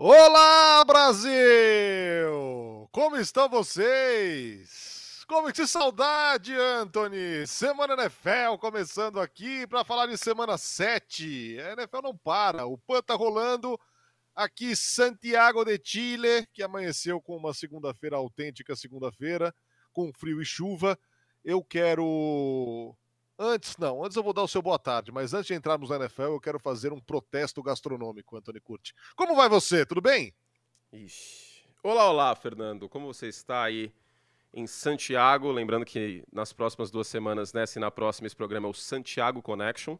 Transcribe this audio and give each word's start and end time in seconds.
Olá, 0.00 0.84
Brasil! 0.84 1.34
Como 2.92 3.16
estão 3.16 3.48
vocês? 3.48 5.24
Como 5.26 5.52
que 5.52 5.66
saudade, 5.66 6.54
Anthony! 6.54 7.44
Semana 7.48 7.94
NFL 7.94 8.58
começando 8.60 9.18
aqui 9.18 9.66
para 9.66 9.82
falar 9.82 10.06
de 10.06 10.16
semana 10.16 10.56
7. 10.56 11.58
A 11.58 11.72
NFL 11.72 12.00
não 12.00 12.16
para, 12.16 12.64
o 12.64 12.78
PAN 12.78 13.02
tá 13.02 13.16
rolando 13.16 13.76
aqui 14.36 14.76
Santiago 14.76 15.64
de 15.64 15.80
Chile, 15.82 16.46
que 16.52 16.62
amanheceu 16.62 17.20
com 17.20 17.36
uma 17.36 17.52
segunda-feira 17.52 18.14
autêntica 18.14 18.76
segunda-feira, 18.76 19.52
com 19.92 20.12
frio 20.12 20.40
e 20.40 20.44
chuva. 20.44 20.96
Eu 21.44 21.60
quero 21.64 22.94
Antes, 23.38 23.76
não, 23.76 24.04
antes 24.04 24.16
eu 24.16 24.22
vou 24.22 24.32
dar 24.32 24.42
o 24.42 24.48
seu 24.48 24.60
boa 24.60 24.78
tarde, 24.78 25.12
mas 25.12 25.32
antes 25.32 25.46
de 25.46 25.54
entrarmos 25.54 25.90
na 25.90 25.96
NFL, 25.96 26.22
eu 26.22 26.40
quero 26.40 26.58
fazer 26.58 26.92
um 26.92 26.98
protesto 26.98 27.62
gastronômico, 27.62 28.36
Antônio 28.36 28.60
Curti. 28.60 28.92
Como 29.14 29.36
vai 29.36 29.48
você? 29.48 29.86
Tudo 29.86 30.00
bem? 30.00 30.34
Ixi. 30.92 31.62
Olá, 31.82 32.10
olá, 32.10 32.34
Fernando. 32.34 32.88
Como 32.88 33.06
você 33.06 33.28
está 33.28 33.62
aí 33.62 33.92
em 34.52 34.66
Santiago? 34.66 35.52
Lembrando 35.52 35.84
que 35.84 36.24
nas 36.32 36.52
próximas 36.52 36.90
duas 36.90 37.06
semanas, 37.06 37.52
nessa 37.52 37.78
e 37.78 37.80
na 37.80 37.90
próxima, 37.92 38.26
esse 38.26 38.34
programa 38.34 38.66
é 38.66 38.70
o 38.70 38.74
Santiago 38.74 39.40
Connection. 39.40 39.96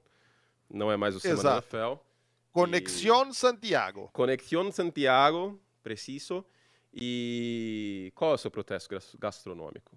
Não 0.69 0.91
é 0.91 0.97
mais 0.97 1.15
o 1.15 1.21
Semana 1.21 1.39
Exato. 1.41 1.77
NFL. 1.77 2.03
Conexión 2.51 3.33
Santiago. 3.33 4.11
Conexión 4.13 4.73
Santiago, 4.73 5.61
preciso. 5.83 6.45
E 6.93 8.11
qual 8.17 8.33
é 8.33 8.35
o 8.35 8.39
seu 8.39 8.51
protesto 8.51 8.91
gas- 8.91 9.15
gastronômico? 9.19 9.97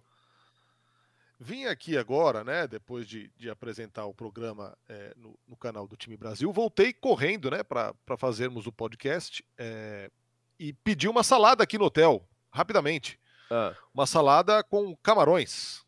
Vim 1.44 1.66
aqui 1.66 1.98
agora, 1.98 2.44
né, 2.44 2.68
depois 2.68 3.08
de, 3.08 3.32
de 3.36 3.50
apresentar 3.50 4.06
o 4.06 4.14
programa 4.14 4.78
é, 4.88 5.12
no, 5.18 5.36
no 5.48 5.58
canal 5.58 5.88
do 5.88 5.98
Time 5.98 6.16
Brasil, 6.16 6.54
voltei 6.54 6.94
correndo, 6.94 7.50
né, 7.50 7.64
para 7.64 7.96
fazermos 8.16 8.68
o 8.68 8.72
podcast 8.72 9.44
é, 9.58 10.12
e 10.60 10.72
pedi 10.72 11.10
uma 11.10 11.24
salada 11.24 11.64
aqui 11.64 11.80
no 11.80 11.86
hotel, 11.86 12.24
rapidamente. 12.54 13.20
Ah, 13.50 13.76
Uma 13.92 14.06
salada 14.06 14.64
com 14.64 14.96
camarões. 14.98 15.84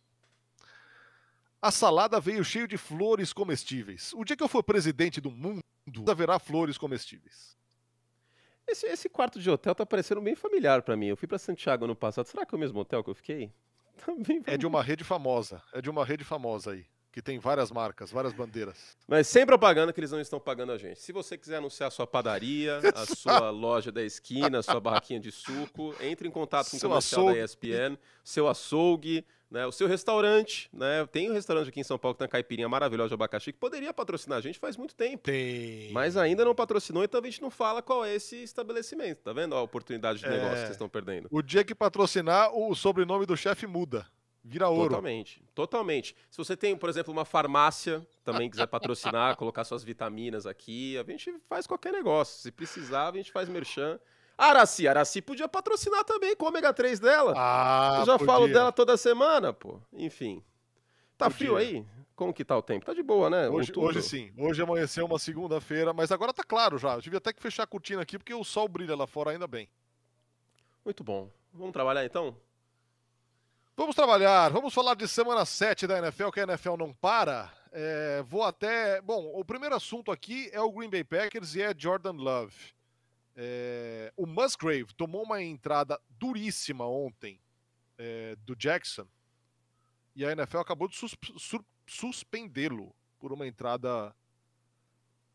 A 1.62 1.70
salada 1.70 2.20
veio 2.20 2.44
cheio 2.44 2.68
de 2.68 2.76
flores 2.76 3.32
comestíveis. 3.32 4.12
O 4.16 4.26
dia 4.26 4.36
que 4.36 4.42
eu 4.42 4.48
for 4.48 4.64
presidente 4.64 5.22
do 5.22 5.30
mundo, 5.30 5.62
haverá 6.10 6.40
flores 6.40 6.80
comestíveis. 6.80 7.56
esse, 8.68 8.88
esse 8.88 9.08
quarto 9.08 9.40
de 9.40 9.52
hotel 9.52 9.76
tá 9.76 9.86
parecendo 9.86 10.20
bem 10.20 10.36
familiar 10.36 10.82
para 10.82 10.98
mim. 10.98 11.10
Eu 11.10 11.16
fui 11.16 11.28
para 11.28 11.38
Santiago 11.38 11.86
no 11.86 11.96
passado. 11.96 12.26
Será 12.26 12.44
que 12.44 12.56
é 12.56 12.58
o 12.58 12.60
mesmo 12.60 12.80
hotel 12.80 13.04
que 13.04 13.12
eu 13.12 13.16
fiquei? 13.16 13.54
Bem 14.28 14.42
É 14.46 14.58
de 14.58 14.66
uma 14.66 14.82
rede 14.82 15.04
famosa. 15.04 15.62
É 15.74 15.82
de 15.82 15.90
uma 15.90 16.06
rede 16.06 16.24
famosa 16.24 16.72
aí. 16.72 16.86
Que 17.14 17.22
tem 17.22 17.38
várias 17.38 17.70
marcas, 17.72 18.12
várias 18.12 18.34
bandeiras. 18.34 18.98
Mas 19.08 19.28
sem 19.28 19.46
propaganda 19.46 19.94
que 19.94 20.00
eles 20.00 20.12
não 20.12 20.20
estão 20.20 20.40
pagando 20.40 20.72
a 20.72 20.80
gente. 20.80 21.00
Se 21.00 21.12
você 21.12 21.38
quiser 21.38 21.58
anunciar 21.58 21.88
a 21.90 21.92
sua 21.92 22.08
padaria, 22.08 22.80
a 22.96 23.06
sua 23.16 23.52
loja 23.52 23.92
da 23.92 24.02
esquina, 24.04 24.58
a 24.58 24.64
sua 24.64 24.80
barraquinha 24.80 25.20
de 25.20 25.32
suco, 25.32 25.94
entre 26.02 26.28
em 26.28 26.32
contato 26.32 26.72
com 26.72 26.78
o 26.78 26.80
comercial 26.80 27.26
da 27.26 27.32
açougue. 27.32 27.44
ESPN, 27.46 27.98
seu 28.24 28.48
açougue, 28.48 29.24
né, 29.52 29.64
o 29.68 29.72
seu 29.72 29.88
restaurante, 29.88 30.68
né? 30.74 31.06
Tem 31.12 31.30
um 31.30 31.34
restaurante 31.36 31.70
aqui 31.70 31.80
em 31.80 31.84
São 31.84 32.00
Paulo 32.00 32.16
que 32.16 32.18
tem 32.18 32.26
uma 32.26 32.32
caipirinha 32.32 32.68
maravilhosa 32.68 33.10
de 33.10 33.14
abacaxi 33.14 33.54
que 33.54 33.60
poderia 33.60 33.94
patrocinar 33.94 34.40
a 34.40 34.42
gente 34.42 34.58
faz 34.58 34.76
muito 34.76 34.96
tempo. 34.96 35.22
Tem. 35.22 35.92
Mas 35.92 36.18
ainda 36.18 36.44
não 36.44 36.56
patrocinou, 36.56 37.04
então 37.04 37.22
a 37.22 37.24
gente 37.24 37.40
não 37.44 37.52
fala 37.52 37.80
qual 37.84 38.04
é 38.04 38.16
esse 38.16 38.42
estabelecimento. 38.42 39.20
Tá 39.20 39.32
vendo 39.32 39.54
a 39.54 39.62
oportunidade 39.62 40.18
de 40.18 40.26
É. 40.26 40.30
negócio 40.32 40.54
que 40.54 40.60
vocês 40.62 40.72
estão 40.72 40.90
perdendo? 40.90 41.28
O 41.30 41.44
dia 41.44 41.64
que 41.64 41.76
patrocinar, 41.76 42.52
o 42.58 42.74
sobrenome 42.74 43.28
do 43.28 43.38
chefe 43.38 43.68
muda. 43.68 44.08
Vira 44.44 44.68
ouro. 44.68 44.90
Totalmente, 44.90 45.42
totalmente. 45.56 46.16
Se 46.30 46.38
você 46.38 46.58
tem, 46.58 46.76
por 46.76 46.90
exemplo, 46.90 47.14
uma 47.14 47.24
farmácia, 47.24 48.06
também 48.26 48.50
quiser 48.50 48.68
patrocinar, 48.68 49.36
colocar 49.38 49.64
suas 49.64 49.84
vitaminas 49.84 50.46
aqui, 50.46 50.98
a 50.98 51.04
gente 51.04 51.34
faz 51.48 51.66
qualquer 51.66 51.94
negócio. 51.94 52.42
Se 52.42 52.52
precisar, 52.52 53.10
a 53.10 53.16
gente 53.16 53.32
faz 53.32 53.48
merchan. 53.48 53.98
Araci, 54.38 54.88
Araci 54.88 55.22
podia 55.22 55.48
patrocinar 55.48 56.04
também 56.04 56.36
com 56.36 56.46
o 56.46 56.50
ômega 56.50 56.74
3 56.74 57.00
dela. 57.00 57.34
Ah, 57.38 57.98
Eu 58.02 58.06
já 58.06 58.14
podia. 58.18 58.26
falo 58.34 58.48
dela 58.48 58.72
toda 58.72 58.98
semana, 58.98 59.54
pô. 59.54 59.80
Enfim. 59.94 60.44
Tá 61.18 61.26
Podia. 61.26 61.38
frio 61.38 61.56
aí? 61.56 61.86
Como 62.16 62.34
que 62.34 62.44
tá 62.44 62.58
o 62.58 62.62
tempo? 62.62 62.86
Tá 62.86 62.94
de 62.94 63.02
boa, 63.02 63.30
né? 63.30 63.48
Hoje, 63.48 63.70
Outubro. 63.72 63.90
hoje 63.90 64.02
sim. 64.02 64.32
Hoje 64.38 64.62
amanheceu 64.62 65.06
uma 65.06 65.18
segunda-feira, 65.20 65.94
mas 65.94 66.12
agora 66.12 66.34
tá 66.34 66.44
claro 66.44 66.78
já. 66.78 66.94
Eu 66.96 67.02
tive 67.02 67.16
até 67.18 67.32
que 67.32 67.42
fechar 67.42 67.64
a 67.64 67.68
cortina 67.68 68.02
aqui 68.02 68.18
porque 68.18 68.34
o 68.34 68.44
sol 68.44 68.68
brilha 68.68 68.96
lá 68.96 69.08
fora 69.08 69.32
ainda 69.32 69.48
bem. 69.48 69.70
Muito 70.84 71.04
bom. 71.04 71.30
Vamos 71.54 71.72
trabalhar 71.72 72.04
então? 72.04 72.36
Vamos 73.76 73.96
trabalhar, 73.96 74.52
vamos 74.52 74.72
falar 74.74 74.94
de 74.94 75.08
semana 75.08 75.46
7 75.46 75.88
da 75.88 75.98
NFL, 75.98 76.30
que 76.30 76.40
a 76.40 76.44
NFL 76.44 76.78
não 76.78 76.94
para. 76.94 77.52
É, 77.72 78.22
vou 78.22 78.44
até. 78.44 79.02
Bom, 79.02 79.32
o 79.34 79.44
primeiro 79.44 79.76
assunto 79.76 80.12
aqui 80.12 80.48
é 80.54 80.62
o 80.62 80.72
Green 80.72 80.90
Bay 80.90 81.04
Packers 81.04 81.56
e 81.56 81.62
é 81.62 81.74
Jordan 81.76 82.12
Love. 82.12 82.56
É, 83.36 84.14
o 84.16 84.28
Musgrave 84.28 84.94
tomou 84.96 85.24
uma 85.24 85.42
entrada 85.42 86.00
duríssima 86.08 86.86
ontem 86.86 87.40
é, 87.98 88.36
do 88.46 88.56
Jackson 88.56 89.08
e 90.16 90.24
a 90.24 90.32
NFL 90.32 90.60
acabou 90.60 90.88
de 90.88 90.96
sus- 90.96 91.16
suspendê-lo 91.88 92.96
por 93.20 93.34
uma 93.34 93.48
entrada 93.48 94.16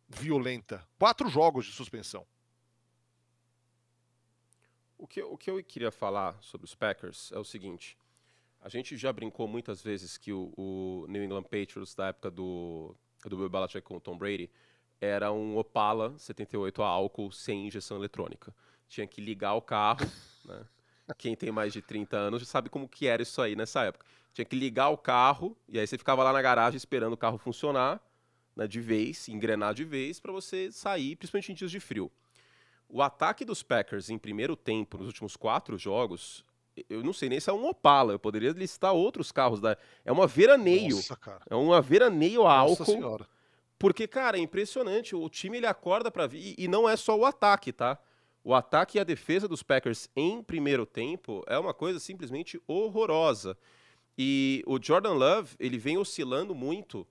violenta. 0.08 0.86
Quatro 0.96 1.28
jogos 1.28 1.66
de 1.66 1.72
suspensão. 1.72 2.24
O 4.96 5.08
que, 5.08 5.20
o 5.22 5.36
que 5.36 5.50
eu 5.50 5.62
queria 5.64 5.90
falar 5.90 6.40
sobre 6.40 6.64
os 6.66 6.74
Packers 6.76 7.32
é 7.32 7.38
o 7.38 7.44
seguinte. 7.44 7.98
A 8.68 8.70
gente 8.70 8.98
já 8.98 9.10
brincou 9.10 9.48
muitas 9.48 9.82
vezes 9.82 10.18
que 10.18 10.30
o, 10.30 10.52
o 10.54 11.06
New 11.08 11.24
England 11.24 11.44
Patriots, 11.44 11.94
da 11.94 12.08
época 12.08 12.30
do, 12.30 12.94
do 13.24 13.34
Bill 13.34 13.48
Belichick 13.48 13.80
com 13.80 13.96
o 13.96 14.00
Tom 14.00 14.18
Brady, 14.18 14.50
era 15.00 15.32
um 15.32 15.56
Opala 15.56 16.14
78 16.18 16.82
a 16.82 16.86
álcool 16.86 17.32
sem 17.32 17.66
injeção 17.66 17.96
eletrônica. 17.96 18.54
Tinha 18.86 19.06
que 19.06 19.22
ligar 19.22 19.54
o 19.54 19.62
carro, 19.62 20.04
né? 20.44 20.66
Quem 21.16 21.34
tem 21.34 21.50
mais 21.50 21.72
de 21.72 21.80
30 21.80 22.14
anos 22.18 22.42
já 22.42 22.46
sabe 22.46 22.68
como 22.68 22.86
que 22.86 23.06
era 23.06 23.22
isso 23.22 23.40
aí 23.40 23.56
nessa 23.56 23.84
época. 23.84 24.04
Tinha 24.34 24.44
que 24.44 24.54
ligar 24.54 24.90
o 24.90 24.98
carro, 24.98 25.56
e 25.66 25.80
aí 25.80 25.86
você 25.86 25.96
ficava 25.96 26.22
lá 26.22 26.30
na 26.30 26.42
garagem 26.42 26.76
esperando 26.76 27.14
o 27.14 27.16
carro 27.16 27.38
funcionar, 27.38 27.98
né, 28.54 28.66
de 28.66 28.82
vez, 28.82 29.30
engrenar 29.30 29.72
de 29.72 29.84
vez, 29.84 30.20
para 30.20 30.30
você 30.30 30.70
sair, 30.70 31.16
principalmente 31.16 31.52
em 31.52 31.54
dias 31.54 31.70
de 31.70 31.80
frio. 31.80 32.12
O 32.86 33.00
ataque 33.00 33.46
dos 33.46 33.62
Packers 33.62 34.10
em 34.10 34.18
primeiro 34.18 34.54
tempo, 34.54 34.98
nos 34.98 35.06
últimos 35.06 35.36
quatro 35.36 35.78
jogos, 35.78 36.44
eu 36.88 37.02
não 37.02 37.12
sei 37.12 37.28
nem 37.28 37.40
se 37.40 37.50
é 37.50 37.52
um 37.52 37.66
Opala, 37.66 38.12
eu 38.12 38.18
poderia 38.18 38.50
listar 38.52 38.92
outros 38.92 39.32
carros. 39.32 39.60
Da... 39.60 39.76
É 40.04 40.12
uma 40.12 40.26
veraneio. 40.26 40.96
Nossa, 40.96 41.16
cara. 41.16 41.42
É 41.48 41.54
uma 41.54 41.80
veraneio 41.80 42.46
a 42.46 42.58
Nossa 42.58 42.82
álcool. 42.82 42.84
senhora. 42.84 43.26
Porque, 43.78 44.06
cara, 44.08 44.36
é 44.36 44.40
impressionante. 44.40 45.14
O 45.14 45.28
time 45.28 45.58
ele 45.58 45.66
acorda 45.66 46.10
pra 46.10 46.26
vir. 46.26 46.54
E 46.58 46.66
não 46.66 46.88
é 46.88 46.96
só 46.96 47.16
o 47.16 47.24
ataque, 47.24 47.72
tá? 47.72 47.98
O 48.42 48.54
ataque 48.54 48.98
e 48.98 49.00
a 49.00 49.04
defesa 49.04 49.46
dos 49.46 49.62
Packers 49.62 50.08
em 50.16 50.42
primeiro 50.42 50.86
tempo 50.86 51.44
é 51.46 51.58
uma 51.58 51.74
coisa 51.74 52.00
simplesmente 52.00 52.60
horrorosa. 52.66 53.56
E 54.16 54.64
o 54.66 54.82
Jordan 54.82 55.12
Love, 55.12 55.54
ele 55.60 55.78
vem 55.78 55.96
oscilando 55.96 56.54
muito 56.54 57.06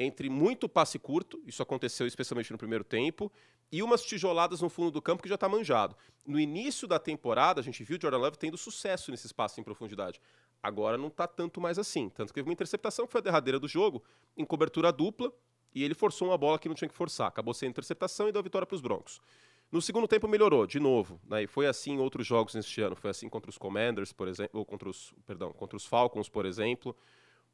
entre 0.00 0.30
muito 0.30 0.66
passe 0.66 0.98
curto, 0.98 1.42
isso 1.46 1.62
aconteceu 1.62 2.06
especialmente 2.06 2.50
no 2.50 2.56
primeiro 2.56 2.82
tempo, 2.82 3.30
e 3.72 3.82
umas 3.82 4.02
tijoladas 4.02 4.60
no 4.60 4.68
fundo 4.68 4.90
do 4.90 5.00
campo 5.00 5.22
que 5.22 5.28
já 5.28 5.38
tá 5.38 5.48
manjado. 5.48 5.96
No 6.26 6.38
início 6.38 6.88
da 6.88 6.98
temporada, 6.98 7.60
a 7.60 7.64
gente 7.64 7.84
viu 7.84 7.96
o 7.96 8.00
Jordan 8.00 8.18
Love 8.18 8.38
tendo 8.38 8.56
sucesso 8.56 9.10
nesses 9.10 9.32
passes 9.32 9.58
em 9.58 9.62
profundidade. 9.62 10.20
Agora 10.62 10.98
não 10.98 11.08
tá 11.08 11.26
tanto 11.26 11.60
mais 11.60 11.78
assim. 11.78 12.08
Tanto 12.08 12.28
que 12.28 12.34
teve 12.34 12.48
uma 12.48 12.52
interceptação 12.52 13.06
que 13.06 13.12
foi 13.12 13.20
a 13.20 13.24
derradeira 13.24 13.58
do 13.58 13.68
jogo, 13.68 14.02
em 14.36 14.44
cobertura 14.44 14.92
dupla, 14.92 15.32
e 15.74 15.84
ele 15.84 15.94
forçou 15.94 16.28
uma 16.28 16.36
bola 16.36 16.58
que 16.58 16.68
não 16.68 16.74
tinha 16.74 16.88
que 16.88 16.94
forçar. 16.94 17.28
Acabou 17.28 17.54
sendo 17.54 17.70
interceptação 17.70 18.28
e 18.28 18.32
deu 18.32 18.40
a 18.40 18.42
vitória 18.42 18.66
para 18.66 18.74
os 18.74 18.80
Broncos. 18.80 19.20
No 19.70 19.80
segundo 19.80 20.08
tempo 20.08 20.26
melhorou, 20.26 20.66
de 20.66 20.80
novo. 20.80 21.20
Né? 21.24 21.44
E 21.44 21.46
foi 21.46 21.66
assim 21.66 21.92
em 21.92 21.98
outros 21.98 22.26
jogos 22.26 22.54
neste 22.54 22.80
ano. 22.80 22.96
Foi 22.96 23.10
assim 23.10 23.28
contra 23.28 23.48
os 23.48 23.56
Commanders, 23.56 24.12
por 24.12 24.26
exemplo, 24.26 24.58
ou 24.58 24.66
contra 24.66 24.88
os, 24.88 25.14
perdão, 25.24 25.52
contra 25.52 25.76
os 25.76 25.86
Falcons, 25.86 26.28
por 26.28 26.44
exemplo. 26.44 26.94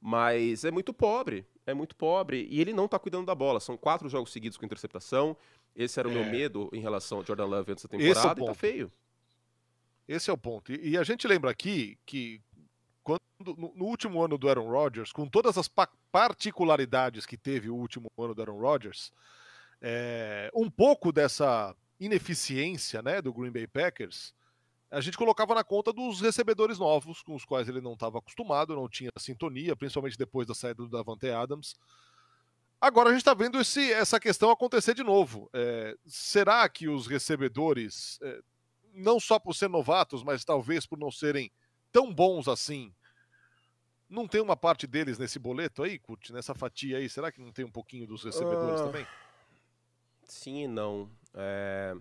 Mas 0.00 0.64
é 0.64 0.70
muito 0.70 0.94
pobre, 0.94 1.46
é 1.66 1.74
muito 1.74 1.94
pobre. 1.94 2.48
E 2.50 2.60
ele 2.60 2.72
não 2.72 2.88
tá 2.88 2.98
cuidando 2.98 3.26
da 3.26 3.34
bola. 3.34 3.60
São 3.60 3.76
quatro 3.76 4.08
jogos 4.08 4.32
seguidos 4.32 4.56
com 4.56 4.64
interceptação. 4.64 5.36
Esse 5.76 6.00
era 6.00 6.08
o 6.08 6.12
meu 6.12 6.22
É. 6.24 6.30
medo 6.30 6.70
em 6.72 6.80
relação 6.80 7.18
ao 7.18 7.24
Jordan 7.24 7.44
Love 7.44 7.72
antes 7.72 7.84
da 7.84 7.96
Esse 7.96 8.06
é 8.06 8.10
o 8.10 8.14
temporada, 8.14 8.40
e 8.40 8.42
tá 8.42 8.46
ponto. 8.46 8.58
feio. 8.58 8.92
Esse 10.08 10.30
é 10.30 10.32
o 10.32 10.38
ponto. 10.38 10.72
E, 10.72 10.90
e 10.90 10.98
a 10.98 11.04
gente 11.04 11.28
lembra 11.28 11.50
aqui 11.50 11.98
que 12.06 12.40
quando, 13.02 13.20
no, 13.44 13.72
no 13.74 13.84
último 13.84 14.22
ano 14.24 14.38
do 14.38 14.48
Aaron 14.48 14.68
Rodgers, 14.70 15.12
com 15.12 15.28
todas 15.28 15.58
as 15.58 15.68
pa- 15.68 15.90
particularidades 16.10 17.26
que 17.26 17.36
teve 17.36 17.68
o 17.68 17.74
último 17.76 18.10
ano 18.18 18.34
do 18.34 18.40
Aaron 18.40 18.58
Rodgers, 18.58 19.12
é, 19.82 20.50
um 20.54 20.70
pouco 20.70 21.12
dessa 21.12 21.74
ineficiência 22.00 23.02
né, 23.02 23.20
do 23.20 23.32
Green 23.32 23.50
Bay 23.50 23.66
Packers, 23.66 24.34
a 24.90 25.00
gente 25.00 25.18
colocava 25.18 25.54
na 25.54 25.64
conta 25.64 25.92
dos 25.92 26.20
recebedores 26.20 26.78
novos, 26.78 27.20
com 27.22 27.34
os 27.34 27.44
quais 27.44 27.68
ele 27.68 27.80
não 27.80 27.94
estava 27.94 28.18
acostumado, 28.18 28.74
não 28.76 28.88
tinha 28.88 29.10
sintonia, 29.18 29.74
principalmente 29.76 30.16
depois 30.16 30.46
da 30.46 30.54
saída 30.54 30.82
do 30.82 30.88
Davante 30.88 31.28
Adams. 31.28 31.74
Agora 32.80 33.08
a 33.08 33.12
gente 33.12 33.20
está 33.22 33.34
vendo 33.34 33.58
esse, 33.60 33.92
essa 33.92 34.20
questão 34.20 34.50
acontecer 34.50 34.94
de 34.94 35.02
novo. 35.02 35.48
É, 35.52 35.96
será 36.06 36.68
que 36.68 36.88
os 36.88 37.06
recebedores, 37.06 38.18
é, 38.22 38.40
não 38.92 39.18
só 39.18 39.38
por 39.38 39.54
ser 39.54 39.68
novatos, 39.68 40.22
mas 40.22 40.44
talvez 40.44 40.86
por 40.86 40.98
não 40.98 41.10
serem 41.10 41.50
tão 41.90 42.12
bons 42.12 42.48
assim, 42.48 42.94
não 44.08 44.28
tem 44.28 44.40
uma 44.40 44.56
parte 44.56 44.86
deles 44.86 45.18
nesse 45.18 45.38
boleto 45.38 45.82
aí, 45.82 45.98
Kurt, 45.98 46.30
nessa 46.30 46.54
fatia 46.54 46.98
aí? 46.98 47.08
Será 47.08 47.32
que 47.32 47.40
não 47.40 47.50
tem 47.50 47.64
um 47.64 47.70
pouquinho 47.70 48.06
dos 48.06 48.22
recebedores 48.24 48.80
Ah. 48.80 48.84
também? 48.84 49.06
Sim 50.24 50.64
e 50.64 50.68
não. 50.68 51.10
É, 51.34 51.94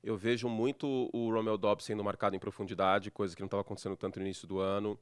Eu 0.00 0.16
vejo 0.16 0.48
muito 0.48 1.10
o 1.12 1.30
Romeo 1.32 1.58
Dobbs 1.58 1.84
sendo 1.84 2.04
marcado 2.04 2.36
em 2.36 2.38
profundidade, 2.38 3.10
coisa 3.10 3.34
que 3.34 3.42
não 3.42 3.46
estava 3.46 3.62
acontecendo 3.62 3.96
tanto 3.96 4.18
no 4.20 4.24
início 4.24 4.46
do 4.46 4.60
ano. 4.60 4.98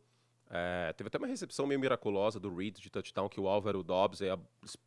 É, 0.48 0.92
teve 0.92 1.08
até 1.08 1.18
uma 1.18 1.26
recepção 1.26 1.66
meio 1.66 1.80
miraculosa 1.80 2.38
do 2.38 2.54
Reed 2.54 2.78
de 2.78 2.90
touchdown, 2.90 3.28
que 3.28 3.40
o 3.40 3.48
alvo 3.48 3.68
era 3.68 3.78
o 3.78 3.82
Dobbs, 3.82 4.22
aí 4.22 4.30
a, 4.30 4.38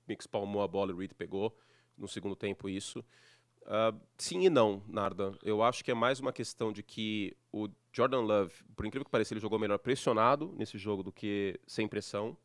espalmou 0.07 0.61
a 0.61 0.67
bola 0.67 0.91
e 0.91 0.93
o 0.93 0.97
Reed 0.97 1.11
pegou 1.13 1.55
no 1.97 2.07
segundo 2.07 2.35
tempo 2.35 2.69
isso. 2.69 3.03
Uh, 3.63 3.99
sim 4.17 4.45
e 4.45 4.49
não, 4.49 4.81
Narda. 4.87 5.31
Eu 5.43 5.61
acho 5.61 5.83
que 5.83 5.91
é 5.91 5.93
mais 5.93 6.19
uma 6.19 6.33
questão 6.33 6.71
de 6.71 6.81
que 6.81 7.35
o 7.51 7.67
Jordan 7.91 8.21
Love, 8.21 8.53
por 8.75 8.85
incrível 8.85 9.05
que 9.05 9.11
pareça, 9.11 9.33
ele 9.33 9.41
jogou 9.41 9.59
melhor 9.59 9.77
pressionado 9.77 10.53
nesse 10.57 10.77
jogo 10.77 11.03
do 11.03 11.11
que 11.11 11.59
sem 11.67 11.87
pressão. 11.87 12.37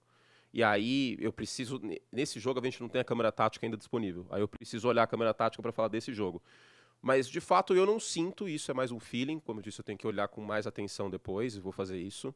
E 0.53 0.63
aí 0.63 1.17
eu 1.21 1.33
preciso. 1.33 1.81
Nesse 2.13 2.39
jogo 2.39 2.61
a 2.61 2.65
gente 2.65 2.81
não 2.81 2.89
tem 2.89 3.01
a 3.01 3.05
câmera 3.05 3.33
tática 3.33 3.65
ainda 3.65 3.77
disponível. 3.77 4.27
Aí 4.31 4.41
eu 4.41 4.49
preciso 4.49 4.87
olhar 4.87 5.03
a 5.03 5.07
câmera 5.07 5.33
tática 5.33 5.63
para 5.63 5.73
falar 5.73 5.89
desse 5.89 6.13
jogo. 6.13 6.43
Mas 7.01 7.29
de 7.29 7.41
fato 7.41 7.75
eu 7.75 7.85
não 7.85 7.99
sinto 7.99 8.49
isso, 8.49 8.71
é 8.71 8.75
mais 8.75 8.93
um 8.93 9.01
feeling. 9.01 9.39
Como 9.41 9.61
eu 9.61 9.65
disse, 9.65 9.81
eu 9.81 9.85
tenho 9.85 9.99
que 9.99 10.07
olhar 10.07 10.29
com 10.29 10.41
mais 10.41 10.67
atenção 10.67 11.11
depois, 11.11 11.57
vou 11.57 11.73
fazer 11.73 11.99
isso. 11.99 12.35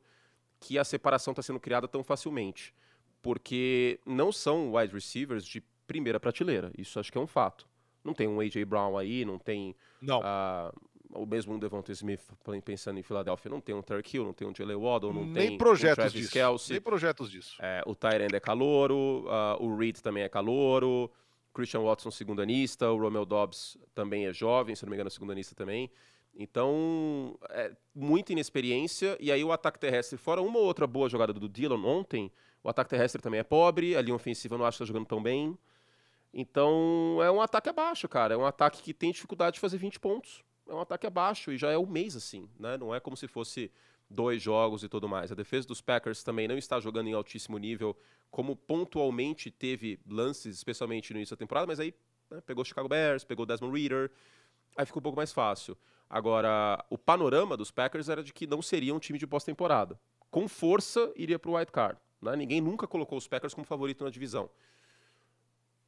Que 0.60 0.78
a 0.78 0.84
separação 0.84 1.32
está 1.32 1.42
sendo 1.42 1.60
criada 1.60 1.86
tão 1.86 2.02
facilmente. 2.02 2.74
Porque 3.22 4.00
não 4.06 4.32
são 4.32 4.74
wide 4.74 4.92
receivers 4.92 5.44
de 5.44 5.62
primeira 5.86 6.20
prateleira. 6.20 6.70
Isso 6.76 7.00
acho 7.00 7.10
que 7.10 7.18
é 7.18 7.20
um 7.20 7.26
fato. 7.26 7.66
Não 8.04 8.14
tem 8.14 8.28
um 8.28 8.40
A.J. 8.40 8.64
Brown 8.64 8.96
aí, 8.96 9.24
não 9.24 9.38
tem 9.38 9.74
não. 10.00 10.20
Uh, 10.20 10.72
o 11.10 11.26
mesmo 11.26 11.54
um 11.54 11.58
Devonta 11.58 11.92
Smith 11.92 12.22
pensando 12.64 12.98
em 12.98 13.02
Filadélfia. 13.02 13.50
Não 13.50 13.60
tem 13.60 13.74
um 13.74 13.82
Turk 13.82 14.14
Hill, 14.14 14.24
não 14.24 14.32
tem 14.32 14.46
um 14.46 14.54
Jalen 14.54 14.76
Waddle, 14.76 15.12
não 15.12 15.24
Nem 15.24 15.48
tem 15.48 15.58
projetos 15.58 16.14
um 16.14 16.16
disso. 16.16 16.32
Kelsey. 16.32 16.74
Nem 16.74 16.80
projetos 16.80 17.30
disso. 17.30 17.56
É, 17.60 17.82
o 17.86 17.94
Tyrande 17.94 18.36
é 18.36 18.40
calouro, 18.40 19.24
uh, 19.26 19.62
o 19.62 19.76
Reed 19.76 19.98
também 19.98 20.22
é 20.22 20.28
calouro, 20.28 21.10
Christian 21.52 21.80
Watson 21.80 22.10
segundanista, 22.10 22.90
o 22.90 22.98
Romeo 22.98 23.24
Dobbs 23.24 23.78
também 23.94 24.26
é 24.26 24.32
jovem, 24.32 24.74
se 24.74 24.84
não 24.84 24.90
me 24.90 24.96
engano, 24.96 25.10
segundanista 25.10 25.54
também. 25.54 25.90
Então, 26.40 27.36
é 27.50 27.72
muita 27.92 28.30
inexperiência. 28.30 29.16
E 29.18 29.32
aí 29.32 29.42
o 29.42 29.50
ataque 29.50 29.76
terrestre, 29.76 30.16
fora 30.16 30.40
uma 30.40 30.60
ou 30.60 30.64
outra 30.64 30.86
boa 30.86 31.08
jogada 31.08 31.32
do 31.32 31.48
Dylan 31.48 31.84
ontem, 31.84 32.30
o 32.62 32.68
ataque 32.68 32.90
terrestre 32.90 33.20
também 33.20 33.40
é 33.40 33.42
pobre, 33.42 33.96
a 33.96 34.00
linha 34.00 34.14
ofensiva 34.14 34.56
não 34.56 34.64
acho 34.64 34.78
que 34.78 34.84
está 34.84 34.92
jogando 34.92 35.08
tão 35.08 35.20
bem. 35.20 35.58
Então, 36.32 37.18
é 37.20 37.30
um 37.30 37.40
ataque 37.40 37.68
abaixo, 37.68 38.08
cara. 38.08 38.34
É 38.34 38.36
um 38.36 38.46
ataque 38.46 38.82
que 38.82 38.94
tem 38.94 39.10
dificuldade 39.10 39.54
de 39.54 39.60
fazer 39.60 39.78
20 39.78 39.98
pontos. 39.98 40.44
É 40.68 40.72
um 40.72 40.80
ataque 40.80 41.08
abaixo 41.08 41.50
e 41.50 41.56
já 41.56 41.72
é 41.72 41.78
um 41.78 41.86
mês 41.86 42.14
assim, 42.14 42.48
né? 42.58 42.76
Não 42.76 42.94
é 42.94 43.00
como 43.00 43.16
se 43.16 43.26
fosse 43.26 43.72
dois 44.08 44.40
jogos 44.40 44.84
e 44.84 44.88
tudo 44.88 45.08
mais. 45.08 45.32
A 45.32 45.34
defesa 45.34 45.66
dos 45.66 45.80
Packers 45.80 46.22
também 46.22 46.46
não 46.46 46.56
está 46.56 46.78
jogando 46.78 47.08
em 47.08 47.14
altíssimo 47.14 47.58
nível, 47.58 47.96
como 48.30 48.54
pontualmente 48.54 49.50
teve 49.50 49.98
lances, 50.06 50.54
especialmente 50.54 51.12
no 51.12 51.18
início 51.18 51.34
da 51.34 51.38
temporada, 51.38 51.66
mas 51.66 51.80
aí 51.80 51.92
né, 52.30 52.40
pegou 52.42 52.64
Chicago 52.64 52.88
Bears, 52.88 53.24
pegou 53.24 53.46
Desmond 53.46 53.76
Reader, 53.78 54.10
aí 54.76 54.86
ficou 54.86 55.00
um 55.00 55.02
pouco 55.02 55.16
mais 55.16 55.32
fácil. 55.32 55.76
Agora, 56.08 56.84
o 56.88 56.96
panorama 56.96 57.56
dos 57.56 57.70
Packers 57.70 58.08
era 58.08 58.22
de 58.22 58.32
que 58.32 58.46
não 58.46 58.62
seria 58.62 58.94
um 58.94 58.98
time 58.98 59.18
de 59.18 59.26
pós-temporada. 59.26 60.00
Com 60.30 60.48
força, 60.48 61.12
iria 61.16 61.38
para 61.38 61.50
o 61.50 61.56
White 61.56 61.72
Card. 61.72 62.00
Né? 62.20 62.34
Ninguém 62.36 62.60
nunca 62.60 62.86
colocou 62.86 63.18
os 63.18 63.28
Packers 63.28 63.54
como 63.54 63.66
favorito 63.66 64.04
na 64.04 64.10
divisão. 64.10 64.48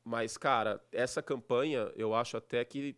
Mas, 0.04 0.36
cara, 0.36 0.82
essa 0.92 1.22
campanha 1.22 1.90
eu 1.96 2.14
acho 2.14 2.36
até 2.36 2.64
que 2.64 2.96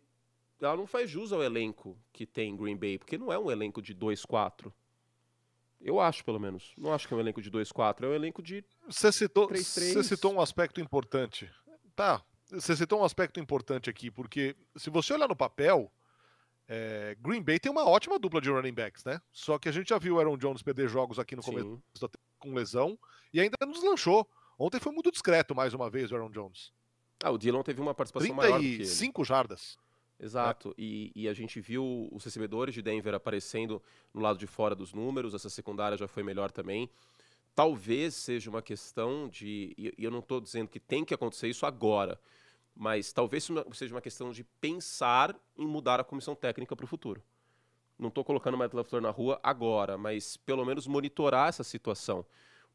ela 0.61 0.75
não 0.77 0.87
faz 0.87 1.09
jus 1.09 1.31
ao 1.31 1.43
elenco 1.43 1.97
que 2.11 2.25
tem 2.25 2.55
Green 2.55 2.77
Bay, 2.77 2.97
porque 2.97 3.17
não 3.17 3.31
é 3.31 3.37
um 3.37 3.51
elenco 3.51 3.81
de 3.81 3.93
2-4. 3.93 4.71
Eu 5.81 5.99
acho, 5.99 6.23
pelo 6.23 6.39
menos. 6.39 6.73
Não 6.77 6.93
acho 6.93 7.07
que 7.07 7.13
é 7.13 7.17
um 7.17 7.19
elenco 7.19 7.41
de 7.41 7.51
2-4, 7.51 8.03
é 8.03 8.07
um 8.07 8.13
elenco 8.13 8.41
de. 8.41 8.63
Você 8.87 9.11
citou, 9.11 9.49
você 9.49 10.03
citou 10.03 10.33
um 10.33 10.39
aspecto 10.39 10.79
importante. 10.79 11.51
Tá, 11.93 12.23
você 12.53 12.75
citou 12.75 13.01
um 13.01 13.03
aspecto 13.03 13.39
importante 13.39 13.89
aqui, 13.89 14.11
porque 14.11 14.55
se 14.75 14.89
você 14.89 15.13
olhar 15.13 15.27
no 15.27 15.35
papel, 15.35 15.91
é, 16.67 17.15
Green 17.19 17.41
Bay 17.41 17.59
tem 17.59 17.71
uma 17.71 17.85
ótima 17.87 18.17
dupla 18.17 18.39
de 18.39 18.49
running 18.49 18.73
backs, 18.73 19.03
né? 19.03 19.21
Só 19.31 19.57
que 19.59 19.67
a 19.67 19.71
gente 19.71 19.89
já 19.89 19.97
viu 19.97 20.15
o 20.15 20.19
Aaron 20.19 20.37
Jones 20.37 20.61
perder 20.61 20.87
jogos 20.87 21.19
aqui 21.19 21.35
no 21.35 21.43
começo 21.43 21.81
com 22.39 22.53
lesão 22.53 22.97
e 23.33 23.39
ainda 23.39 23.57
nos 23.65 23.83
lanchou. 23.83 24.27
Ontem 24.57 24.79
foi 24.79 24.91
muito 24.91 25.11
discreto 25.11 25.55
mais 25.55 25.73
uma 25.73 25.89
vez 25.89 26.11
o 26.11 26.15
Aaron 26.15 26.29
Jones. 26.29 26.71
Ah, 27.23 27.31
o 27.31 27.37
Dylan 27.37 27.63
teve 27.63 27.81
uma 27.81 27.93
participação 27.93 28.35
maior 28.35 28.57
do 28.57 28.59
que 28.59 28.65
ele. 28.65 28.77
35 28.77 29.23
jardas. 29.23 29.77
Exato, 30.19 30.69
é. 30.69 30.73
e, 30.81 31.11
e, 31.15 31.27
a 31.27 31.33
gente 31.33 31.59
viu 31.59 32.07
os 32.11 32.23
recebedores 32.23 32.73
de 32.73 32.81
Denver 32.81 33.13
aparecendo 33.13 33.81
no 34.13 34.21
lado 34.21 34.39
de 34.39 34.47
fora 34.47 34.73
dos 34.73 34.93
números, 34.93 35.33
essa 35.33 35.49
secundária 35.49 35.97
já 35.97 36.07
foi 36.07 36.23
melhor 36.23 36.51
também. 36.51 36.89
Talvez 37.53 38.15
seja 38.15 38.49
uma 38.49 38.61
questão 38.61 39.27
de, 39.27 39.73
e 39.77 39.93
eu 39.97 40.09
não 40.09 40.19
estou 40.19 40.39
dizendo 40.39 40.69
que 40.69 40.79
tem 40.79 41.03
que 41.03 41.13
acontecer 41.13 41.49
isso 41.49 41.65
agora, 41.65 42.19
mas 42.75 43.13
talvez 43.13 43.47
seja 43.73 43.93
uma 43.93 44.01
questão 44.01 44.31
de 44.31 44.43
pensar 44.43 45.35
em 45.57 45.65
mudar 45.65 45.99
a 45.99 46.03
comissão 46.03 46.35
técnica 46.35 46.75
para 46.75 46.85
o 46.85 46.87
futuro. 46.87 47.21
Não 47.97 48.09
estou 48.09 48.23
colocando 48.23 48.55
o 48.55 48.57
Matt 48.57 48.73
LaFleur 48.73 49.01
na 49.01 49.11
rua 49.11 49.39
agora, 49.43 49.97
mas 49.97 50.35
pelo 50.37 50.65
menos 50.65 50.87
monitorar 50.87 51.49
essa 51.49 51.63
situação. 51.63 52.25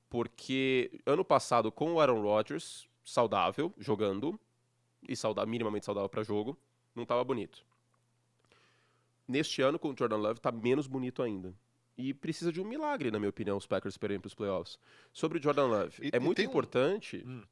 Porque 0.08 1.00
ano 1.04 1.24
passado, 1.24 1.70
com 1.70 1.94
o 1.94 2.00
Aaron 2.00 2.22
Rodgers, 2.22 2.88
saudável, 3.04 3.74
jogando, 3.76 4.38
e 5.06 5.16
saudável, 5.16 5.50
minimamente 5.50 5.84
saudável 5.84 6.08
para 6.08 6.22
jogo, 6.22 6.56
não 6.94 7.02
estava 7.02 7.22
bonito. 7.24 7.64
Neste 9.26 9.60
ano, 9.60 9.78
com 9.78 9.90
o 9.90 9.94
Jordan 9.96 10.16
Love, 10.16 10.38
está 10.38 10.50
menos 10.50 10.86
bonito 10.86 11.22
ainda. 11.22 11.54
E 11.96 12.14
precisa 12.14 12.52
de 12.52 12.60
um 12.60 12.64
milagre, 12.64 13.10
na 13.10 13.18
minha 13.18 13.28
opinião, 13.28 13.56
os 13.56 13.66
Packers 13.66 13.96
para 13.98 14.18
os 14.24 14.34
playoffs. 14.34 14.78
Sobre 15.12 15.38
o 15.38 15.42
Jordan 15.42 15.66
Love, 15.66 16.06
e, 16.06 16.10
é 16.12 16.18
muito 16.18 16.40
importante, 16.40 17.22
um... 17.26 17.30
hum. 17.30 17.42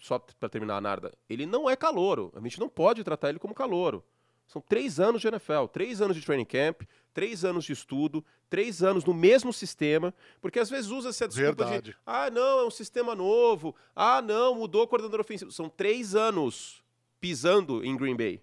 Só 0.00 0.18
para 0.18 0.48
terminar 0.48 0.76
a 0.76 0.80
Narda, 0.80 1.12
ele 1.28 1.46
não 1.46 1.68
é 1.68 1.76
calouro. 1.76 2.32
A 2.34 2.40
gente 2.40 2.60
não 2.60 2.68
pode 2.68 3.02
tratar 3.02 3.28
ele 3.30 3.38
como 3.38 3.54
calouro. 3.54 4.04
São 4.46 4.62
três 4.62 4.98
anos 4.98 5.20
de 5.20 5.28
NFL, 5.28 5.66
três 5.70 6.00
anos 6.00 6.16
de 6.16 6.24
training 6.24 6.46
camp, 6.46 6.82
três 7.12 7.44
anos 7.44 7.66
de 7.66 7.72
estudo, 7.72 8.24
três 8.48 8.82
anos 8.82 9.04
no 9.04 9.12
mesmo 9.12 9.52
sistema, 9.52 10.14
porque 10.40 10.58
às 10.58 10.70
vezes 10.70 10.90
usa-se 10.90 11.22
a 11.22 11.26
desculpa 11.26 11.64
Verdade. 11.64 11.90
de 11.90 11.96
ah, 12.06 12.30
não, 12.30 12.60
é 12.60 12.66
um 12.66 12.70
sistema 12.70 13.14
novo, 13.14 13.74
ah, 13.94 14.22
não, 14.22 14.54
mudou 14.54 14.84
o 14.84 14.88
coordenador 14.88 15.20
ofensivo. 15.20 15.52
São 15.52 15.68
três 15.68 16.14
anos 16.14 16.82
pisando 17.20 17.84
em 17.84 17.94
Green 17.94 18.16
Bay. 18.16 18.40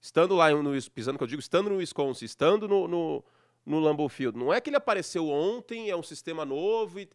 Estando 0.00 0.34
lá 0.34 0.50
no 0.50 0.70
pisando, 0.90 1.16
que 1.16 1.24
eu 1.24 1.28
digo, 1.28 1.40
estando 1.40 1.70
no 1.70 1.76
Wisconsin, 1.76 2.24
estando 2.24 2.66
no, 2.66 2.88
no, 2.88 3.24
no 3.64 3.78
Lambeau 3.78 4.08
Field. 4.08 4.36
Não 4.36 4.52
é 4.52 4.60
que 4.60 4.68
ele 4.68 4.76
apareceu 4.76 5.28
ontem, 5.28 5.90
é 5.90 5.96
um 5.96 6.02
sistema 6.02 6.44
novo 6.44 6.98
e. 7.00 7.08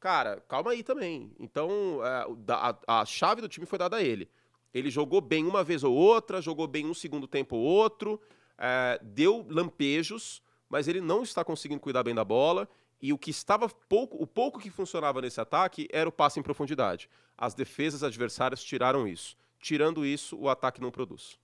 Cara, 0.00 0.42
calma 0.48 0.72
aí 0.72 0.82
também. 0.82 1.32
Então, 1.38 2.00
é, 2.04 2.26
a, 2.52 3.00
a 3.00 3.04
chave 3.04 3.40
do 3.40 3.48
time 3.48 3.66
foi 3.66 3.78
dada 3.78 3.96
a 3.96 4.02
ele. 4.02 4.28
Ele 4.72 4.90
jogou 4.90 5.20
bem 5.20 5.44
uma 5.46 5.64
vez 5.64 5.82
ou 5.82 5.94
outra, 5.94 6.40
jogou 6.40 6.66
bem 6.66 6.86
um 6.86 6.94
segundo 6.94 7.26
tempo 7.26 7.56
ou 7.56 7.62
outro, 7.62 8.20
é, 8.58 9.00
deu 9.02 9.46
lampejos, 9.48 10.42
mas 10.68 10.86
ele 10.86 11.00
não 11.00 11.22
está 11.22 11.44
conseguindo 11.44 11.80
cuidar 11.80 12.02
bem 12.02 12.14
da 12.14 12.24
bola. 12.24 12.68
E 13.00 13.12
o 13.12 13.18
que 13.18 13.30
estava 13.30 13.68
pouco, 13.68 14.22
o 14.22 14.26
pouco 14.26 14.58
que 14.58 14.70
funcionava 14.70 15.20
nesse 15.20 15.40
ataque 15.40 15.88
era 15.90 16.08
o 16.08 16.12
passe 16.12 16.40
em 16.40 16.42
profundidade. 16.42 17.08
As 17.36 17.54
defesas 17.54 18.02
adversárias 18.02 18.62
tiraram 18.62 19.06
isso. 19.06 19.36
Tirando 19.60 20.04
isso, 20.04 20.36
o 20.38 20.48
ataque 20.48 20.80
não 20.80 20.90
produz. 20.90 21.38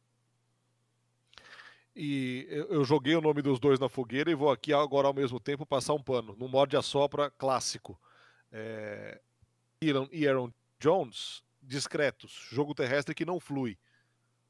E 1.95 2.47
eu 2.71 2.85
joguei 2.85 3.15
o 3.15 3.21
nome 3.21 3.43
dos 3.43 3.61
dois 3.61 3.79
na 3.79 3.89
fogueira 3.89 4.31
e 4.31 4.35
vou 4.35 4.51
aqui 4.51 4.73
agora 4.73 5.09
ao 5.09 5.15
mesmo 5.15 5.39
tempo 5.39 5.67
passar 5.67 5.93
um 5.93 6.03
pano. 6.03 6.35
No 6.39 6.49
morde 6.49 6.77
a 6.77 6.83
sopra 6.83 7.31
clássico. 7.31 7.99
É... 8.53 9.21
Elon 9.81 10.07
e 10.13 10.29
Aaron 10.29 10.53
Jones 10.79 11.43
discretos, 11.63 12.49
jogo 12.51 12.75
terrestre 12.75 13.15
que 13.15 13.25
não 13.25 13.39
flui. 13.39 13.79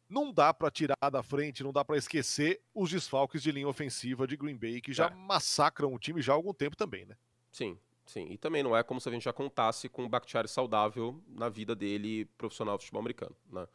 Não 0.08 0.32
dá 0.32 0.52
para 0.52 0.70
tirar 0.70 1.10
da 1.10 1.22
frente, 1.22 1.62
não 1.62 1.72
dá 1.72 1.84
para 1.84 1.96
esquecer 1.96 2.60
os 2.74 2.90
desfalques 2.90 3.42
de 3.42 3.50
linha 3.50 3.68
ofensiva 3.68 4.26
de 4.26 4.36
Green 4.36 4.56
Bay 4.56 4.80
que 4.80 4.92
já 4.92 5.06
é. 5.06 5.14
massacram 5.14 5.94
o 5.94 5.98
time 5.98 6.20
já 6.20 6.32
há 6.32 6.36
algum 6.36 6.52
tempo 6.52 6.76
também, 6.76 7.06
né? 7.06 7.16
Sim, 7.50 7.78
sim. 8.04 8.26
E 8.30 8.36
também 8.36 8.62
não 8.62 8.76
é 8.76 8.82
como 8.82 9.00
se 9.00 9.08
a 9.08 9.12
gente 9.12 9.24
já 9.24 9.32
contasse 9.32 9.88
com 9.88 10.04
o 10.04 10.08
Bakhtiari 10.08 10.48
saudável 10.48 11.22
na 11.28 11.48
vida 11.48 11.74
dele 11.74 12.26
profissional 12.36 12.76
de 12.76 12.84
futebol 12.84 13.00
americano, 13.00 13.36
né? 13.50 13.66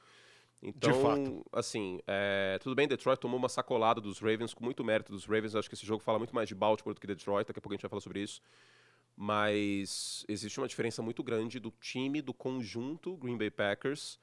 Então, 0.61 1.45
assim, 1.51 1.99
é, 2.07 2.57
tudo 2.59 2.75
bem, 2.75 2.87
Detroit 2.87 3.19
tomou 3.19 3.37
uma 3.37 3.49
sacolada 3.49 4.01
dos 4.01 4.19
Ravens 4.19 4.55
com 4.55 4.65
muito 4.65 4.83
mérito 4.83 5.11
dos 5.11 5.25
Ravens. 5.25 5.55
Acho 5.55 5.69
que 5.69 5.75
esse 5.75 5.85
jogo 5.85 6.01
fala 6.01 6.17
muito 6.17 6.33
mais 6.33 6.49
de 6.49 6.55
Baltimore 6.55 6.95
do 6.95 6.99
que 6.99 7.05
Detroit. 7.05 7.47
Daqui 7.47 7.59
a 7.59 7.61
pouco 7.61 7.73
a 7.73 7.75
gente 7.75 7.83
vai 7.83 7.89
falar 7.89 8.01
sobre 8.01 8.21
isso 8.21 8.41
mas 9.19 10.23
existe 10.27 10.59
uma 10.59 10.67
diferença 10.67 11.01
muito 11.01 11.23
grande 11.23 11.59
do 11.59 11.71
time, 11.81 12.21
do 12.21 12.35
conjunto 12.35 13.17
Green 13.17 13.35
Bay 13.35 13.49
Packers 13.49 14.19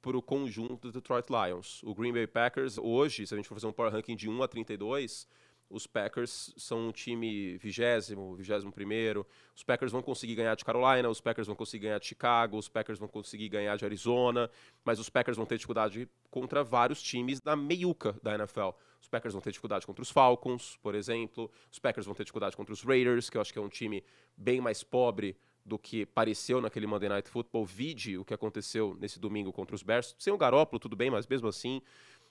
para 0.00 0.16
o 0.16 0.22
conjunto 0.22 0.88
do 0.88 0.92
Detroit 0.92 1.26
Lions. 1.28 1.82
O 1.82 1.94
Green 1.94 2.14
Bay 2.14 2.26
Packers, 2.26 2.78
hoje, 2.78 3.26
se 3.26 3.34
a 3.34 3.36
gente 3.36 3.46
for 3.46 3.54
fazer 3.54 3.66
um 3.66 3.72
power 3.72 3.92
ranking 3.92 4.16
de 4.16 4.26
1 4.26 4.42
a 4.42 4.48
32, 4.48 5.28
os 5.70 5.86
Packers 5.86 6.52
são 6.56 6.88
um 6.88 6.92
time 6.92 7.58
vigésimo, 7.58 8.34
vigésimo 8.34 8.72
primeiro. 8.72 9.26
Os 9.54 9.62
Packers 9.62 9.92
vão 9.92 10.02
conseguir 10.02 10.34
ganhar 10.34 10.54
de 10.54 10.64
Carolina, 10.64 11.08
os 11.08 11.20
Packers 11.20 11.46
vão 11.46 11.56
conseguir 11.56 11.84
ganhar 11.86 11.98
de 11.98 12.06
Chicago, 12.06 12.56
os 12.56 12.68
Packers 12.68 12.98
vão 12.98 13.08
conseguir 13.08 13.48
ganhar 13.48 13.76
de 13.76 13.84
Arizona, 13.84 14.50
mas 14.84 14.98
os 14.98 15.10
Packers 15.10 15.36
vão 15.36 15.44
ter 15.44 15.56
dificuldade 15.56 16.08
contra 16.30 16.64
vários 16.64 17.02
times 17.02 17.40
da 17.40 17.54
meiuca 17.54 18.16
da 18.22 18.34
NFL. 18.34 18.70
Os 19.00 19.08
Packers 19.08 19.34
vão 19.34 19.42
ter 19.42 19.50
dificuldade 19.50 19.86
contra 19.86 20.02
os 20.02 20.10
Falcons, 20.10 20.78
por 20.82 20.94
exemplo. 20.94 21.50
Os 21.70 21.78
Packers 21.78 22.06
vão 22.06 22.14
ter 22.14 22.24
dificuldade 22.24 22.56
contra 22.56 22.72
os 22.72 22.82
Raiders, 22.82 23.28
que 23.28 23.36
eu 23.36 23.40
acho 23.40 23.52
que 23.52 23.58
é 23.58 23.62
um 23.62 23.68
time 23.68 24.02
bem 24.36 24.60
mais 24.60 24.82
pobre 24.82 25.36
do 25.64 25.78
que 25.78 26.06
pareceu 26.06 26.60
naquele 26.60 26.86
Monday 26.86 27.08
Night 27.08 27.28
Football. 27.28 27.64
Vide 27.64 28.16
o 28.16 28.24
que 28.24 28.32
aconteceu 28.32 28.96
nesse 28.98 29.20
domingo 29.20 29.52
contra 29.52 29.76
os 29.76 29.82
Bears. 29.82 30.16
Sem 30.18 30.32
o 30.32 30.38
Garópolo, 30.38 30.80
tudo 30.80 30.96
bem, 30.96 31.10
mas 31.10 31.26
mesmo 31.26 31.46
assim 31.46 31.82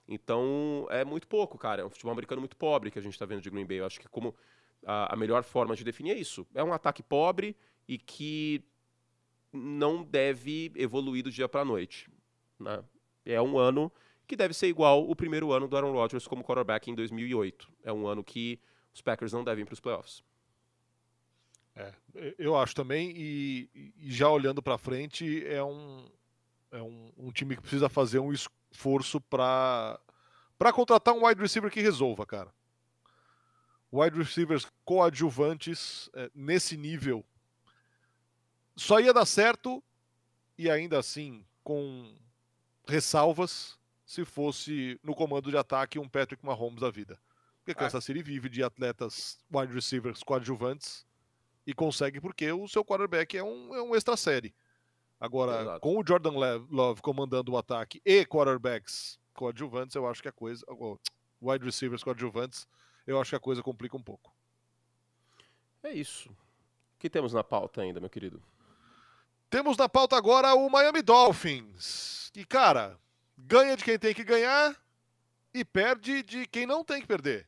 Então, 0.08 0.88
é 0.90 1.04
muito 1.04 1.28
pouco, 1.28 1.58
cara. 1.58 1.82
É 1.82 1.86
um 1.86 1.90
futebol 1.90 2.12
americano 2.12 2.42
muito 2.42 2.56
pobre 2.56 2.90
que 2.90 3.00
a 3.00 3.02
gente 3.02 3.14
está 3.14 3.26
vendo 3.26 3.42
de 3.42 3.50
Green 3.50 3.66
Bay. 3.66 3.80
Eu 3.80 3.86
acho 3.86 4.00
que 4.00 4.08
como 4.08 4.34
a, 4.86 5.14
a 5.14 5.18
melhor 5.18 5.44
forma 5.44 5.76
de 5.76 5.84
definir 5.84 6.12
é 6.12 6.16
isso. 6.20 6.48
É 6.54 6.64
um 6.64 6.72
ataque 6.72 7.04
pobre 7.04 7.56
e 7.88 7.98
que 7.98 8.64
não 9.52 10.04
deve 10.04 10.72
evoluir 10.76 11.24
do 11.24 11.32
dia 11.32 11.50
para 11.50 11.62
a 11.62 11.66
noite. 11.66 12.10
Né? 12.60 12.84
É 13.26 13.42
um 13.42 13.58
ano 13.58 13.92
que 14.26 14.36
deve 14.36 14.54
ser 14.54 14.68
igual 14.68 15.10
o 15.10 15.16
primeiro 15.16 15.52
ano 15.52 15.68
do 15.68 15.76
Aaron 15.76 15.94
Rodgers 15.94 16.28
como 16.28 16.44
quarterback 16.44 16.90
em 16.90 16.96
2008. 16.96 17.72
É 17.84 17.92
um 17.92 18.08
ano 18.08 18.24
que 18.24 18.60
os 18.94 19.02
Packers 19.02 19.34
não 19.34 19.44
devem 19.44 19.66
para 19.66 19.74
os 19.74 19.80
playoffs. 19.80 20.24
É, 21.76 21.94
eu 22.40 22.58
acho 22.58 22.74
também, 22.74 23.14
e, 23.16 23.94
e 23.98 24.12
já 24.12 24.28
olhando 24.30 24.64
para 24.64 24.78
frente, 24.80 25.46
é, 25.46 25.64
um, 25.64 26.06
é 26.72 26.82
um, 26.82 27.12
um, 27.18 27.32
time 27.32 27.56
que 27.56 27.62
precisa 27.62 27.88
fazer 27.88 28.18
um 28.18 28.34
esforço 28.72 29.22
para 29.22 30.00
contratar 30.74 31.14
um 31.14 31.26
wide 31.26 31.42
receiver 31.42 31.72
que 31.72 31.82
resolva, 31.82 32.26
cara. 32.26 32.54
Wide 33.92 34.18
receivers 34.18 34.68
coadjuvantes 34.84 36.10
é, 36.14 36.30
nesse 36.36 36.76
nível 36.76 37.26
só 38.78 39.00
ia 39.00 39.12
dar 39.12 39.26
certo 39.26 39.84
e 40.58 40.70
ainda 40.70 41.00
assim 41.00 41.44
com 41.64 42.16
ressalvas 42.88 43.78
se 44.06 44.24
fosse 44.24 45.00
no 45.04 45.16
comando 45.16 45.50
de 45.50 45.58
ataque 45.58 46.00
um 46.00 46.08
Patrick 46.08 46.46
Mahomes 46.46 46.80
da 46.80 46.92
vida. 46.92 47.20
Porque 47.58 47.72
é. 47.72 47.74
Kansas 47.74 48.06
City 48.06 48.22
vive 48.22 48.48
de 48.48 48.64
atletas 48.64 49.40
wide 49.52 49.74
receivers 49.74 50.22
coadjuvantes 50.24 51.06
e 51.66 51.74
consegue 51.74 52.22
porque 52.22 52.50
o 52.52 52.68
seu 52.68 52.86
quarterback 52.86 53.36
é 53.36 53.44
um, 53.44 53.76
é 53.76 53.82
um 53.82 53.96
extra 53.96 54.16
série. 54.16 54.56
Agora, 55.20 55.62
Exato. 55.62 55.80
com 55.80 55.98
o 55.98 56.04
Jordan 56.06 56.34
Love 56.70 57.02
comandando 57.02 57.52
o 57.52 57.58
ataque 57.58 58.02
e 58.06 58.26
quarterbacks 58.26 59.20
coadjuvantes, 59.34 59.96
eu 59.96 60.08
acho 60.08 60.22
que 60.22 60.28
a 60.28 60.32
coisa. 60.32 60.66
Wide 61.42 61.64
receivers 61.64 62.04
coadjuvantes, 62.04 62.68
eu 63.06 63.20
acho 63.22 63.30
que 63.30 63.36
a 63.36 63.40
coisa 63.40 63.62
complica 63.62 63.96
um 63.96 64.02
pouco. 64.02 64.34
É 65.84 65.94
isso. 65.94 66.30
O 66.30 67.00
que 67.00 67.10
temos 67.10 67.34
na 67.34 67.44
pauta 67.44 67.82
ainda, 67.82 68.00
meu 68.00 68.10
querido? 68.10 68.42
Temos 69.50 69.78
na 69.78 69.88
pauta 69.88 70.18
agora 70.18 70.54
o 70.56 70.70
Miami 70.70 71.02
Dolphins. 71.02 72.32
Que, 72.34 72.44
cara, 72.44 73.00
ganha 73.38 73.78
de 73.78 73.84
quem 73.84 73.98
tem 73.98 74.14
que 74.14 74.24
ganhar 74.24 74.76
e 75.54 75.64
perde 75.64 76.22
de 76.24 76.46
quem 76.48 76.66
não 76.66 76.84
tem 76.84 77.02
que 77.02 77.08
perder. 77.08 77.48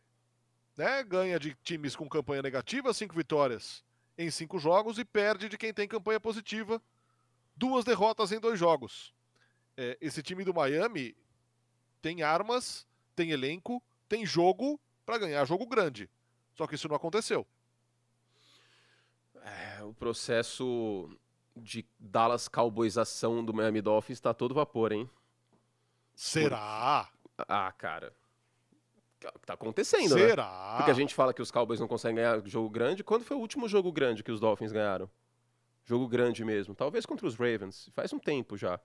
Né? 0.77 1.03
Ganha 1.03 1.39
de 1.39 1.55
times 1.63 1.95
com 1.95 2.07
campanha 2.07 2.41
negativa, 2.41 2.93
cinco 2.93 3.15
vitórias 3.15 3.83
em 4.17 4.29
cinco 4.29 4.59
jogos, 4.59 4.99
e 4.99 5.05
perde 5.05 5.47
de 5.47 5.57
quem 5.57 5.73
tem 5.73 5.87
campanha 5.87 6.19
positiva, 6.19 6.81
duas 7.59 7.83
derrotas 7.83 8.31
em 8.31 8.39
dois 8.39 8.57
jogos. 8.57 9.13
É, 9.75 9.97
esse 9.99 10.23
time 10.23 10.43
do 10.43 10.53
Miami 10.53 11.15
tem 12.01 12.23
armas, 12.23 12.87
tem 13.15 13.31
elenco, 13.31 13.83
tem 14.07 14.25
jogo 14.25 14.79
para 15.05 15.17
ganhar 15.17 15.45
jogo 15.45 15.65
grande. 15.67 16.09
Só 16.55 16.65
que 16.65 16.75
isso 16.75 16.87
não 16.87 16.95
aconteceu. 16.95 17.45
É, 19.43 19.83
o 19.83 19.93
processo 19.93 21.09
de 21.55 21.85
Dallas 21.99 22.47
Cowboysação 22.47 23.43
do 23.43 23.53
Miami 23.53 23.81
Dolphins 23.81 24.17
está 24.17 24.33
todo 24.33 24.55
vapor, 24.55 24.91
hein? 24.91 25.09
Será? 26.15 27.09
Por... 27.35 27.45
Ah, 27.47 27.71
cara. 27.77 28.13
Tá 29.45 29.53
acontecendo, 29.53 30.09
Será? 30.09 30.21
né? 30.21 30.29
Será? 30.29 30.73
Porque 30.77 30.91
a 30.91 30.93
gente 30.93 31.13
fala 31.13 31.33
que 31.33 31.41
os 31.41 31.51
Cowboys 31.51 31.79
não 31.79 31.87
conseguem 31.87 32.17
ganhar 32.17 32.41
jogo 32.45 32.69
grande. 32.69 33.03
Quando 33.03 33.25
foi 33.25 33.35
o 33.35 33.39
último 33.39 33.67
jogo 33.67 33.91
grande 33.91 34.23
que 34.23 34.31
os 34.31 34.39
Dolphins 34.39 34.71
ganharam? 34.71 35.09
Jogo 35.89 36.07
grande 36.07 36.45
mesmo. 36.45 36.75
Talvez 36.75 37.03
contra 37.03 37.25
os 37.25 37.33
Ravens. 37.33 37.89
Faz 37.95 38.13
um 38.13 38.19
tempo 38.19 38.55
já. 38.55 38.79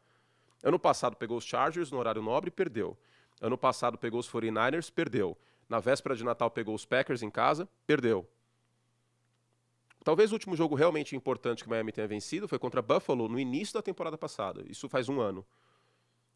Ano 0.63 0.79
passado 0.79 1.15
pegou 1.15 1.37
os 1.37 1.45
Chargers 1.45 1.91
no 1.91 1.99
horário 1.99 2.23
nobre 2.23 2.49
e 2.49 2.51
perdeu. 2.51 2.97
Ano 3.43 3.59
passado 3.59 3.99
pegou 3.99 4.19
os 4.19 4.27
49ers, 4.27 4.91
perdeu. 4.91 5.37
Na 5.69 5.81
véspera 5.81 6.17
de 6.17 6.25
Natal 6.25 6.51
pegou 6.51 6.75
os 6.75 6.87
Packers 6.87 7.23
em 7.23 7.29
casa, 7.29 7.69
perdeu. 7.87 8.27
Talvez 10.03 10.33
o 10.33 10.35
último 10.35 10.57
jogo 10.57 10.75
realmente 10.75 11.15
importante 11.15 11.63
que 11.63 11.69
o 11.69 11.71
Miami 11.71 11.93
tenha 11.93 12.09
vencido 12.09 12.49
foi 12.49 12.59
contra 12.59 12.81
Buffalo 12.81 13.29
no 13.29 13.39
início 13.39 13.75
da 13.75 13.83
temporada 13.83 14.17
passada. 14.17 14.65
Isso 14.67 14.89
faz 14.89 15.07
um 15.07 15.21
ano. 15.21 15.45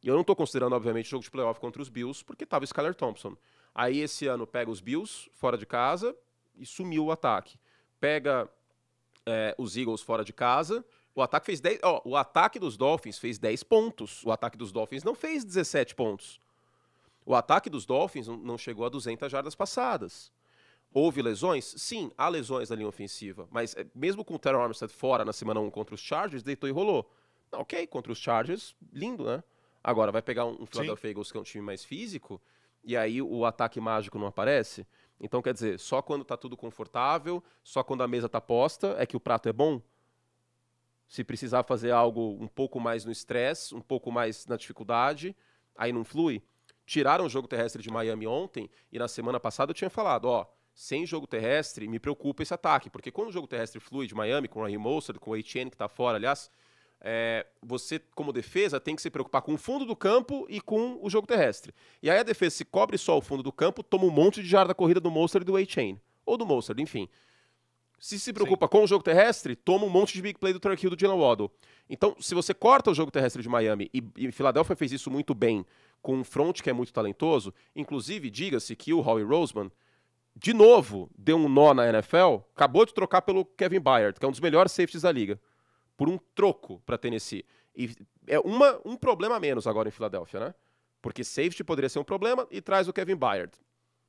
E 0.02 0.08
eu 0.08 0.12
não 0.12 0.20
estou 0.20 0.36
considerando, 0.36 0.74
obviamente, 0.74 1.06
o 1.06 1.10
jogo 1.12 1.24
de 1.24 1.30
playoff 1.30 1.58
contra 1.58 1.80
os 1.80 1.88
Bills, 1.88 2.22
porque 2.22 2.44
estava 2.44 2.62
o 2.62 2.66
Skyler 2.66 2.94
Thompson. 2.94 3.34
Aí 3.74 4.00
esse 4.00 4.26
ano 4.26 4.46
pega 4.46 4.70
os 4.70 4.82
Bills 4.82 5.30
fora 5.32 5.56
de 5.56 5.64
casa 5.64 6.14
e 6.54 6.66
sumiu 6.66 7.06
o 7.06 7.10
ataque. 7.10 7.58
Pega 7.98 8.50
é, 9.28 9.54
os 9.58 9.76
Eagles 9.76 10.00
fora 10.00 10.24
de 10.24 10.32
casa. 10.32 10.84
O 11.14 11.22
ataque 11.22 11.46
fez 11.46 11.60
10. 11.60 11.80
Ó, 11.82 12.02
o 12.04 12.16
ataque 12.16 12.58
dos 12.58 12.76
Dolphins 12.76 13.18
fez 13.18 13.38
10 13.38 13.62
pontos. 13.62 14.24
O 14.24 14.32
ataque 14.32 14.56
dos 14.56 14.72
Dolphins 14.72 15.04
não 15.04 15.14
fez 15.14 15.44
17 15.44 15.94
pontos. 15.94 16.40
O 17.26 17.34
ataque 17.34 17.68
dos 17.68 17.84
Dolphins 17.84 18.26
não 18.26 18.56
chegou 18.56 18.86
a 18.86 18.88
200 18.88 19.30
jardas 19.30 19.54
passadas. 19.54 20.32
Houve 20.92 21.20
lesões? 21.20 21.74
Sim, 21.76 22.10
há 22.16 22.28
lesões 22.28 22.70
na 22.70 22.76
linha 22.76 22.88
ofensiva. 22.88 23.46
Mas 23.50 23.76
eh, 23.76 23.86
mesmo 23.94 24.24
com 24.24 24.34
o 24.34 24.38
Terrell 24.38 24.62
Armstead 24.62 24.90
fora 24.92 25.24
na 25.24 25.32
semana 25.32 25.60
1 25.60 25.70
contra 25.70 25.94
os 25.94 26.00
Chargers, 26.00 26.42
deitou 26.42 26.68
e 26.68 26.72
rolou. 26.72 27.10
ok, 27.52 27.86
contra 27.86 28.10
os 28.10 28.18
Chargers, 28.18 28.74
lindo, 28.92 29.24
né? 29.24 29.42
Agora, 29.84 30.10
vai 30.10 30.22
pegar 30.22 30.46
um, 30.46 30.66
Philadelphia 30.66 31.10
Eagles 31.10 31.30
que 31.30 31.36
é 31.36 31.40
um 31.40 31.44
time 31.44 31.64
mais 31.64 31.84
físico, 31.84 32.40
e 32.84 32.96
aí 32.96 33.20
o 33.22 33.44
ataque 33.44 33.80
mágico 33.80 34.18
não 34.18 34.26
aparece? 34.26 34.86
Então, 35.20 35.42
quer 35.42 35.52
dizer, 35.52 35.78
só 35.78 36.00
quando 36.00 36.24
tá 36.24 36.36
tudo 36.36 36.56
confortável, 36.56 37.42
só 37.62 37.82
quando 37.82 38.02
a 38.02 38.08
mesa 38.08 38.28
tá 38.28 38.40
posta, 38.40 38.94
é 38.98 39.06
que 39.06 39.16
o 39.16 39.20
prato 39.20 39.48
é 39.48 39.52
bom? 39.52 39.80
Se 41.08 41.24
precisar 41.24 41.62
fazer 41.64 41.90
algo 41.90 42.36
um 42.40 42.46
pouco 42.46 42.78
mais 42.78 43.04
no 43.04 43.10
estresse, 43.10 43.74
um 43.74 43.80
pouco 43.80 44.12
mais 44.12 44.46
na 44.46 44.56
dificuldade, 44.56 45.34
aí 45.74 45.92
não 45.92 46.04
flui? 46.04 46.42
Tiraram 46.86 47.26
o 47.26 47.28
jogo 47.28 47.48
terrestre 47.48 47.82
de 47.82 47.90
Miami 47.90 48.26
ontem, 48.26 48.70
e 48.92 48.98
na 48.98 49.08
semana 49.08 49.40
passada 49.40 49.70
eu 49.70 49.74
tinha 49.74 49.90
falado, 49.90 50.26
ó, 50.26 50.46
sem 50.74 51.04
jogo 51.04 51.26
terrestre, 51.26 51.88
me 51.88 51.98
preocupa 51.98 52.42
esse 52.42 52.54
ataque, 52.54 52.88
porque 52.88 53.10
quando 53.10 53.28
o 53.28 53.32
jogo 53.32 53.48
terrestre 53.48 53.80
flui 53.80 54.06
de 54.06 54.14
Miami, 54.14 54.46
com 54.46 54.60
o 54.60 54.62
Raheem 54.62 54.78
Mostert, 54.78 55.18
com 55.18 55.32
o 55.32 55.36
Etienne 55.36 55.70
que 55.70 55.74
está 55.74 55.88
fora, 55.88 56.16
aliás, 56.16 56.50
é, 57.00 57.46
você, 57.62 58.00
como 58.14 58.32
defesa, 58.32 58.80
tem 58.80 58.96
que 58.96 59.02
se 59.02 59.10
preocupar 59.10 59.42
com 59.42 59.54
o 59.54 59.58
fundo 59.58 59.84
do 59.84 59.94
campo 59.94 60.46
e 60.48 60.60
com 60.60 60.98
o 61.02 61.08
jogo 61.08 61.26
terrestre. 61.26 61.72
E 62.02 62.10
aí 62.10 62.18
a 62.18 62.22
defesa, 62.22 62.56
se 62.56 62.64
cobre 62.64 62.98
só 62.98 63.16
o 63.16 63.20
fundo 63.20 63.42
do 63.42 63.52
campo, 63.52 63.82
toma 63.82 64.04
um 64.04 64.10
monte 64.10 64.42
de 64.42 64.48
jarda 64.48 64.74
corrida 64.74 65.00
do 65.00 65.10
Mostert 65.10 65.42
e 65.42 65.46
do 65.46 65.56
A-Chain. 65.56 66.00
Ou 66.26 66.36
do 66.36 66.46
Mostert, 66.46 66.80
enfim. 66.80 67.08
Se 67.98 68.18
se 68.18 68.32
preocupa 68.32 68.66
Sim. 68.66 68.70
com 68.70 68.84
o 68.84 68.86
jogo 68.86 69.02
terrestre, 69.02 69.56
toma 69.56 69.84
um 69.84 69.90
monte 69.90 70.14
de 70.14 70.22
big 70.22 70.38
play 70.38 70.52
do 70.52 70.60
Turk 70.60 70.82
Hill 70.82 70.94
do 70.94 71.00
Jalen 71.00 71.18
Waddle. 71.18 71.50
Então, 71.90 72.14
se 72.20 72.34
você 72.34 72.54
corta 72.54 72.90
o 72.90 72.94
jogo 72.94 73.10
terrestre 73.10 73.42
de 73.42 73.48
Miami, 73.48 73.90
e, 73.92 74.02
e 74.16 74.30
Philadelphia 74.30 74.76
fez 74.76 74.92
isso 74.92 75.10
muito 75.10 75.34
bem, 75.34 75.66
com 76.00 76.14
um 76.14 76.22
front 76.22 76.60
que 76.60 76.70
é 76.70 76.72
muito 76.72 76.92
talentoso, 76.92 77.52
inclusive, 77.74 78.30
diga-se 78.30 78.76
que 78.76 78.92
o 78.92 79.00
Howie 79.00 79.24
Roseman 79.24 79.70
de 80.40 80.54
novo, 80.54 81.10
deu 81.18 81.36
um 81.36 81.48
nó 81.48 81.74
na 81.74 81.88
NFL, 81.88 82.42
acabou 82.54 82.86
de 82.86 82.94
trocar 82.94 83.22
pelo 83.22 83.44
Kevin 83.44 83.80
Byard, 83.80 84.20
que 84.20 84.24
é 84.24 84.28
um 84.28 84.30
dos 84.30 84.40
melhores 84.40 84.70
safeties 84.70 85.02
da 85.02 85.10
liga, 85.10 85.40
por 85.98 86.08
um 86.08 86.16
troco 86.16 86.80
para 86.86 86.96
Tennessee. 86.96 87.44
E 87.76 87.94
é 88.26 88.38
uma, 88.38 88.80
um 88.84 88.96
problema 88.96 89.36
a 89.36 89.40
menos 89.40 89.66
agora 89.66 89.88
em 89.88 89.92
Filadélfia, 89.92 90.38
né? 90.38 90.54
Porque 91.02 91.24
safety 91.24 91.64
poderia 91.64 91.88
ser 91.88 91.98
um 91.98 92.04
problema 92.04 92.46
e 92.50 92.62
traz 92.62 92.86
o 92.88 92.92
Kevin 92.92 93.16
Byard. 93.16 93.52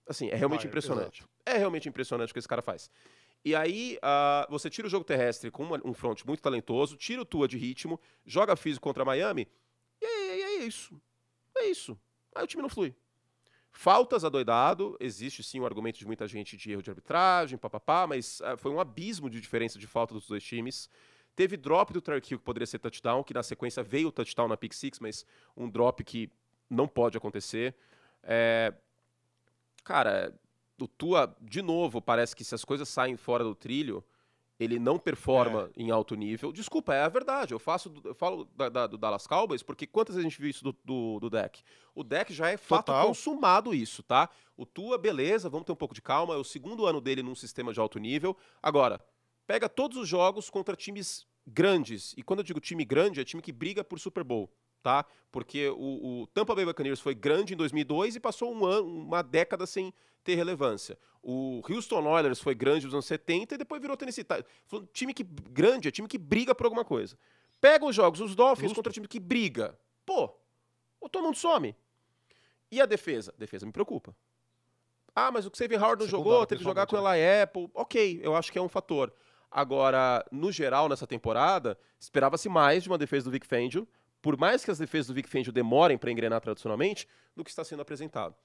Assim, 0.08 0.28
é 0.28 0.36
realmente 0.36 0.62
Byard, 0.62 0.68
impressionante. 0.68 1.20
Exato. 1.22 1.30
É 1.46 1.58
realmente 1.58 1.90
impressionante 1.90 2.30
o 2.30 2.34
que 2.34 2.40
esse 2.40 2.48
cara 2.48 2.62
faz. 2.62 2.92
E 3.44 3.56
aí, 3.56 3.98
uh, 3.98 4.52
você 4.52 4.70
tira 4.70 4.86
o 4.86 4.90
jogo 4.90 5.04
terrestre 5.04 5.50
com 5.50 5.64
uma, 5.64 5.82
um 5.84 5.94
front 5.94 6.24
muito 6.26 6.42
talentoso, 6.42 6.96
tira 6.96 7.22
o 7.22 7.26
Tua 7.26 7.48
de 7.48 7.58
ritmo, 7.58 8.00
joga 8.26 8.56
físico 8.56 8.84
contra 8.84 9.04
Miami, 9.04 9.48
e 10.00 10.06
é, 10.06 10.42
é 10.42 10.66
isso. 10.66 11.02
É 11.58 11.66
isso. 11.66 11.98
Aí 12.36 12.44
o 12.44 12.48
time 12.48 12.62
não 12.62 12.70
flui. 12.70 12.94
Faltas 13.72 14.24
adoidado, 14.24 14.96
existe 15.00 15.42
sim 15.42 15.60
o 15.60 15.66
argumento 15.66 15.98
de 15.98 16.06
muita 16.06 16.28
gente 16.28 16.58
de 16.58 16.72
erro 16.72 16.82
de 16.84 16.90
arbitragem, 16.90 17.58
papapá, 17.58 18.06
mas 18.06 18.42
uh, 18.42 18.58
foi 18.58 18.72
um 18.72 18.80
abismo 18.80 19.30
de 19.30 19.42
diferença 19.42 19.80
de 19.80 19.88
falta 19.88 20.14
dos 20.14 20.28
dois 20.28 20.44
times. 20.44 20.90
Teve 21.36 21.56
drop 21.56 21.94
do 21.94 22.02
Tark 22.02 22.30
Hill 22.30 22.40
que 22.40 22.46
poderia 22.46 22.68
ser 22.68 22.80
touchdown, 22.80 23.24
que 23.24 23.34
na 23.34 23.44
sequência 23.44 23.82
veio 23.82 24.10
o 24.10 24.12
touchdown 24.12 24.48
na 24.48 24.58
pick 24.58 24.74
six, 24.74 25.00
mas 25.00 25.26
um 25.56 25.70
drop 25.70 26.04
que 26.04 26.30
não 26.70 26.88
pode 26.88 27.18
acontecer. 27.18 27.76
É... 28.24 28.74
Cara, 29.84 30.34
o 30.80 30.88
Tua, 30.88 31.36
de 31.42 31.62
novo, 31.62 32.02
parece 32.02 32.36
que 32.36 32.44
se 32.44 32.54
as 32.54 32.64
coisas 32.64 32.88
saem 32.88 33.18
fora 33.18 33.44
do 33.44 33.56
trilho, 33.56 34.04
ele 34.60 34.78
não 34.78 35.00
performa 35.00 35.72
é. 35.76 35.82
em 35.82 35.90
alto 35.90 36.16
nível. 36.16 36.52
Desculpa, 36.52 36.94
é 36.94 37.02
a 37.02 37.08
verdade. 37.08 37.54
Eu 37.54 37.60
faço, 37.60 37.94
eu 38.04 38.14
falo 38.14 38.46
da, 38.56 38.68
da, 38.68 38.88
do 38.88 38.98
Dallas 38.98 39.26
Cowboys 39.26 39.64
porque 39.64 39.88
quantas 39.88 40.16
vezes 40.16 40.26
a 40.26 40.30
gente 40.30 40.40
viu 40.40 40.50
isso 40.50 40.64
do, 40.64 40.76
do, 40.84 41.20
do 41.22 41.30
deck? 41.30 41.64
O 41.96 42.04
deck 42.04 42.34
já 42.34 42.50
é 42.50 42.58
fato 42.58 42.88
Total. 42.88 43.08
consumado 43.08 43.74
isso, 43.74 44.04
tá? 44.04 44.30
O 44.58 44.66
Tua, 44.66 44.98
beleza, 44.98 45.50
vamos 45.50 45.66
ter 45.66 45.72
um 45.72 45.78
pouco 45.78 45.94
de 45.94 46.02
calma. 46.02 46.34
É 46.34 46.38
o 46.38 46.44
segundo 46.44 46.86
ano 46.86 47.00
dele 47.00 47.24
num 47.24 47.36
sistema 47.36 47.72
de 47.72 47.80
alto 47.80 47.98
nível. 48.00 48.36
Agora, 48.62 49.00
pega 49.50 49.68
todos 49.68 49.98
os 49.98 50.08
jogos 50.08 50.48
contra 50.48 50.76
times 50.76 51.26
grandes. 51.44 52.14
E 52.16 52.22
quando 52.22 52.42
eu 52.42 52.44
digo 52.44 52.60
time 52.60 52.86
grande, 52.86 53.20
é 53.20 53.24
time 53.24 53.42
que 53.42 53.52
briga 53.52 53.84
por 53.84 54.00
Super 54.00 54.24
Bowl 54.24 54.48
tá? 54.82 55.06
Porque 55.30 55.68
o, 55.70 56.22
o, 56.22 56.28
Tampa 56.28 56.56
Bay 56.56 56.64
Buccaneers 56.64 57.02
foi 57.02 57.14
grande 57.14 57.54
em 57.54 57.58
2002 57.58 58.16
e 58.16 58.20
passou 58.20 58.54
um 58.54 58.66
ano, 58.66 58.88
uma 58.88 59.22
década 59.22 59.66
sem 59.66 59.94
ter 60.24 60.36
relevância. 60.36 60.98
O 61.22 61.62
Houston 61.70 62.08
Oilers 62.08 62.40
foi 62.40 62.56
grande 62.56 62.86
nos 62.86 62.94
anos 62.94 63.06
70 63.06 63.56
e 63.56 63.58
depois 63.58 63.82
virou 63.82 63.98
Tennessee 63.98 64.24
Titans. 64.24 64.46
Time 64.94 65.14
que 65.14 65.24
grande, 65.24 65.90
é 65.90 65.92
time 65.92 66.08
que 66.08 66.18
briga 66.18 66.56
por 66.56 66.66
alguma 66.66 66.86
coisa. 66.86 67.18
Pega 67.60 67.86
os 67.86 67.94
jogos, 67.94 68.22
os 68.22 68.36
Dolphins 68.36 68.70
Justo. 68.70 68.76
contra 68.76 68.94
time 68.94 69.06
que 69.06 69.20
briga. 69.20 69.78
Pô, 70.06 70.34
o 71.02 71.10
todo 71.10 71.24
mundo 71.24 71.36
some. 71.36 71.76
E 72.72 72.80
a 72.80 72.86
defesa? 72.86 73.34
A 73.36 73.38
defesa 73.38 73.66
me 73.66 73.74
preocupa. 73.74 74.16
Ah, 75.14 75.32
mas 75.32 75.46
o 75.46 75.52
Xavier 75.54 75.84
Howard 75.84 76.04
não 76.04 76.10
jogou, 76.10 76.46
teve 76.46 76.60
que 76.60 76.64
jogar 76.64 76.88
com 76.88 76.96
ela 76.96 77.14
Apple. 77.44 77.70
Ok, 77.74 78.22
eu 78.24 78.36
acho 78.36 78.52
que 78.52 78.58
é 78.58 78.62
um 78.62 78.70
fator. 78.70 79.14
Agora, 79.52 80.26
no 80.32 80.52
geral, 80.52 80.88
nessa 80.88 81.08
temporada, 81.08 81.78
esperava-se 82.00 82.48
mais 82.48 82.84
de 82.84 82.90
uma 82.90 82.98
defesa 82.98 83.26
do 83.26 83.32
Vic 83.32 83.48
Fangio, 83.48 83.88
por 84.22 84.38
mais 84.38 84.64
que 84.64 84.72
as 84.72 84.78
defesas 84.78 85.08
do 85.08 85.14
Vic 85.14 85.30
Fangio 85.30 85.52
demorem 85.52 85.98
para 85.98 86.12
engrenar 86.12 86.42
tradicionalmente, 86.42 87.08
do 87.36 87.44
que 87.44 87.50
está 87.50 87.64
sendo 87.64 87.82
apresentado. 87.82 88.36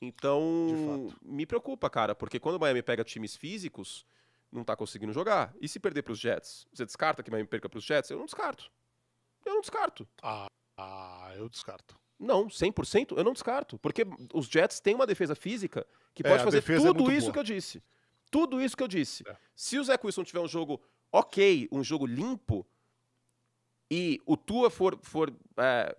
Então, 0.00 1.08
me 1.22 1.44
preocupa, 1.46 1.88
cara, 1.88 2.14
porque 2.14 2.40
quando 2.40 2.56
o 2.56 2.60
Miami 2.60 2.82
pega 2.82 3.04
times 3.04 3.36
físicos, 3.36 4.04
não 4.50 4.62
está 4.62 4.74
conseguindo 4.74 5.12
jogar. 5.12 5.54
E 5.60 5.68
se 5.68 5.78
perder 5.78 6.02
para 6.02 6.12
os 6.12 6.18
Jets? 6.18 6.66
Você 6.72 6.84
descarta 6.84 7.22
que 7.22 7.28
o 7.28 7.32
Miami 7.32 7.48
perca 7.48 7.68
para 7.68 7.78
os 7.78 7.84
Jets? 7.84 8.10
Eu 8.10 8.18
não 8.18 8.24
descarto. 8.24 8.70
Eu 9.44 9.54
não 9.54 9.60
descarto. 9.60 10.08
Ah, 10.22 10.46
ah 10.76 11.32
eu 11.36 11.48
descarto. 11.48 11.98
Não, 12.18 12.48
100% 12.48 13.16
eu 13.16 13.24
não 13.24 13.32
descarto. 13.32 13.78
Porque 13.78 14.06
os 14.34 14.46
Jets 14.46 14.80
têm 14.80 14.94
uma 14.94 15.06
defesa 15.06 15.34
física 15.34 15.86
que 16.14 16.22
pode 16.22 16.42
é, 16.42 16.44
fazer 16.44 16.58
é 16.58 16.76
tudo 16.76 17.10
é 17.10 17.14
isso 17.14 17.26
boa. 17.26 17.32
que 17.32 17.38
eu 17.38 17.44
disse. 17.44 17.82
Tudo 18.30 18.60
isso 18.60 18.76
que 18.76 18.82
eu 18.82 18.88
disse. 18.88 19.24
É. 19.26 19.36
Se 19.54 19.78
o 19.78 19.84
Zé 19.84 19.98
Wilson 20.02 20.24
tiver 20.24 20.40
um 20.40 20.48
jogo 20.48 20.80
ok, 21.12 21.68
um 21.72 21.82
jogo 21.82 22.06
limpo, 22.06 22.66
e 23.90 24.20
o 24.24 24.36
Tua 24.36 24.70
for, 24.70 24.98
for 25.02 25.34
é, 25.56 25.96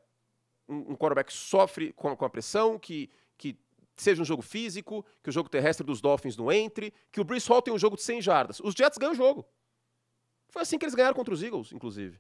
um, 0.67 0.95
quarterback 0.95 1.27
que 1.27 1.37
sofre 1.37 1.91
com, 1.93 2.15
com 2.15 2.25
a 2.25 2.29
pressão, 2.29 2.79
que, 2.79 3.09
que 3.37 3.57
seja 3.97 4.21
um 4.21 4.25
jogo 4.25 4.41
físico, 4.41 5.05
que 5.21 5.29
o 5.29 5.33
jogo 5.33 5.49
terrestre 5.49 5.85
dos 5.85 5.99
Dolphins 5.99 6.37
não 6.37 6.51
entre, 6.51 6.93
que 7.11 7.19
o 7.19 7.23
Bruce 7.23 7.49
Hall 7.49 7.61
tem 7.61 7.73
um 7.73 7.79
jogo 7.79 7.97
de 7.97 8.03
100 8.03 8.21
jardas. 8.21 8.59
Os 8.61 8.73
Jets 8.73 8.97
ganham 8.97 9.11
o 9.11 9.15
jogo. 9.15 9.45
Foi 10.49 10.61
assim 10.61 10.77
que 10.77 10.85
eles 10.85 10.95
ganharam 10.95 11.15
contra 11.15 11.33
os 11.33 11.43
Eagles, 11.43 11.73
inclusive. 11.73 12.19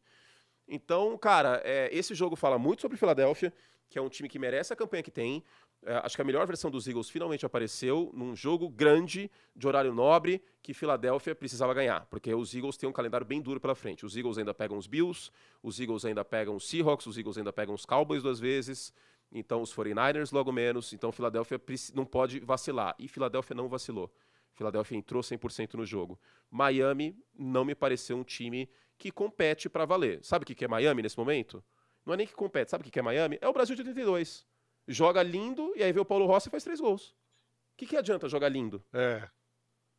Então, 0.67 1.17
cara, 1.17 1.61
é, 1.63 1.89
esse 1.91 2.13
jogo 2.13 2.35
fala 2.35 2.57
muito 2.59 2.81
sobre 2.81 2.97
Filadélfia, 2.97 3.53
que 3.89 3.97
é 3.97 4.01
um 4.01 4.09
time 4.09 4.29
que 4.29 4.39
merece 4.39 4.71
a 4.73 4.75
campanha 4.75 5.03
que 5.03 5.11
tem. 5.11 5.43
É, 5.83 5.95
acho 6.03 6.15
que 6.15 6.21
a 6.21 6.25
melhor 6.25 6.45
versão 6.45 6.69
dos 6.69 6.87
Eagles 6.87 7.09
finalmente 7.09 7.45
apareceu 7.45 8.11
num 8.13 8.35
jogo 8.35 8.69
grande, 8.69 9.31
de 9.55 9.67
horário 9.67 9.93
nobre, 9.93 10.41
que 10.61 10.73
Filadélfia 10.73 11.33
precisava 11.33 11.73
ganhar, 11.73 12.05
porque 12.05 12.33
os 12.33 12.53
Eagles 12.53 12.77
têm 12.77 12.87
um 12.87 12.93
calendário 12.93 13.25
bem 13.25 13.41
duro 13.41 13.59
pela 13.59 13.73
frente. 13.73 14.05
Os 14.05 14.15
Eagles 14.15 14.37
ainda 14.37 14.53
pegam 14.53 14.77
os 14.77 14.85
Bills, 14.85 15.31
os 15.63 15.79
Eagles 15.79 16.05
ainda 16.05 16.23
pegam 16.23 16.55
os 16.55 16.69
Seahawks, 16.69 17.07
os 17.07 17.17
Eagles 17.17 17.37
ainda 17.37 17.51
pegam 17.51 17.73
os 17.73 17.83
Cowboys 17.83 18.21
duas 18.21 18.39
vezes, 18.39 18.93
então 19.31 19.61
os 19.61 19.73
49ers 19.73 20.31
logo 20.31 20.51
menos. 20.51 20.93
Então 20.93 21.11
Filadélfia 21.11 21.59
não 21.95 22.05
pode 22.05 22.39
vacilar. 22.41 22.95
E 22.99 23.07
Filadélfia 23.07 23.55
não 23.55 23.67
vacilou. 23.67 24.13
Filadélfia 24.53 24.97
entrou 24.97 25.23
100% 25.23 25.75
no 25.75 25.85
jogo. 25.85 26.19
Miami 26.49 27.17
não 27.33 27.65
me 27.65 27.73
pareceu 27.73 28.17
um 28.17 28.23
time 28.23 28.69
que 28.97 29.11
compete 29.11 29.67
para 29.69 29.85
valer. 29.85 30.19
Sabe 30.23 30.43
o 30.43 30.45
que 30.45 30.63
é 30.63 30.67
Miami 30.67 31.01
nesse 31.01 31.17
momento? 31.17 31.63
Não 32.05 32.13
é 32.13 32.17
nem 32.17 32.27
que 32.27 32.33
compete. 32.33 32.69
Sabe 32.69 32.87
o 32.87 32.91
que 32.91 32.99
é 32.99 33.01
Miami? 33.01 33.37
É 33.41 33.47
o 33.47 33.53
Brasil 33.53 33.75
de 33.75 33.81
82. 33.81 34.45
Joga 34.87 35.23
lindo 35.23 35.73
e 35.75 35.83
aí 35.83 35.91
vê 35.91 35.99
o 35.99 36.05
Paulo 36.05 36.25
Rossi 36.25 36.47
e 36.47 36.51
faz 36.51 36.63
três 36.63 36.79
gols. 36.79 37.09
O 37.09 37.77
que, 37.77 37.85
que 37.85 37.97
adianta 37.97 38.27
jogar 38.27 38.49
lindo? 38.49 38.83
É. 38.93 39.27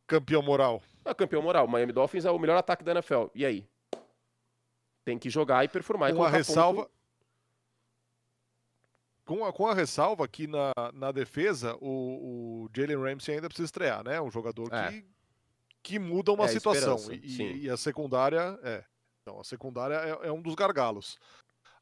Campeão 0.07 0.41
moral. 0.41 0.81
É 1.05 1.13
campeão 1.13 1.41
moral. 1.41 1.67
Miami 1.67 1.91
Dolphins 1.91 2.25
é 2.25 2.31
o 2.31 2.39
melhor 2.39 2.57
ataque 2.57 2.83
da 2.83 2.91
NFL. 2.91 3.25
E 3.33 3.45
aí? 3.45 3.67
Tem 5.03 5.17
que 5.17 5.29
jogar 5.29 5.63
e 5.65 5.67
performar. 5.67 6.13
Com 6.13 6.23
e 6.23 6.25
a 6.25 6.29
ressalva. 6.29 6.83
Ponto... 6.83 7.03
Com 9.25 9.45
a, 9.45 9.53
com 9.53 9.67
a 9.67 9.73
ressalva 9.73 10.27
que 10.27 10.47
na, 10.47 10.71
na 10.93 11.11
defesa 11.11 11.77
o, 11.79 12.65
o 12.65 12.69
Jalen 12.75 13.01
Ramsey 13.01 13.35
ainda 13.35 13.47
precisa 13.47 13.65
estrear, 13.65 14.03
né? 14.03 14.19
Um 14.19 14.29
jogador 14.29 14.71
é. 14.73 14.91
que, 14.91 15.05
que 15.81 15.99
muda 15.99 16.33
uma 16.33 16.45
é 16.45 16.49
situação. 16.49 16.97
E, 17.11 17.63
e, 17.63 17.69
a 17.69 17.77
secundária 17.77 18.59
é. 18.63 18.83
Então, 19.21 19.39
a 19.39 19.43
secundária 19.45 19.95
é, 19.95 20.27
é 20.27 20.31
um 20.31 20.41
dos 20.41 20.55
gargalos. 20.55 21.17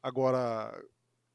Agora, 0.00 0.72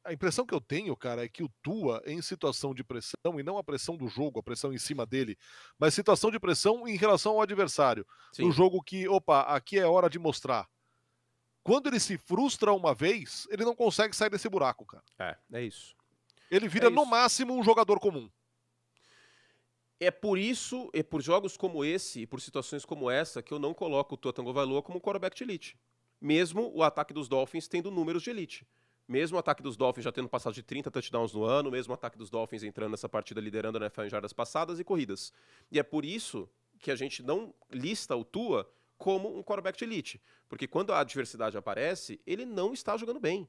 a 0.07 0.13
impressão 0.13 0.45
que 0.45 0.53
eu 0.53 0.61
tenho, 0.61 0.95
cara, 0.95 1.25
é 1.25 1.27
que 1.27 1.43
o 1.43 1.49
Tua, 1.61 2.01
em 2.05 2.21
situação 2.21 2.73
de 2.73 2.81
pressão, 2.81 3.37
e 3.37 3.43
não 3.43 3.57
a 3.57 3.63
pressão 3.63 3.97
do 3.97 4.07
jogo, 4.07 4.39
a 4.39 4.43
pressão 4.43 4.73
em 4.73 4.77
cima 4.77 5.05
dele, 5.05 5.37
mas 5.77 5.93
situação 5.93 6.31
de 6.31 6.39
pressão 6.39 6.87
em 6.87 6.95
relação 6.95 7.33
ao 7.33 7.41
adversário. 7.41 8.07
Sim. 8.31 8.43
No 8.43 8.51
jogo 8.51 8.81
que, 8.81 9.05
opa, 9.07 9.41
aqui 9.41 9.77
é 9.77 9.86
hora 9.86 10.10
de 10.10 10.17
mostrar. 10.17 10.65
Quando 11.62 11.88
ele 11.88 11.99
se 11.99 12.17
frustra 12.17 12.71
uma 12.71 12.95
vez, 12.95 13.45
ele 13.51 13.65
não 13.65 13.75
consegue 13.75 14.15
sair 14.15 14.29
desse 14.29 14.47
buraco, 14.47 14.86
cara. 14.86 15.03
É, 15.19 15.38
é 15.51 15.63
isso. 15.63 15.93
Ele 16.49 16.69
vira, 16.69 16.88
é 16.88 16.89
no 16.89 17.05
máximo, 17.05 17.53
um 17.53 17.62
jogador 17.62 17.99
comum. 17.99 18.29
É 19.99 20.10
por 20.10 20.38
isso, 20.38 20.89
e 20.93 21.03
por 21.03 21.21
jogos 21.21 21.58
como 21.58 21.84
esse, 21.84 22.21
e 22.21 22.27
por 22.27 22.39
situações 22.39 22.86
como 22.86 23.12
essa, 23.12 23.43
que 23.43 23.53
eu 23.53 23.60
não 23.60 23.73
coloco 23.73 24.15
o 24.15 24.17
Tua 24.17 24.32
Tagovailoa 24.32 24.82
como 24.82 25.01
quarterback 25.01 25.36
de 25.36 25.43
elite. 25.43 25.77
Mesmo 26.21 26.71
o 26.73 26.82
ataque 26.82 27.13
dos 27.13 27.27
Dolphins 27.27 27.67
tendo 27.67 27.91
números 27.91 28.23
de 28.23 28.29
elite. 28.29 28.65
Mesmo 29.08 29.38
o 29.38 29.39
ataque 29.39 29.63
dos 29.63 29.78
Dolphins 29.78 30.04
já 30.04 30.12
tendo 30.12 30.28
passado 30.28 30.54
de 30.54 30.62
30 30.62 30.91
touchdowns 30.91 31.34
no 31.34 31.46
ano, 31.46 31.72
mesmo 31.72 31.91
o 31.91 31.96
ataque 31.96 32.17
dos 32.17 32.30
Dolphins 32.30 32.63
entrando 32.63 32.91
nessa 32.91 33.08
partida 33.08 33.39
liderando 33.39 33.78
a 33.78 33.82
NFL 33.82 34.04
em 34.04 34.10
jardas 34.10 34.34
passadas 34.34 34.80
e 34.80 34.84
corridas. 34.84 35.32
E 35.72 35.80
é 35.80 35.84
por 35.84 36.04
isso 36.04 36.50
que 36.80 36.91
a 36.91 36.96
gente 36.96 37.24
não 37.24 37.54
lista 37.72 38.15
o 38.15 38.26
Tua 38.26 38.70
como 38.98 39.38
um 39.38 39.41
quarterback 39.41 39.78
de 39.78 39.86
elite. 39.86 40.22
Porque 40.50 40.67
quando 40.67 40.91
a 40.91 41.00
adversidade 41.00 41.58
aparece, 41.58 42.20
ele 42.26 42.46
não 42.46 42.74
está 42.74 42.98
jogando 42.98 43.20
bem. 43.20 43.48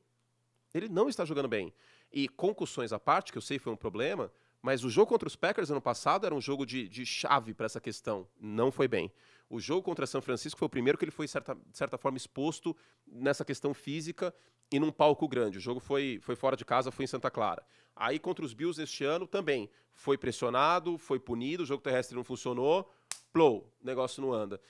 Ele 0.73 0.89
não 0.89 1.09
está 1.09 1.25
jogando 1.25 1.49
bem. 1.49 1.73
E 2.13 2.29
concussões 2.29 2.93
à 2.93 2.99
parte, 2.99 3.33
que 3.33 3.39
eu 3.39 3.43
sei 3.43 3.59
foi 3.59 3.73
um 3.73 3.77
problema, 3.77 4.33
mas 4.63 4.85
o 4.85 4.91
jogo 4.91 5.09
contra 5.09 5.27
os 5.27 5.35
Packers 5.35 5.71
ano 5.71 5.81
passado 5.81 6.27
era 6.27 6.35
um 6.35 6.41
jogo 6.41 6.65
de, 6.65 6.89
de 6.89 7.05
chave 7.05 7.55
para 7.55 7.67
essa 7.67 7.81
questão. 7.81 8.29
Não 8.41 8.71
foi 8.71 8.87
bem. 8.87 9.11
O 9.51 9.59
jogo 9.59 9.83
contra 9.83 10.07
São 10.07 10.21
Francisco 10.21 10.59
foi 10.59 10.67
o 10.67 10.71
primeiro 10.71 10.99
que 10.99 11.05
ele 11.05 11.11
foi, 11.11 11.27
certa, 11.27 11.55
de 11.55 11.77
certa 11.77 11.97
forma, 11.97 12.19
exposto 12.19 12.77
nessa 13.07 13.45
questão 13.45 13.73
física 13.73 14.35
e 14.71 14.79
num 14.79 14.93
palco 14.93 15.27
grande. 15.27 15.59
O 15.59 15.61
jogo 15.61 15.81
foi, 15.81 16.19
foi 16.23 16.37
fora 16.37 16.57
de 16.57 16.65
casa, 16.65 16.91
foi 16.91 17.05
em 17.05 17.09
Santa 17.09 17.31
Clara. 17.31 17.65
Aí 17.95 18.19
contra 18.19 18.45
os 18.45 18.55
Bills 18.55 18.81
este 18.81 19.05
ano 19.05 19.27
também. 19.27 19.69
Foi 19.93 20.17
pressionado, 20.17 20.97
foi 20.99 21.19
punido, 21.19 21.65
o 21.65 21.67
jogo 21.67 21.83
terrestre 21.83 22.15
não 22.15 22.23
funcionou, 22.23 22.89
plou, 23.33 23.73
negócio 23.83 24.23
não 24.23 24.33
anda. 24.33 24.61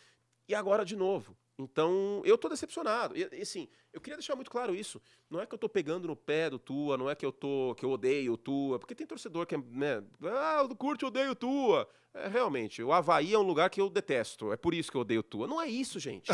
E 0.48 0.54
agora 0.54 0.84
de 0.84 0.96
novo. 0.96 1.36
Então, 1.58 2.22
eu 2.24 2.38
tô 2.38 2.48
decepcionado. 2.48 3.16
E, 3.16 3.28
e 3.32 3.42
assim, 3.42 3.68
eu 3.92 4.00
queria 4.00 4.16
deixar 4.16 4.36
muito 4.36 4.50
claro 4.50 4.74
isso. 4.74 5.02
Não 5.28 5.40
é 5.40 5.46
que 5.46 5.54
eu 5.54 5.58
tô 5.58 5.68
pegando 5.68 6.06
no 6.06 6.14
pé 6.14 6.48
do 6.48 6.58
Tua, 6.58 6.96
não 6.96 7.10
é 7.10 7.16
que 7.16 7.26
eu 7.26 7.32
tô 7.32 7.74
que 7.76 7.84
eu 7.84 7.90
odeio 7.90 8.34
o 8.34 8.36
Tua, 8.36 8.78
porque 8.78 8.94
tem 8.94 9.06
torcedor 9.06 9.44
que 9.44 9.56
é, 9.56 9.58
né, 9.58 10.02
ah, 10.22 10.58
eu 10.62 10.76
curte, 10.76 11.02
eu 11.02 11.08
odeio 11.08 11.32
o 11.32 11.34
Tua. 11.34 11.88
É, 12.14 12.28
realmente, 12.28 12.82
o 12.82 12.92
Havaí 12.92 13.34
é 13.34 13.38
um 13.38 13.42
lugar 13.42 13.68
que 13.70 13.80
eu 13.80 13.90
detesto. 13.90 14.52
É 14.52 14.56
por 14.56 14.72
isso 14.72 14.90
que 14.90 14.96
eu 14.96 15.00
odeio 15.00 15.20
o 15.20 15.24
Tua. 15.24 15.48
Não 15.48 15.60
é 15.60 15.66
isso, 15.66 15.98
gente. 15.98 16.30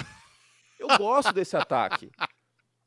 Eu 0.78 0.98
gosto 0.98 1.32
desse 1.32 1.56
ataque. 1.56 2.10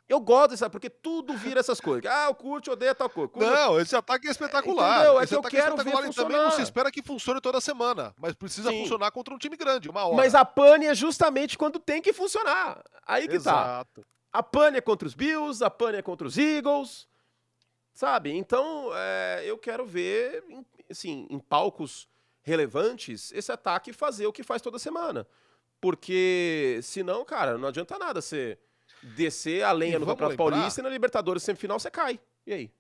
Eu 0.10 0.22
gosto 0.22 0.52
dessa, 0.52 0.70
porque 0.70 0.90
tudo 0.90 1.36
vira 1.36 1.60
essas 1.60 1.82
coisas. 1.82 2.10
Ah, 2.10 2.30
o 2.30 2.36
curte, 2.36 2.70
odeia 2.70 2.96
tal 2.96 3.10
coisa. 3.10 3.28
Curte... 3.28 3.50
Não, 3.50 3.78
esse 3.80 3.94
ataque 3.94 4.28
é 4.28 4.32
espetacular. 4.32 5.02
Entendeu? 5.02 5.20
É 5.20 5.24
esse 5.24 5.30
que 5.30 5.36
eu 5.36 5.40
é 5.46 5.50
quero 5.50 5.82
é 5.82 5.84
ver 5.84 5.92
funcionar. 5.92 6.14
também 6.14 6.38
não 6.38 6.52
se 6.52 6.62
espera 6.62 6.90
que 6.90 7.02
funcione 7.02 7.42
toda 7.42 7.60
semana, 7.60 8.16
mas 8.18 8.34
precisa 8.34 8.70
Sim. 8.70 8.84
funcionar 8.84 9.12
contra 9.12 9.34
um 9.34 9.38
time 9.38 9.58
grande, 9.58 9.90
uma 9.90 10.06
hora. 10.06 10.16
Mas 10.16 10.34
a 10.34 10.46
pane 10.46 10.86
é 10.86 10.96
justamente 10.96 11.58
quando 11.58 11.78
tem 11.78 12.02
que 12.02 12.14
funcionar. 12.14 12.82
Aí 13.06 13.24
que 13.24 13.34
tá. 13.34 13.36
Exato. 13.36 14.02
tá. 14.02 14.08
A 14.32 14.42
pane 14.42 14.78
é 14.78 14.82
contra 14.82 15.08
os 15.08 15.14
Bills, 15.14 15.64
a 15.64 15.70
pane 15.70 15.98
é 15.98 16.02
contra 16.02 16.26
os 16.26 16.38
Eagles, 16.38 17.08
sabe? 17.94 18.32
Então, 18.32 18.92
é, 18.94 19.44
eu 19.46 19.58
quero 19.58 19.86
ver, 19.86 20.44
assim, 20.90 21.28
em 21.30 21.40
palcos 21.40 22.08
relevantes, 22.44 23.34
esse 23.34 23.52
ataque 23.52 23.92
fazer 23.92 24.26
o 24.26 24.32
que 24.32 24.44
faz 24.44 24.62
toda 24.62 24.80
semana. 24.80 25.28
Porque, 25.82 26.80
senão, 26.82 27.26
cara, 27.26 27.58
não 27.58 27.68
adianta 27.68 27.98
nada 28.00 28.22
você 28.22 28.58
descer 29.08 29.64
a 29.64 29.72
lenha 29.72 29.96
e 29.96 30.00
no 30.00 30.06
Campeonato 30.06 30.42
lembrar... 30.42 30.58
Paulista 30.58 30.82
e 30.82 30.84
na 30.84 30.90
Libertadores 30.90 31.44
semifinal 31.44 31.80
você 31.80 31.90
cai. 31.90 32.20
E 32.46 32.54
aí? 32.54 32.72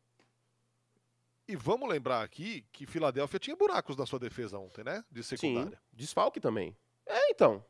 E 1.47 1.55
vamos 1.55 1.87
lembrar 1.87 2.23
aqui 2.23 2.65
que 2.73 2.85
Filadélfia 2.85 3.39
tinha 3.39 3.55
buracos 3.55 3.95
na 3.95 4.05
sua 4.05 4.19
defesa 4.19 4.57
ontem, 4.59 4.83
né? 4.83 5.03
De 5.09 5.23
secundária. 5.23 5.71
Sim, 5.71 5.77
desfalque 5.93 6.39
também. 6.39 6.75
É, 7.05 7.31
então. 7.31 7.63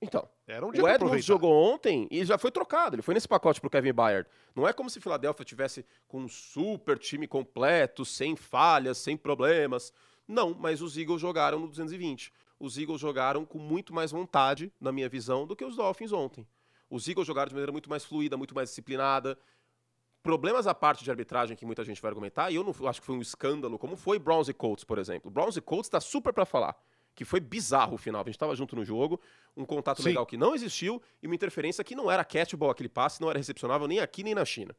Então. 0.00 0.28
Era 0.46 0.64
um 0.64 0.70
dia 0.70 0.84
o 0.84 0.88
Edmonds 0.88 1.24
jogou 1.24 1.52
ontem 1.52 2.06
e 2.08 2.24
já 2.24 2.38
foi 2.38 2.52
trocado. 2.52 2.94
Ele 2.94 3.02
foi 3.02 3.14
nesse 3.14 3.26
pacote 3.26 3.60
pro 3.60 3.68
Kevin 3.68 3.92
Byard. 3.92 4.28
Não 4.54 4.66
é 4.66 4.72
como 4.72 4.88
se 4.88 5.00
Filadélfia 5.00 5.44
tivesse 5.44 5.84
com 6.06 6.20
um 6.20 6.28
super 6.28 6.98
time 6.98 7.26
completo, 7.26 8.04
sem 8.04 8.36
falhas, 8.36 8.98
sem 8.98 9.16
problemas. 9.16 9.92
Não, 10.26 10.54
mas 10.54 10.80
os 10.80 10.96
Eagles 10.96 11.20
jogaram 11.20 11.58
no 11.58 11.66
220. 11.66 12.32
Os 12.60 12.78
Eagles 12.78 13.00
jogaram 13.00 13.44
com 13.44 13.58
muito 13.58 13.92
mais 13.92 14.12
vontade, 14.12 14.72
na 14.80 14.92
minha 14.92 15.08
visão, 15.08 15.46
do 15.46 15.56
que 15.56 15.64
os 15.64 15.76
Dolphins 15.76 16.12
ontem. 16.12 16.46
Os 16.90 17.06
Eagles 17.08 17.26
jogaram 17.26 17.48
de 17.48 17.54
maneira 17.54 17.72
muito 17.72 17.90
mais 17.90 18.04
fluida, 18.04 18.36
muito 18.36 18.54
mais 18.54 18.70
disciplinada. 18.70 19.38
Problemas 20.22 20.66
à 20.66 20.74
parte 20.74 21.04
de 21.04 21.10
arbitragem 21.10 21.56
que 21.56 21.64
muita 21.64 21.84
gente 21.84 22.02
vai 22.02 22.10
argumentar, 22.10 22.50
e 22.50 22.56
eu 22.56 22.64
não 22.64 22.74
acho 22.88 23.00
que 23.00 23.06
foi 23.06 23.16
um 23.16 23.20
escândalo, 23.20 23.78
como 23.78 23.96
foi 23.96 24.18
Browns 24.18 24.48
e 24.48 24.54
Colts, 24.54 24.84
por 24.84 24.98
exemplo. 24.98 25.30
Browns 25.30 25.56
e 25.56 25.60
Colts 25.60 25.86
está 25.86 26.00
super 26.00 26.32
para 26.32 26.44
falar, 26.44 26.76
que 27.14 27.24
foi 27.24 27.40
bizarro 27.40 27.94
o 27.94 27.98
final. 27.98 28.22
A 28.22 28.24
gente 28.24 28.34
estava 28.34 28.54
junto 28.56 28.74
no 28.74 28.84
jogo, 28.84 29.20
um 29.56 29.64
contato 29.64 30.02
Sim. 30.02 30.08
legal 30.08 30.26
que 30.26 30.36
não 30.36 30.54
existiu 30.54 31.00
e 31.22 31.26
uma 31.26 31.34
interferência 31.34 31.84
que 31.84 31.94
não 31.94 32.10
era 32.10 32.24
catchball 32.24 32.70
aquele 32.70 32.88
passe, 32.88 33.20
não 33.20 33.30
era 33.30 33.38
recepcionável 33.38 33.86
nem 33.86 34.00
aqui 34.00 34.22
nem 34.22 34.34
na 34.34 34.44
China. 34.44 34.74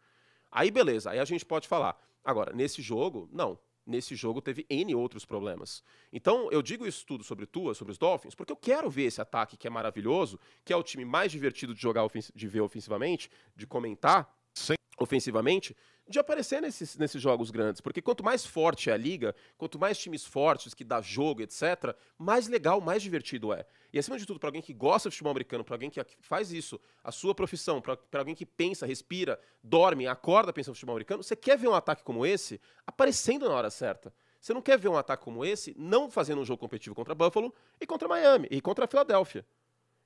Aí 0.51 0.71
beleza, 0.71 1.11
aí 1.11 1.19
a 1.19 1.25
gente 1.25 1.45
pode 1.45 1.67
falar. 1.67 1.97
Agora, 2.23 2.53
nesse 2.53 2.81
jogo, 2.81 3.29
não 3.31 3.57
nesse 3.89 4.15
jogo 4.15 4.41
teve 4.41 4.65
N 4.69 4.93
outros 4.95 5.25
problemas. 5.25 5.84
Então, 6.13 6.49
eu 6.52 6.62
digo 6.62 6.86
isso 6.86 7.06
tudo 7.06 7.23
sobre 7.23 7.45
Tua, 7.45 7.73
sobre 7.73 7.91
os 7.91 7.97
Dolphins, 7.97 8.36
porque 8.36 8.52
eu 8.52 8.58
quero 8.58 8.89
ver 8.89 9.04
esse 9.04 9.19
ataque 9.19 9.58
que 9.58 9.67
é 9.67 9.69
maravilhoso, 9.69 10.39
que 10.63 10.71
é 10.71 10.75
o 10.75 10.84
time 10.84 11.04
mais 11.04 11.32
divertido 11.32 11.73
de 11.73 11.82
jogar 11.82 12.08
de 12.36 12.47
ver 12.47 12.62
ofensivamente, 12.62 13.30
de 13.56 13.65
comentar 13.65 14.34
Sim. 14.54 14.75
ofensivamente, 14.99 15.75
de 16.09 16.17
aparecer 16.17 16.59
nesses, 16.59 16.97
nesses 16.97 17.21
jogos 17.21 17.51
grandes. 17.51 17.79
Porque 17.79 18.01
quanto 18.01 18.23
mais 18.23 18.43
forte 18.45 18.89
é 18.89 18.93
a 18.93 18.97
liga, 18.97 19.35
quanto 19.57 19.77
mais 19.77 19.97
times 19.97 20.25
fortes 20.25 20.73
que 20.73 20.83
dá 20.83 20.99
jogo, 20.99 21.43
etc., 21.43 21.95
mais 22.17 22.47
legal, 22.47 22.81
mais 22.81 23.03
divertido 23.03 23.53
é. 23.53 23.65
E 23.93 23.99
acima 23.99 24.17
de 24.17 24.25
tudo, 24.25 24.39
para 24.39 24.49
alguém 24.49 24.61
que 24.61 24.73
gosta 24.73 25.09
de 25.09 25.15
futebol 25.15 25.31
americano, 25.31 25.63
para 25.63 25.75
alguém 25.75 25.89
que 25.89 26.03
faz 26.19 26.51
isso, 26.51 26.79
a 27.03 27.11
sua 27.11 27.35
profissão, 27.35 27.79
para 27.79 27.97
alguém 28.13 28.33
que 28.33 28.45
pensa, 28.45 28.85
respira, 28.87 29.39
dorme, 29.63 30.07
acorda 30.07 30.51
pensando 30.51 30.71
no 30.71 30.75
futebol 30.75 30.95
americano, 30.95 31.21
você 31.21 31.35
quer 31.35 31.57
ver 31.57 31.67
um 31.67 31.75
ataque 31.75 32.03
como 32.03 32.25
esse 32.25 32.59
aparecendo 32.87 33.47
na 33.47 33.53
hora 33.53 33.69
certa. 33.69 34.11
Você 34.41 34.53
não 34.53 34.61
quer 34.61 34.79
ver 34.79 34.87
um 34.87 34.97
ataque 34.97 35.23
como 35.23 35.45
esse 35.45 35.75
não 35.77 36.09
fazendo 36.09 36.41
um 36.41 36.45
jogo 36.45 36.59
competitivo 36.59 36.95
contra 36.95 37.13
Buffalo 37.13 37.53
e 37.79 37.85
contra 37.85 38.07
Miami 38.07 38.47
e 38.49 38.61
contra 38.61 38.85
a 38.85 38.87
Filadélfia. 38.87 39.45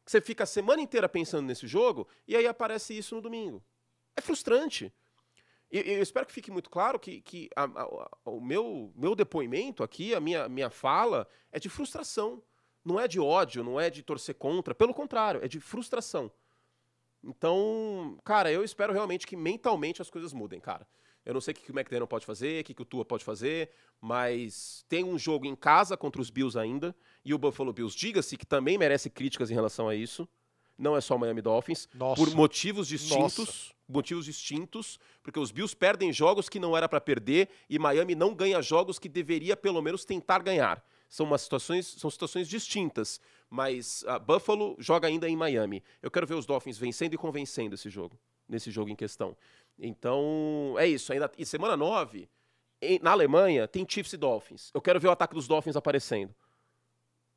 Você 0.05 0.19
fica 0.19 0.43
a 0.43 0.47
semana 0.47 0.81
inteira 0.81 1.07
pensando 1.07 1.45
nesse 1.45 1.67
jogo 1.67 2.07
e 2.27 2.35
aí 2.35 2.47
aparece 2.47 2.97
isso 2.97 3.15
no 3.15 3.21
domingo. 3.21 3.63
É 4.15 4.21
frustrante. 4.21 4.91
E 5.73 5.93
eu 5.93 6.03
espero 6.03 6.27
que 6.27 6.31
fique 6.31 6.51
muito 6.51 6.69
claro 6.69 6.99
que, 6.99 7.19
que 7.21 7.49
a, 7.55 7.63
a, 7.63 8.09
o 8.25 8.39
meu, 8.39 8.93
meu 8.95 9.15
depoimento 9.15 9.81
aqui, 9.81 10.13
a 10.13 10.19
minha, 10.19 10.47
minha 10.47 10.69
fala, 10.69 11.27
é 11.51 11.59
de 11.59 11.67
frustração. 11.67 12.43
Não 12.86 12.99
é 12.99 13.07
de 13.07 13.19
ódio, 13.19 13.63
não 13.63 13.81
é 13.81 13.89
de 13.89 14.03
torcer 14.03 14.36
contra. 14.36 14.75
Pelo 14.75 14.93
contrário, 14.93 15.43
é 15.43 15.47
de 15.47 15.59
frustração. 15.59 16.31
Então, 17.23 18.19
cara, 18.23 18.51
eu 18.51 18.63
espero 18.63 18.93
realmente 18.93 19.25
que 19.25 19.36
mentalmente 19.36 19.99
as 19.99 20.12
coisas 20.12 20.31
mudem, 20.31 20.59
cara. 20.59 20.88
Eu 21.25 21.33
não 21.33 21.41
sei 21.41 21.53
o 21.53 21.55
que 21.55 21.71
o 21.71 21.75
McDaniel 21.75 22.05
pode 22.05 22.25
fazer, 22.25 22.62
o 22.62 22.63
que 22.65 22.79
o 22.79 22.86
Tua 22.86 23.03
pode 23.03 23.23
fazer, 23.23 23.71
mas 23.99 24.86
tem 24.88 25.03
um 25.03 25.17
jogo 25.17 25.47
em 25.47 25.55
casa 25.55 25.97
contra 25.97 26.21
os 26.21 26.29
Bills 26.29 26.59
ainda, 26.59 26.95
e 27.25 27.33
o 27.33 27.38
Buffalo 27.39 27.73
Bills, 27.73 27.97
diga-se 27.97 28.38
que 28.38 28.45
também 28.45 28.77
merece 28.77 29.09
críticas 29.09 29.49
em 29.49 29.55
relação 29.55 29.89
a 29.89 29.95
isso. 29.95 30.29
Não 30.77 30.95
é 30.97 31.01
só 31.01 31.15
o 31.15 31.19
Miami 31.19 31.41
Dolphins, 31.41 31.88
Nossa. 31.93 32.21
por 32.21 32.33
motivos 32.36 32.88
distintos, 32.88 33.38
Nossa. 33.38 33.73
motivos 33.88 34.25
distintos, 34.25 34.99
porque 35.21 35.39
os 35.39 35.51
Bills 35.51 35.75
perdem 35.75 36.12
jogos 36.12 36.49
que 36.49 36.59
não 36.59 36.75
era 36.75 36.89
para 36.89 36.99
perder 36.99 37.49
e 37.69 37.77
Miami 37.77 38.15
não 38.15 38.33
ganha 38.33 38.62
jogos 38.62 38.97
que 38.97 39.07
deveria 39.07 39.55
pelo 39.55 39.81
menos 39.81 40.03
tentar 40.03 40.39
ganhar. 40.39 40.83
São 41.07 41.27
umas 41.27 41.41
situações, 41.41 41.86
são 41.86 42.09
situações 42.09 42.47
distintas, 42.49 43.21
mas 43.47 44.03
uh, 44.03 44.19
Buffalo 44.19 44.75
joga 44.79 45.07
ainda 45.07 45.29
em 45.29 45.36
Miami. 45.36 45.83
Eu 46.01 46.09
quero 46.09 46.25
ver 46.25 46.33
os 46.33 46.45
Dolphins 46.45 46.79
vencendo 46.79 47.13
e 47.13 47.17
convencendo 47.17 47.75
esse 47.75 47.88
jogo, 47.88 48.17
nesse 48.49 48.71
jogo 48.71 48.89
em 48.89 48.95
questão. 48.95 49.38
Então, 49.77 50.75
é 50.79 50.88
isso. 50.88 51.13
Ainda, 51.13 51.31
e 51.38 51.45
semana 51.45 51.77
9, 51.77 52.27
em, 52.81 52.99
na 53.01 53.12
Alemanha, 53.12 53.67
tem 53.67 53.86
Chiefs 53.88 54.13
e 54.13 54.17
Dolphins. 54.17 54.71
Eu 54.73 54.81
quero 54.81 54.99
ver 54.99 55.07
o 55.07 55.12
ataque 55.12 55.36
dos 55.36 55.47
Dolphins 55.47 55.75
aparecendo. 55.75 56.33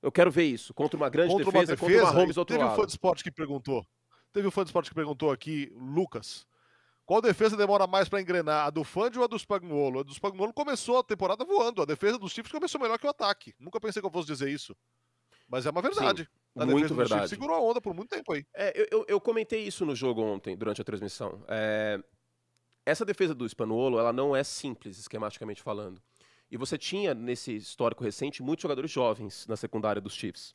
Eu 0.07 0.13
quero 0.13 0.31
ver 0.31 0.45
isso. 0.45 0.73
Contra 0.73 0.97
uma 0.97 1.09
grande 1.09 1.33
contra 1.33 1.47
defesa, 1.47 1.73
uma 1.73 1.77
defesa, 1.77 2.01
contra 2.01 2.05
uma 2.05 2.21
Holmes 2.21 2.37
outro 2.37 2.55
Teve 2.55 2.65
lado. 2.65 2.75
um 2.75 2.81
fã 2.81 2.87
de 2.87 2.93
esporte 2.93 3.25
que 3.25 3.33
perguntou. 3.33 3.85
Teve 4.33 4.47
um 4.47 4.53
fã 4.53 4.63
de 4.63 4.69
esporte 4.69 4.89
que 4.89 4.95
perguntou 4.95 5.33
aqui, 5.33 5.69
Lucas. 5.75 6.47
Qual 7.05 7.21
defesa 7.21 7.57
demora 7.57 7.89
mais 7.89 8.09
para 8.09 8.21
engrenar? 8.21 8.67
A 8.67 8.71
do 8.71 8.85
Fand 8.85 9.11
ou 9.17 9.25
a 9.25 9.27
do 9.27 9.37
Spagnuolo? 9.37 9.99
A 9.99 10.03
do 10.05 10.15
Spagnuolo 10.15 10.53
começou 10.53 11.01
a 11.01 11.03
temporada 11.03 11.45
voando. 11.45 11.83
A 11.83 11.85
defesa 11.85 12.21
dos 12.21 12.31
Chiefs 12.31 12.53
começou 12.53 12.81
melhor 12.81 13.01
que 13.01 13.07
o 13.07 13.11
ataque. 13.11 13.53
Nunca 13.59 13.81
pensei 13.81 14.01
que 14.01 14.07
eu 14.07 14.11
fosse 14.13 14.29
dizer 14.29 14.49
isso. 14.49 14.77
Mas 15.49 15.67
é 15.67 15.71
uma 15.71 15.83
verdade. 15.83 16.23
Sim, 16.23 16.63
a 16.63 16.67
muito 16.67 16.95
verdade. 16.95 17.29
segurou 17.29 17.57
a 17.57 17.61
onda 17.61 17.81
por 17.81 17.93
muito 17.93 18.11
tempo 18.11 18.33
aí. 18.33 18.47
É, 18.55 18.81
eu, 18.81 18.87
eu, 18.93 19.07
eu, 19.09 19.21
comentei 19.21 19.67
isso 19.67 19.85
no 19.85 19.97
jogo 19.97 20.23
ontem, 20.23 20.57
durante 20.57 20.81
a 20.81 20.85
transmissão. 20.85 21.43
É, 21.49 22.01
essa 22.85 23.05
defesa 23.05 23.35
do 23.35 23.49
Spanuolo, 23.49 23.99
ela 23.99 24.13
não 24.13 24.37
é 24.37 24.45
simples, 24.45 24.99
esquematicamente 24.99 25.65
falando. 25.65 26.01
E 26.51 26.57
você 26.57 26.79
tinha, 26.79 27.15
nesse 27.15 27.57
histórico 27.57 28.05
recente, 28.05 28.43
muitos 28.43 28.63
jogadores 28.63 28.91
jovens 28.91 29.47
na 29.47 29.57
secundária 29.57 30.01
dos 30.01 30.15
Chiefs. 30.15 30.55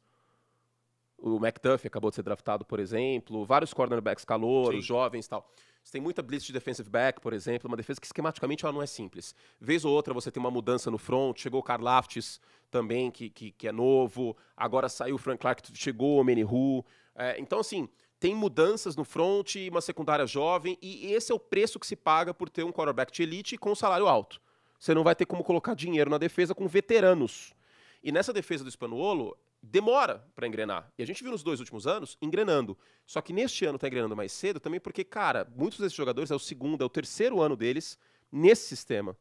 O 1.18 1.38
McDuffie 1.38 1.88
acabou 1.88 2.10
de 2.10 2.16
ser 2.16 2.24
draftado, 2.24 2.66
por 2.66 2.80
exemplo, 2.80 3.46
vários 3.46 3.74
cornerbacks 3.74 4.26
calouros, 4.26 4.84
jovens 4.84 5.26
e 5.26 5.30
tal. 5.30 5.48
Você 5.84 5.94
tem 5.94 6.02
muita 6.02 6.22
blitz 6.22 6.46
de 6.46 6.54
defensive 6.54 6.90
back, 6.90 7.20
por 7.20 7.34
exemplo, 7.34 7.68
uma 7.68 7.78
defesa 7.78 8.00
que 8.00 8.06
esquematicamente 8.06 8.66
ela 8.66 8.74
não 8.74 8.82
é 8.82 8.86
simples. 8.86 9.36
Vez 9.60 9.84
ou 9.84 9.94
outra 9.94 10.14
você 10.14 10.32
tem 10.32 10.40
uma 10.40 10.52
mudança 10.52 10.90
no 10.90 10.98
front, 10.98 11.38
chegou 11.38 11.60
o 11.60 11.64
Karlaftis 11.64 12.40
também, 12.70 13.12
que, 13.12 13.30
que, 13.30 13.52
que, 13.52 13.68
é 13.68 13.72
novo, 13.72 14.36
agora 14.56 14.88
saiu 14.88 15.16
o 15.16 15.18
Frank 15.18 15.40
Clark, 15.40 15.70
chegou 15.74 16.20
o 16.20 16.24
Menihu. 16.24 16.86
É, 17.16 17.40
então, 17.40 17.60
assim, 17.60 17.90
tem 18.20 18.34
mudanças 18.36 18.96
no 18.96 19.04
front, 19.04 19.56
uma 19.70 19.82
secundária 19.82 20.26
jovem, 20.26 20.78
e 20.82 21.12
esse 21.14 21.32
é 21.32 21.36
o 21.36 21.40
preço 21.40 21.80
que 21.80 21.88
se 21.88 21.96
paga 21.96 22.34
por 22.34 22.50
ter 22.50 22.64
um 22.64 22.72
quarterback 22.72 23.12
de 23.12 23.24
elite 23.24 23.58
com 23.58 23.72
um 23.72 23.76
salário 23.76 24.08
alto. 24.08 24.40
Você 24.82 24.96
não 24.96 25.04
vai 25.04 25.13
ter 25.13 25.28
como 25.28 25.44
colocar 25.44 25.76
dinheiro 25.76 26.10
na 26.10 26.17
defesa 26.17 26.56
com 26.56 26.67
veteranos. 26.67 27.54
E 28.02 28.12
nessa 28.12 28.34
defesa 28.34 28.63
do 28.63 28.72
Spanuolo, 28.72 29.38
demora 29.62 30.28
para 30.34 30.48
engrenar. 30.48 30.91
E 30.98 31.04
a 31.04 31.06
gente 31.06 31.22
viu 31.22 31.32
nos 31.32 31.44
dois 31.44 31.60
últimos 31.60 31.86
anos 31.86 32.17
engrenando. 32.20 32.76
Só 33.06 33.22
que 33.22 33.32
neste 33.32 33.63
ano 33.63 33.76
está 33.76 33.88
engrenando 33.88 34.15
mais 34.15 34.32
cedo 34.32 34.60
também 34.60 34.80
porque, 34.80 35.04
cara, 35.04 35.48
muitos 35.56 35.78
desses 35.78 35.94
jogadores 35.94 36.32
é 36.32 36.36
o 36.36 36.39
segundo, 36.39 36.82
é 36.82 36.86
o 36.86 36.89
terceiro 36.89 37.39
ano 37.39 37.56
deles 37.56 37.96
nesse 38.32 38.67
sistema. 38.67 39.15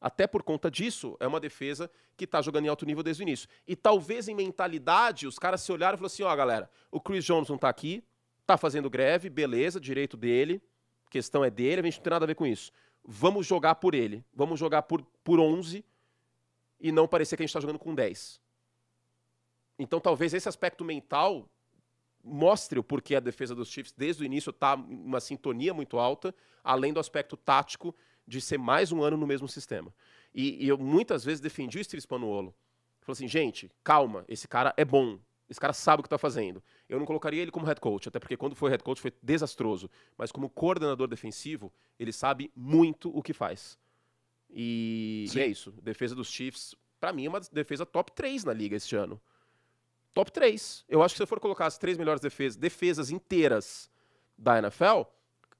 Até 0.00 0.26
por 0.26 0.42
conta 0.42 0.70
disso, 0.70 1.18
é 1.20 1.26
uma 1.26 1.38
defesa 1.38 1.90
que 2.16 2.24
está 2.24 2.40
jogando 2.40 2.64
em 2.64 2.68
alto 2.68 2.86
nível 2.86 3.02
desde 3.02 3.22
o 3.22 3.24
início. 3.24 3.46
E 3.68 3.76
talvez 3.76 4.26
em 4.26 4.34
mentalidade, 4.34 5.26
os 5.26 5.38
caras 5.38 5.60
se 5.60 5.70
olharam 5.70 5.96
e 5.96 5.98
falaram 5.98 6.06
assim: 6.14 6.22
ó, 6.22 6.32
oh, 6.32 6.36
galera, 6.36 6.70
o 6.90 6.98
Chris 6.98 7.28
não 7.28 7.42
está 7.42 7.68
aqui, 7.68 8.02
Tá 8.46 8.58
fazendo 8.58 8.90
greve, 8.90 9.30
beleza, 9.30 9.80
direito 9.80 10.16
dele, 10.18 10.62
questão 11.10 11.42
é 11.42 11.50
dele, 11.50 11.80
a 11.80 11.84
gente 11.84 11.96
não 11.96 12.02
tem 12.02 12.10
nada 12.10 12.24
a 12.24 12.26
ver 12.26 12.34
com 12.34 12.46
isso. 12.46 12.70
Vamos 13.04 13.46
jogar 13.46 13.74
por 13.76 13.94
ele, 13.94 14.24
vamos 14.34 14.58
jogar 14.58 14.82
por, 14.82 15.02
por 15.22 15.38
11 15.38 15.84
e 16.80 16.90
não 16.90 17.06
parecer 17.06 17.36
que 17.36 17.42
a 17.42 17.44
gente 17.44 17.50
está 17.50 17.60
jogando 17.60 17.78
com 17.78 17.94
10. 17.94 18.40
Então 19.78 20.00
talvez 20.00 20.32
esse 20.32 20.48
aspecto 20.48 20.84
mental 20.84 21.48
mostre 22.22 22.78
o 22.78 22.84
porquê 22.84 23.16
a 23.16 23.20
defesa 23.20 23.54
dos 23.54 23.68
Chiefs 23.68 23.92
desde 23.92 24.22
o 24.22 24.24
início 24.24 24.50
está 24.50 24.74
uma 24.74 25.20
sintonia 25.20 25.74
muito 25.74 25.98
alta, 25.98 26.34
além 26.62 26.92
do 26.92 27.00
aspecto 27.00 27.36
tático 27.36 27.94
de 28.26 28.40
ser 28.40 28.58
mais 28.58 28.90
um 28.90 29.02
ano 29.02 29.18
no 29.18 29.26
mesmo 29.26 29.46
sistema. 29.46 29.94
E, 30.34 30.64
e 30.64 30.68
eu 30.68 30.78
muitas 30.78 31.24
vezes 31.24 31.40
defendi 31.40 31.78
o 31.78 31.84
Steve 31.84 32.00
Spanuolo. 32.00 32.54
Falei 33.02 33.12
assim, 33.12 33.28
gente, 33.28 33.70
calma, 33.82 34.24
esse 34.26 34.48
cara 34.48 34.72
é 34.78 34.84
bom, 34.84 35.18
esse 35.48 35.60
cara 35.60 35.72
sabe 35.72 36.00
o 36.00 36.02
que 36.02 36.06
está 36.06 36.18
fazendo. 36.18 36.62
Eu 36.88 36.98
não 36.98 37.06
colocaria 37.06 37.42
ele 37.42 37.50
como 37.50 37.66
head 37.66 37.80
coach, 37.80 38.08
até 38.08 38.18
porque 38.18 38.36
quando 38.36 38.56
foi 38.56 38.70
head 38.70 38.82
coach 38.82 39.00
foi 39.00 39.12
desastroso. 39.22 39.90
Mas 40.16 40.32
como 40.32 40.48
coordenador 40.48 41.06
defensivo, 41.06 41.72
ele 41.98 42.12
sabe 42.12 42.50
muito 42.56 43.14
o 43.16 43.22
que 43.22 43.32
faz. 43.32 43.78
E, 44.50 45.26
e 45.34 45.40
é 45.40 45.46
isso. 45.46 45.72
Defesa 45.82 46.14
dos 46.14 46.28
Chiefs, 46.28 46.74
para 46.98 47.12
mim, 47.12 47.26
é 47.26 47.28
uma 47.28 47.40
defesa 47.40 47.84
top 47.84 48.12
3 48.12 48.44
na 48.44 48.52
liga 48.52 48.76
este 48.76 48.96
ano. 48.96 49.20
Top 50.14 50.32
3. 50.32 50.84
Eu 50.88 51.02
acho 51.02 51.14
que 51.14 51.18
se 51.18 51.22
eu 51.22 51.26
for 51.26 51.40
colocar 51.40 51.66
as 51.66 51.76
três 51.76 51.98
melhores 51.98 52.20
defesas, 52.20 52.56
defesas 52.56 53.10
inteiras 53.10 53.90
da 54.38 54.58
NFL, 54.58 55.02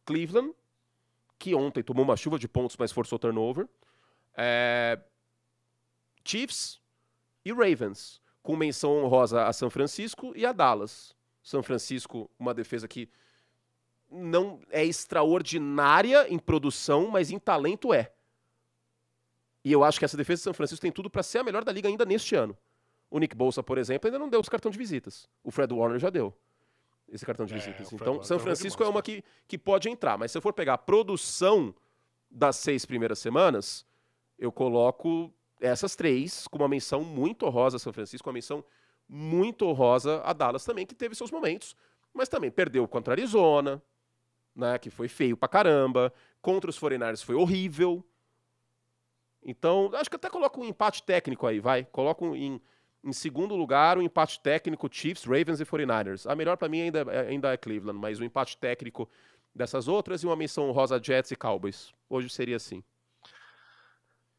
Cleveland, 0.06 0.54
que 1.38 1.54
ontem 1.54 1.82
tomou 1.82 2.04
uma 2.04 2.16
chuva 2.16 2.38
de 2.38 2.48
pontos, 2.48 2.76
mas 2.78 2.92
forçou 2.92 3.18
turnover. 3.18 3.68
É... 4.34 4.98
Chiefs 6.24 6.80
e 7.44 7.52
Ravens 7.52 8.23
com 8.44 8.54
menção 8.54 9.02
honrosa 9.02 9.46
a 9.46 9.52
São 9.54 9.70
Francisco 9.70 10.34
e 10.36 10.44
a 10.44 10.52
Dallas. 10.52 11.16
São 11.42 11.62
Francisco, 11.62 12.30
uma 12.38 12.52
defesa 12.52 12.86
que 12.86 13.08
não 14.10 14.60
é 14.70 14.84
extraordinária 14.84 16.28
em 16.28 16.38
produção, 16.38 17.08
mas 17.08 17.30
em 17.30 17.38
talento 17.38 17.92
é. 17.92 18.12
E 19.64 19.72
eu 19.72 19.82
acho 19.82 19.98
que 19.98 20.04
essa 20.04 20.16
defesa 20.16 20.40
de 20.40 20.44
São 20.44 20.52
Francisco 20.52 20.82
tem 20.82 20.92
tudo 20.92 21.08
para 21.08 21.22
ser 21.22 21.38
a 21.38 21.42
melhor 21.42 21.64
da 21.64 21.72
liga 21.72 21.88
ainda 21.88 22.04
neste 22.04 22.36
ano. 22.36 22.56
O 23.10 23.18
Nick 23.18 23.34
Bolsa, 23.34 23.62
por 23.62 23.78
exemplo, 23.78 24.08
ainda 24.08 24.18
não 24.18 24.28
deu 24.28 24.40
os 24.40 24.48
cartão 24.48 24.70
de 24.70 24.76
visitas. 24.76 25.26
O 25.42 25.50
Fred 25.50 25.72
Warner 25.72 25.98
já 25.98 26.10
deu 26.10 26.32
esse 27.08 27.24
cartão 27.24 27.46
de 27.46 27.54
é, 27.54 27.56
visitas. 27.56 27.90
Então, 27.94 28.22
São 28.22 28.38
Francisco 28.38 28.84
é 28.84 28.88
uma 28.88 29.00
que, 29.00 29.24
que 29.48 29.56
pode 29.56 29.88
entrar. 29.88 30.18
Mas 30.18 30.32
se 30.32 30.38
eu 30.38 30.42
for 30.42 30.52
pegar 30.52 30.74
a 30.74 30.78
produção 30.78 31.74
das 32.30 32.56
seis 32.56 32.84
primeiras 32.84 33.18
semanas, 33.18 33.86
eu 34.38 34.52
coloco 34.52 35.32
essas 35.66 35.96
três, 35.96 36.46
com 36.48 36.58
uma 36.58 36.68
menção 36.68 37.02
muito 37.02 37.46
honrosa 37.46 37.76
a 37.76 37.80
São 37.80 37.92
Francisco, 37.92 38.28
uma 38.28 38.34
menção 38.34 38.64
muito 39.08 39.66
honrosa 39.66 40.20
a 40.24 40.32
Dallas 40.32 40.64
também, 40.64 40.86
que 40.86 40.94
teve 40.94 41.14
seus 41.14 41.30
momentos, 41.30 41.76
mas 42.12 42.28
também 42.28 42.50
perdeu 42.50 42.86
contra 42.86 43.12
a 43.12 43.14
Arizona, 43.14 43.82
né, 44.54 44.78
que 44.78 44.90
foi 44.90 45.08
feio 45.08 45.36
pra 45.36 45.48
caramba, 45.48 46.12
contra 46.40 46.70
os 46.70 46.78
49 46.78 47.24
foi 47.24 47.34
horrível. 47.34 48.04
Então, 49.42 49.90
acho 49.94 50.08
que 50.08 50.16
até 50.16 50.30
coloco 50.30 50.60
um 50.60 50.64
empate 50.64 51.02
técnico 51.02 51.46
aí, 51.46 51.60
vai. 51.60 51.84
Coloco 51.84 52.34
em, 52.34 52.60
em 53.02 53.12
segundo 53.12 53.54
lugar 53.54 53.98
o 53.98 54.00
um 54.00 54.02
empate 54.02 54.40
técnico 54.40 54.88
Chiefs, 54.90 55.24
Ravens 55.24 55.60
e 55.60 55.66
49ers. 55.66 56.30
A 56.30 56.34
melhor 56.34 56.56
para 56.56 56.68
mim 56.68 56.82
ainda, 56.82 57.00
é, 57.10 57.28
ainda 57.28 57.52
é 57.52 57.56
Cleveland, 57.56 57.98
mas 57.98 58.18
o 58.18 58.22
um 58.22 58.26
empate 58.26 58.56
técnico 58.56 59.08
dessas 59.54 59.86
outras 59.86 60.22
e 60.22 60.26
uma 60.26 60.36
menção 60.36 60.70
rosa 60.70 61.00
Jets 61.02 61.30
e 61.30 61.36
Cowboys. 61.36 61.92
Hoje 62.08 62.30
seria 62.30 62.56
assim. 62.56 62.82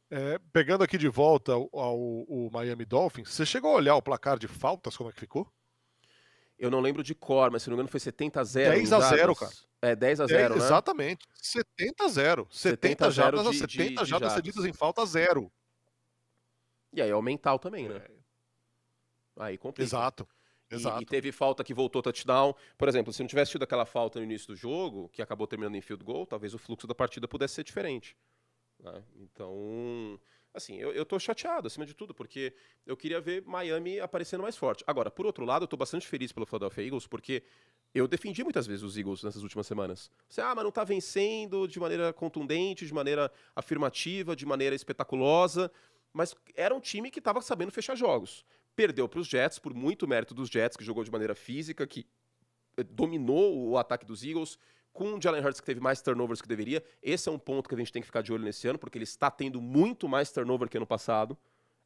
É, 0.10 0.40
pegando 0.54 0.84
aqui 0.84 0.98
de 0.98 1.08
volta 1.08 1.54
ao, 1.54 1.70
ao, 1.74 2.50
Miami 2.52 2.86
Dolphins, 2.86 3.30
você 3.30 3.46
chegou 3.46 3.72
a 3.72 3.76
olhar 3.76 3.96
o 3.96 4.02
placar 4.02 4.38
de 4.38 4.48
faltas, 4.48 4.96
como 4.96 5.10
é 5.10 5.14
que 5.14 5.20
ficou? 5.20 5.52
Eu 6.58 6.70
não 6.70 6.80
lembro 6.80 7.04
de 7.04 7.14
cor, 7.14 7.52
mas 7.52 7.64
se 7.64 7.70
não 7.70 7.76
me 7.76 7.82
engano 7.82 7.90
foi 7.90 8.00
70 8.00 8.40
a 8.40 8.44
0. 8.44 8.76
10 8.76 8.94
a 8.94 9.00
0, 9.00 9.36
cara. 9.36 9.52
É, 9.82 9.96
10 9.96 10.22
a 10.22 10.28
0, 10.28 10.40
10, 10.40 10.50
né? 10.50 10.66
Exatamente. 10.66 11.28
70 11.34 12.04
a 12.04 12.08
0. 12.08 12.48
70, 12.50 12.52
70 12.52 13.12
jardas 13.12 13.48
a 13.48 13.54
70 13.54 14.04
de, 14.04 14.10
jardas 14.10 14.34
cedidas 14.34 14.66
em 14.66 14.74
falta, 14.74 15.06
zero. 15.06 15.52
E 16.94 17.02
aí 17.02 17.10
é 17.10 17.16
o 17.16 17.22
mental 17.22 17.60
também, 17.60 17.90
né? 17.90 17.98
É. 17.98 18.12
Aí 19.38 19.58
complica. 19.58 19.84
Exato. 19.84 20.28
E, 20.72 21.04
e, 21.04 21.06
teve 21.06 21.32
falta 21.32 21.64
que 21.64 21.74
voltou 21.74 22.02
touchdown. 22.02 22.56
Por 22.78 22.88
exemplo, 22.88 23.12
se 23.12 23.22
não 23.22 23.28
tivesse 23.28 23.52
tido 23.52 23.64
aquela 23.64 23.86
falta 23.86 24.20
no 24.20 24.26
início 24.26 24.48
do 24.48 24.56
jogo, 24.56 25.10
que 25.10 25.22
acabou 25.22 25.46
terminando 25.46 25.76
em 25.76 25.82
field 25.82 26.04
goal, 26.04 26.26
talvez 26.26 26.54
o 26.54 26.58
fluxo 26.58 26.88
da 26.88 26.96
partida 26.96 27.28
pudesse 27.28 27.56
ser 27.56 27.64
diferente. 27.64 28.16
Né? 28.86 29.04
Então, 29.20 30.20
assim, 30.54 30.78
eu, 30.78 30.92
eu 30.94 31.06
tô 31.06 31.18
chateado, 31.18 31.68
acima 31.68 31.86
de 31.86 31.94
tudo, 31.94 32.14
porque 32.14 32.54
eu 32.86 32.96
queria 32.96 33.20
ver 33.20 33.42
Miami 33.44 34.00
aparecendo 34.00 34.42
mais 34.42 34.56
forte. 34.56 34.84
Agora, 34.86 35.10
por 35.10 35.26
outro 35.26 35.44
lado, 35.44 35.64
eu 35.64 35.68
tô 35.68 35.76
bastante 35.76 36.08
feliz 36.08 36.32
pelo 36.32 36.46
Philadelphia 36.46 36.84
Eagles, 36.84 37.08
porque 37.08 37.44
eu 37.94 38.08
defendi 38.08 38.44
muitas 38.44 38.68
vezes 38.68 38.84
os 38.84 38.98
Eagles 38.98 39.24
nessas 39.24 39.42
últimas 39.42 39.66
semanas. 39.66 40.12
Você, 40.30 40.42
ah, 40.42 40.54
mas 40.54 40.64
não 40.64 40.72
tá 40.72 40.84
vencendo 40.84 41.68
de 41.68 41.80
maneira 41.80 42.14
contundente, 42.14 42.86
de 42.86 42.94
maneira 42.94 43.32
afirmativa, 43.56 44.36
de 44.36 44.46
maneira 44.46 44.76
espetaculosa, 44.76 45.72
mas 46.14 46.36
era 46.54 46.76
um 46.76 46.80
time 46.80 47.10
que 47.10 47.20
estava 47.20 47.42
sabendo 47.42 47.72
fechar 47.72 47.96
jogos. 47.96 48.46
Perdeu 48.76 49.08
para 49.08 49.20
os 49.20 49.28
Jets, 49.28 49.58
por 49.58 49.74
muito 49.74 50.08
mérito 50.08 50.34
dos 50.34 50.50
Jets, 50.50 50.78
que 50.78 50.84
jogou 50.84 51.04
de 51.04 51.12
maneira 51.12 51.34
física, 51.34 51.88
que 51.88 52.06
eh, 52.78 52.84
dominou 52.84 53.70
o 53.70 53.78
ataque 53.78 54.06
dos 54.06 54.24
Eagles, 54.24 54.60
com 54.96 55.14
o 55.14 55.22
Jalen 55.22 55.46
Hurts 55.46 55.60
que 55.60 55.66
teve 55.66 55.82
mais 55.82 56.02
turnovers 56.02 56.42
que 56.42 56.48
deveria. 56.48 56.82
Esse 57.04 57.28
é 57.28 57.32
um 57.32 57.38
ponto 57.38 57.68
que 57.68 57.76
a 57.76 57.78
gente 57.78 57.92
tem 57.92 58.02
que 58.02 58.06
ficar 58.06 58.22
de 58.22 58.32
olho 58.32 58.46
nesse 58.46 58.66
ano, 58.68 58.80
porque 58.80 58.98
ele 58.98 59.04
está 59.04 59.30
tendo 59.30 59.62
muito 59.62 60.08
mais 60.08 60.32
turnover 60.32 60.70
que 60.70 60.78
ano 60.78 60.88
passado. 60.88 61.38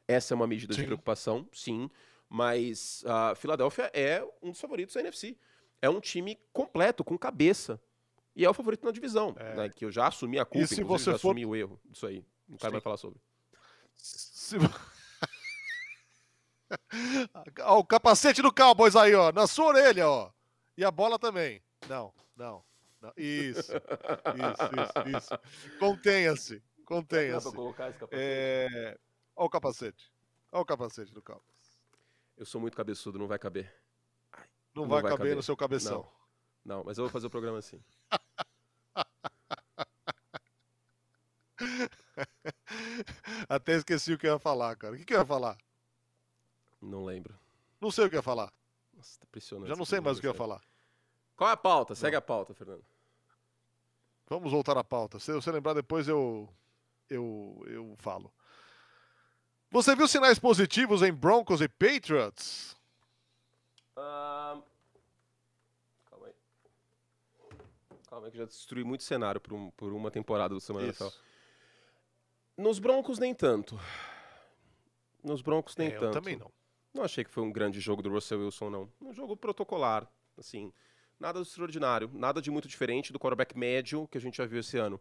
Essa 0.08 0.34
é 0.34 0.36
uma 0.36 0.46
medida 0.46 0.74
sim. 0.74 0.82
de 0.82 0.86
preocupação, 0.86 1.48
sim. 1.52 1.90
Mas 2.30 3.04
a 3.08 3.34
Filadélfia 3.36 3.90
é 3.94 4.24
um 4.44 4.52
dos 4.52 4.62
favoritos 4.62 4.94
da 4.94 5.02
NFC. 5.02 5.36
É 5.82 5.90
um 5.90 6.00
time 6.00 6.38
completo, 6.54 7.04
com 7.04 7.18
cabeça. 7.18 7.82
E 8.36 8.46
é 8.46 8.50
o 8.50 8.54
favorito 8.54 8.86
na 8.86 8.92
divisão, 8.92 9.36
é. 9.38 9.56
né, 9.56 9.70
que 9.70 9.84
eu 9.84 9.92
já 9.92 10.08
assumi 10.08 10.38
a 10.38 10.46
culpa, 10.46 10.66
e 10.66 10.68
se 10.68 10.84
você 10.84 11.12
já 11.12 11.18
for... 11.18 11.30
assumi 11.30 11.46
o 11.46 11.56
erro 11.56 11.80
disso 11.86 12.06
aí. 12.06 12.24
O 12.48 12.58
cara 12.58 12.70
sim. 12.70 12.74
vai 12.74 12.82
falar 12.82 12.98
sobre. 12.98 13.20
Se... 13.96 14.56
o 17.68 17.84
capacete 17.84 18.44
do 18.44 18.54
Cowboys 18.54 18.96
aí, 18.96 19.16
ó, 19.16 19.32
na 19.32 19.48
sua 19.48 19.66
orelha, 19.66 20.08
ó. 20.08 20.32
E 20.78 20.86
a 20.86 20.92
bola 20.92 21.18
também. 21.18 21.64
Não, 21.88 22.14
não. 22.38 22.64
Não. 23.02 23.14
Isso, 23.16 23.72
isso, 23.72 25.12
isso, 25.12 25.18
isso. 25.18 25.40
Contenha-se, 25.80 26.62
contenha-se. 26.86 27.50
É... 28.12 28.98
Olha 29.36 29.46
o 29.46 29.50
capacete. 29.50 30.12
Olha 30.52 30.62
o 30.62 30.66
capacete 30.66 31.14
do 31.14 31.22
Cowboys. 31.22 31.46
Eu 32.36 32.46
sou 32.46 32.60
muito 32.60 32.76
cabeçudo, 32.76 33.20
não 33.20 33.28
vai 33.28 33.40
caber. 33.40 33.74
Não, 34.74 34.84
não 34.84 34.90
vai, 34.90 35.02
vai 35.02 35.12
caber, 35.12 35.26
caber, 35.26 35.36
no 35.36 35.44
seu 35.44 35.56
cabeção. 35.56 36.06
Não. 36.66 36.78
não, 36.78 36.84
mas 36.84 36.98
eu 36.98 37.04
vou 37.04 37.12
fazer 37.12 37.28
o 37.28 37.30
programa 37.30 37.60
assim. 37.60 37.82
Até 43.48 43.74
esqueci 43.74 44.14
o 44.14 44.18
que 44.18 44.28
eu 44.28 44.34
ia 44.34 44.40
falar, 44.40 44.76
cara. 44.76 44.96
O 44.96 44.98
que, 44.98 45.06
que 45.06 45.14
eu 45.14 45.20
ia 45.20 45.26
falar? 45.26 45.58
Não 46.82 47.04
lembro. 47.04 47.38
Não 47.80 47.92
sei 47.92 48.06
o 48.06 48.10
que 48.10 48.16
eu 48.16 48.20
ia 48.20 48.24
falar. 48.24 48.52
Nossa, 48.94 49.20
tá 49.20 49.26
impressionante. 49.28 49.70
Já 49.70 49.76
não 49.76 49.86
sei 49.86 50.00
mais 50.00 50.18
o 50.18 50.22
que 50.22 50.28
eu 50.28 50.32
ia 50.32 50.38
falar. 50.38 50.62
Qual 51.40 51.50
é 51.50 51.54
a 51.54 51.58
pauta? 51.58 51.96
Segue 51.96 52.12
não. 52.12 52.18
a 52.18 52.22
pauta, 52.22 52.54
Fernando. 52.54 52.84
Vamos 54.28 54.52
voltar 54.52 54.78
à 54.78 54.84
pauta. 54.84 55.20
Se 55.20 55.32
você 55.32 55.50
lembrar 55.50 55.74
depois, 55.74 56.06
eu, 56.06 56.50
eu, 57.10 57.64
eu 57.66 57.96
falo. 57.98 58.30
Você 59.72 59.96
viu 59.96 60.06
sinais 60.06 60.38
positivos 60.38 61.02
em 61.02 61.14
Broncos 61.14 61.62
e 61.62 61.70
Patriots? 61.70 62.76
Uh... 63.96 64.62
Calma 66.10 66.28
aí. 66.28 66.34
Calma 68.10 68.28
aí 68.28 68.32
que 68.32 68.38
já 68.38 68.44
destruí 68.44 68.84
muito 68.84 69.06
cenário 69.06 69.40
por, 69.40 69.54
um, 69.54 69.72
por 69.72 69.94
uma 69.94 70.12
temporada 70.12 70.54
do 70.54 70.60
Semana. 70.60 70.88
NFL. 70.88 71.08
Nos 72.58 72.80
Broncos, 72.80 73.18
nem 73.18 73.34
tanto. 73.34 73.80
Nos 75.24 75.42
Broncos, 75.42 75.78
nem 75.78 75.88
é, 75.88 75.92
tanto. 75.92 76.04
Eu 76.04 76.12
também 76.12 76.36
não. 76.36 76.52
Não 76.94 77.04
achei 77.06 77.24
que 77.24 77.32
foi 77.32 77.44
um 77.44 77.52
grande 77.52 77.80
jogo 77.80 78.02
do 78.02 78.10
Russell 78.10 78.42
Wilson, 78.42 78.70
não. 78.70 78.92
Um 79.02 79.14
jogo 79.14 79.38
protocolar, 79.38 80.06
assim. 80.38 80.74
Nada 81.20 81.42
extraordinário, 81.42 82.10
nada 82.14 82.42
de 82.42 82.50
muito 82.50 82.68
diferente 82.68 83.12
do 83.12 83.20
quarterback 83.20 83.58
médio 83.58 84.08
que 84.08 84.18
a 84.18 84.22
gente 84.22 84.38
já 84.38 84.46
viu 84.46 84.60
esse 84.60 84.78
ano. 84.78 85.00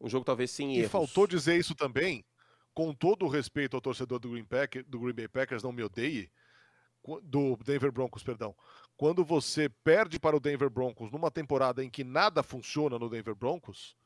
Um 0.00 0.08
jogo 0.08 0.24
talvez 0.24 0.50
sem 0.50 0.74
e 0.74 0.78
erros. 0.78 0.86
E 0.86 0.90
faltou 0.90 1.26
dizer 1.26 1.58
isso 1.58 1.74
também, 1.74 2.24
com 2.72 2.94
todo 2.94 3.26
o 3.26 3.28
respeito 3.28 3.76
ao 3.76 3.80
torcedor 3.80 4.18
do 4.18 4.30
Green, 4.30 4.44
Pack, 4.44 4.82
do 4.82 4.98
Green 4.98 5.12
Bay 5.12 5.28
Packers, 5.28 5.62
não 5.62 5.72
me 5.72 5.82
odeie, 5.82 6.30
do 7.22 7.56
Denver 7.64 7.92
Broncos, 7.92 8.22
perdão. 8.22 8.54
Quando 8.96 9.24
você 9.24 9.68
perde 9.68 10.18
para 10.18 10.36
o 10.36 10.40
Denver 10.40 10.70
Broncos 10.70 11.10
numa 11.10 11.30
temporada 11.30 11.84
em 11.84 11.90
que 11.90 12.04
nada 12.04 12.42
funciona 12.42 12.98
no 12.98 13.10
Denver 13.10 13.34
Broncos, 13.34 13.96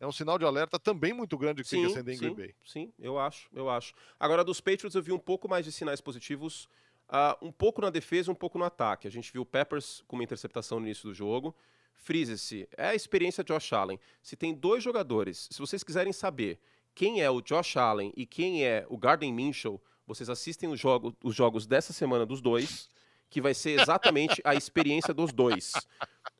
é 0.00 0.06
um 0.06 0.12
sinal 0.12 0.38
de 0.38 0.44
alerta 0.44 0.78
também 0.78 1.12
muito 1.12 1.36
grande 1.36 1.62
que 1.62 1.68
sim, 1.68 1.76
tem 1.76 1.86
que 1.86 1.92
acender 1.92 2.14
em 2.14 2.18
Green 2.18 2.34
Bay. 2.34 2.54
Sim, 2.64 2.92
eu 2.98 3.18
acho, 3.18 3.48
eu 3.52 3.68
acho. 3.68 3.94
Agora, 4.18 4.42
dos 4.42 4.60
Patriots 4.60 4.94
eu 4.94 5.02
vi 5.02 5.12
um 5.12 5.18
pouco 5.18 5.48
mais 5.48 5.64
de 5.64 5.70
sinais 5.70 6.00
positivos, 6.00 6.68
uh, 7.10 7.44
um 7.44 7.52
pouco 7.52 7.80
na 7.80 7.90
defesa, 7.90 8.30
um 8.30 8.34
pouco 8.34 8.58
no 8.58 8.64
ataque. 8.64 9.06
A 9.06 9.10
gente 9.10 9.32
viu 9.32 9.42
o 9.42 9.46
Peppers 9.46 10.02
com 10.06 10.16
uma 10.16 10.24
interceptação 10.24 10.78
no 10.80 10.86
início 10.86 11.08
do 11.08 11.14
jogo. 11.14 11.54
Frise-se, 11.94 12.68
é 12.76 12.88
a 12.88 12.94
experiência 12.94 13.44
de 13.44 13.52
Josh 13.52 13.72
Allen. 13.72 14.00
Se 14.22 14.36
tem 14.36 14.54
dois 14.54 14.82
jogadores, 14.82 15.48
se 15.50 15.58
vocês 15.58 15.82
quiserem 15.82 16.12
saber 16.12 16.58
quem 16.94 17.20
é 17.20 17.30
o 17.30 17.42
Josh 17.42 17.76
Allen 17.76 18.12
e 18.16 18.24
quem 18.24 18.64
é 18.64 18.86
o 18.88 18.96
Garden 18.96 19.32
Minshew, 19.32 19.80
vocês 20.06 20.30
assistem 20.30 20.74
jogo, 20.76 21.14
os 21.22 21.34
jogos 21.34 21.66
dessa 21.66 21.92
semana 21.92 22.24
dos 22.24 22.40
dois, 22.40 22.88
que 23.28 23.40
vai 23.40 23.54
ser 23.54 23.80
exatamente 23.80 24.40
a 24.44 24.54
experiência 24.54 25.14
dos 25.14 25.32
dois. 25.32 25.72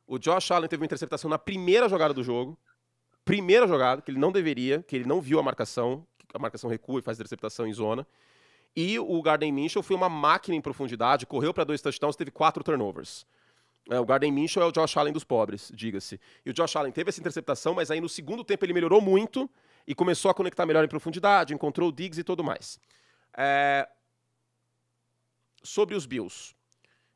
O 0.06 0.18
Josh 0.18 0.50
Allen 0.50 0.68
teve 0.68 0.80
uma 0.80 0.86
interceptação 0.86 1.30
na 1.30 1.38
primeira 1.38 1.88
jogada 1.88 2.12
do 2.12 2.22
jogo, 2.22 2.58
primeira 3.24 3.68
jogada, 3.68 4.02
que 4.02 4.10
ele 4.10 4.18
não 4.18 4.32
deveria, 4.32 4.82
que 4.82 4.96
ele 4.96 5.04
não 5.04 5.20
viu 5.20 5.38
a 5.38 5.42
marcação, 5.42 6.04
a 6.34 6.38
marcação 6.38 6.68
recua 6.68 6.98
e 6.98 7.02
faz 7.02 7.18
interceptação 7.18 7.66
em 7.66 7.72
zona. 7.72 8.06
E 8.74 8.98
o 8.98 9.20
Garden 9.20 9.52
Minshew 9.52 9.82
foi 9.82 9.96
uma 9.96 10.08
máquina 10.08 10.56
em 10.56 10.60
profundidade, 10.60 11.26
correu 11.26 11.52
para 11.52 11.64
dois 11.64 11.80
touchdowns, 11.80 12.16
teve 12.16 12.30
quatro 12.30 12.62
turnovers. 12.62 13.26
É, 13.90 13.98
o 13.98 14.04
Garden 14.04 14.30
Minshew 14.30 14.62
é 14.62 14.66
o 14.66 14.70
Josh 14.70 14.96
Allen 14.96 15.12
dos 15.12 15.24
pobres, 15.24 15.70
diga-se. 15.74 16.20
E 16.44 16.50
o 16.50 16.52
Josh 16.52 16.76
Allen 16.76 16.92
teve 16.92 17.08
essa 17.08 17.20
interceptação, 17.20 17.74
mas 17.74 17.90
aí 17.90 18.00
no 18.00 18.08
segundo 18.08 18.44
tempo 18.44 18.64
ele 18.64 18.72
melhorou 18.72 19.00
muito 19.00 19.50
e 19.86 19.94
começou 19.94 20.30
a 20.30 20.34
conectar 20.34 20.64
melhor 20.66 20.84
em 20.84 20.88
profundidade, 20.88 21.52
encontrou 21.52 21.88
o 21.88 21.92
Diggs 21.92 22.20
e 22.20 22.24
tudo 22.24 22.44
mais. 22.44 22.78
É... 23.36 23.88
Sobre 25.62 25.94
os 25.94 26.06
Bills. 26.06 26.54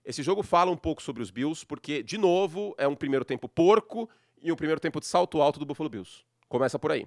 Esse 0.05 0.23
jogo 0.23 0.43
fala 0.43 0.71
um 0.71 0.77
pouco 0.77 1.03
sobre 1.03 1.23
os 1.23 1.31
Bills, 1.31 1.65
porque, 1.65 2.03
de 2.03 2.19
novo, 2.19 2.75
é 2.77 2.87
um 2.87 2.95
primeiro 2.95 3.25
tempo 3.25 3.49
porco 3.49 4.11
e 4.43 4.53
um 4.53 4.57
primeiro 4.57 4.81
tempo 4.81 5.01
de 5.01 5.07
salto 5.07 5.41
alto 5.41 5.59
do 5.59 5.65
Buffalo 5.65 5.89
Bills. 5.89 6.25
Começa 6.49 6.79
por 6.79 6.93
aí. 6.93 7.07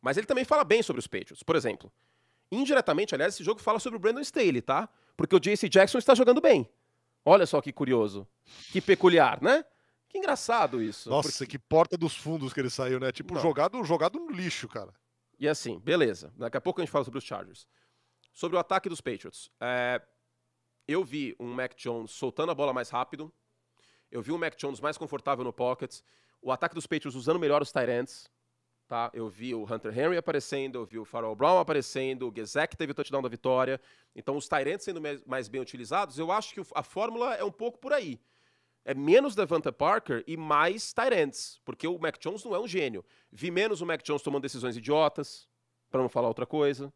Mas 0.00 0.16
ele 0.16 0.26
também 0.26 0.44
fala 0.44 0.62
bem 0.62 0.82
sobre 0.82 1.00
os 1.00 1.06
Patriots. 1.06 1.42
Por 1.42 1.56
exemplo, 1.56 1.90
indiretamente, 2.52 3.14
aliás, 3.14 3.34
esse 3.34 3.42
jogo 3.42 3.60
fala 3.60 3.80
sobre 3.80 3.96
o 3.96 4.00
Brandon 4.00 4.20
Staley, 4.20 4.62
tá? 4.62 4.88
Porque 5.16 5.34
o 5.34 5.40
J.C. 5.40 5.68
Jackson 5.68 5.98
está 5.98 6.14
jogando 6.14 6.40
bem. 6.40 6.68
Olha 7.24 7.46
só 7.46 7.60
que 7.60 7.72
curioso. 7.72 8.26
Que 8.70 8.80
peculiar, 8.80 9.42
né? 9.42 9.64
Que 10.08 10.18
engraçado 10.18 10.82
isso. 10.82 11.08
Nossa, 11.08 11.30
porque... 11.30 11.46
que 11.46 11.58
porta 11.58 11.96
dos 11.96 12.14
fundos 12.14 12.52
que 12.52 12.60
ele 12.60 12.70
saiu, 12.70 13.00
né? 13.00 13.10
Tipo, 13.10 13.38
jogado, 13.38 13.82
jogado 13.82 14.18
no 14.18 14.30
lixo, 14.30 14.68
cara. 14.68 14.92
E 15.38 15.48
assim, 15.48 15.78
beleza. 15.78 16.32
Daqui 16.36 16.56
a 16.56 16.60
pouco 16.60 16.80
a 16.80 16.84
gente 16.84 16.92
fala 16.92 17.04
sobre 17.04 17.18
os 17.18 17.24
Chargers. 17.24 17.66
Sobre 18.32 18.56
o 18.56 18.60
ataque 18.60 18.88
dos 18.88 19.00
Patriots. 19.00 19.50
É... 19.60 20.00
Eu 20.86 21.04
vi 21.04 21.34
um 21.38 21.52
Mac 21.52 21.74
Jones 21.76 22.10
soltando 22.10 22.50
a 22.50 22.54
bola 22.54 22.72
mais 22.72 22.90
rápido, 22.90 23.32
eu 24.12 24.20
vi 24.20 24.30
o 24.30 24.38
Mac 24.38 24.54
Jones 24.56 24.78
mais 24.78 24.98
confortável 24.98 25.42
no 25.42 25.52
pocket. 25.52 26.00
O 26.42 26.52
ataque 26.52 26.74
dos 26.74 26.86
Patriots 26.86 27.16
usando 27.16 27.40
melhor 27.40 27.62
os 27.62 27.72
tight 27.72 27.90
ends. 27.90 28.30
Tá? 28.92 29.10
Eu 29.14 29.26
vi 29.26 29.54
o 29.54 29.62
Hunter 29.64 29.98
Henry 29.98 30.18
aparecendo, 30.18 30.76
eu 30.76 30.84
vi 30.84 30.98
o 30.98 31.04
Farrell 31.06 31.34
Brown 31.34 31.58
aparecendo, 31.58 32.28
o 32.28 32.30
Gezek 32.30 32.76
teve 32.76 32.92
o 32.92 32.94
touchdown 32.94 33.22
da 33.22 33.28
vitória. 33.30 33.80
Então, 34.14 34.36
os 34.36 34.46
ends 34.66 34.84
sendo 34.84 35.00
mais 35.24 35.48
bem 35.48 35.62
utilizados, 35.62 36.18
eu 36.18 36.30
acho 36.30 36.52
que 36.52 36.60
a 36.74 36.82
fórmula 36.82 37.34
é 37.34 37.42
um 37.42 37.50
pouco 37.50 37.78
por 37.78 37.90
aí. 37.90 38.20
É 38.84 38.92
menos 38.92 39.34
Devonta 39.34 39.72
Parker 39.72 40.22
e 40.26 40.36
mais 40.36 40.92
ends, 41.10 41.58
porque 41.64 41.88
o 41.88 41.98
Mac 41.98 42.18
Jones 42.18 42.44
não 42.44 42.54
é 42.54 42.60
um 42.60 42.68
gênio. 42.68 43.02
Vi 43.30 43.50
menos 43.50 43.80
o 43.80 43.86
Mac 43.86 44.02
Jones 44.02 44.20
tomando 44.20 44.42
decisões 44.42 44.76
idiotas, 44.76 45.48
para 45.90 46.02
não 46.02 46.08
falar 46.10 46.28
outra 46.28 46.44
coisa 46.44 46.92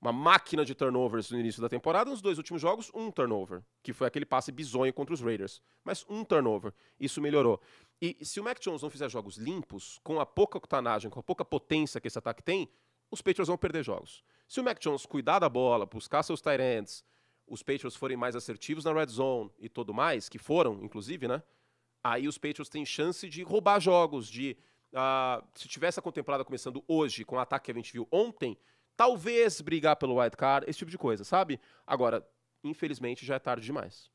uma 0.00 0.12
máquina 0.12 0.64
de 0.64 0.74
turnovers 0.74 1.30
no 1.30 1.38
início 1.38 1.60
da 1.60 1.68
temporada. 1.68 2.10
Nos 2.10 2.20
dois 2.20 2.38
últimos 2.38 2.60
jogos, 2.60 2.90
um 2.94 3.10
turnover, 3.10 3.62
que 3.82 3.92
foi 3.92 4.06
aquele 4.06 4.26
passe 4.26 4.52
bizonho 4.52 4.92
contra 4.92 5.14
os 5.14 5.20
Raiders. 5.20 5.60
Mas 5.84 6.04
um 6.08 6.24
turnover. 6.24 6.72
Isso 7.00 7.20
melhorou. 7.20 7.60
E 8.00 8.16
se 8.22 8.38
o 8.38 8.44
Mac 8.44 8.60
Jones 8.60 8.82
não 8.82 8.90
fizer 8.90 9.08
jogos 9.08 9.36
limpos, 9.36 9.98
com 10.04 10.20
a 10.20 10.26
pouca 10.26 10.58
octanagem, 10.58 11.10
com 11.10 11.20
a 11.20 11.22
pouca 11.22 11.44
potência 11.44 12.00
que 12.00 12.08
esse 12.08 12.18
ataque 12.18 12.42
tem, 12.42 12.68
os 13.10 13.22
Patriots 13.22 13.48
vão 13.48 13.56
perder 13.56 13.82
jogos. 13.84 14.22
Se 14.46 14.60
o 14.60 14.64
Mac 14.64 14.78
Jones 14.80 15.06
cuidar 15.06 15.38
da 15.38 15.48
bola, 15.48 15.86
buscar 15.86 16.22
seus 16.22 16.40
tight 16.40 16.60
ends, 16.60 17.04
os 17.46 17.62
Patriots 17.62 17.96
forem 17.96 18.16
mais 18.16 18.36
assertivos 18.36 18.84
na 18.84 18.92
red 18.92 19.06
zone 19.06 19.50
e 19.58 19.68
tudo 19.68 19.94
mais, 19.94 20.28
que 20.28 20.38
foram, 20.38 20.84
inclusive, 20.84 21.28
né? 21.28 21.42
Aí 22.02 22.28
os 22.28 22.38
Patriots 22.38 22.68
têm 22.68 22.84
chance 22.84 23.28
de 23.28 23.42
roubar 23.42 23.80
jogos, 23.80 24.28
de... 24.28 24.56
Uh, 24.92 25.44
se 25.54 25.68
tivesse 25.68 25.98
a 25.98 26.02
contemplada 26.02 26.44
começando 26.44 26.82
hoje, 26.86 27.24
com 27.24 27.36
o 27.36 27.38
ataque 27.38 27.66
que 27.66 27.70
a 27.72 27.74
gente 27.74 27.92
viu 27.92 28.06
ontem, 28.10 28.56
talvez 28.96 29.60
brigar 29.60 29.96
pelo 29.96 30.18
wild 30.20 30.36
card, 30.36 30.68
esse 30.68 30.78
tipo 30.78 30.90
de 30.90 30.98
coisa, 30.98 31.24
sabe? 31.24 31.60
Agora, 31.86 32.26
infelizmente 32.64 33.24
já 33.24 33.36
é 33.36 33.38
tarde 33.38 33.64
demais. 33.64 34.10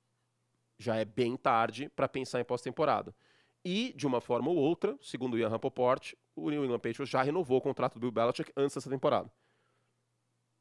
Já 0.78 0.96
é 0.96 1.06
bem 1.06 1.38
tarde 1.38 1.90
para 1.90 2.08
pensar 2.08 2.42
em 2.42 2.44
pós-temporada. 2.44 3.16
E, 3.64 3.94
de 3.94 4.08
uma 4.08 4.20
forma 4.20 4.50
ou 4.50 4.58
outra, 4.58 4.98
segundo 5.02 5.36
o 5.36 5.38
Ian 5.38 5.50
Rapoport, 5.50 6.14
o 6.36 6.50
New 6.50 6.66
England 6.66 6.80
Patriots 6.80 7.10
já 7.10 7.22
renovou 7.22 7.60
o 7.60 7.62
contrato 7.62 7.94
do 7.94 8.00
Bill 8.00 8.12
Belichick 8.12 8.52
antes 8.58 8.74
dessa 8.74 8.90
temporada. 8.90 9.32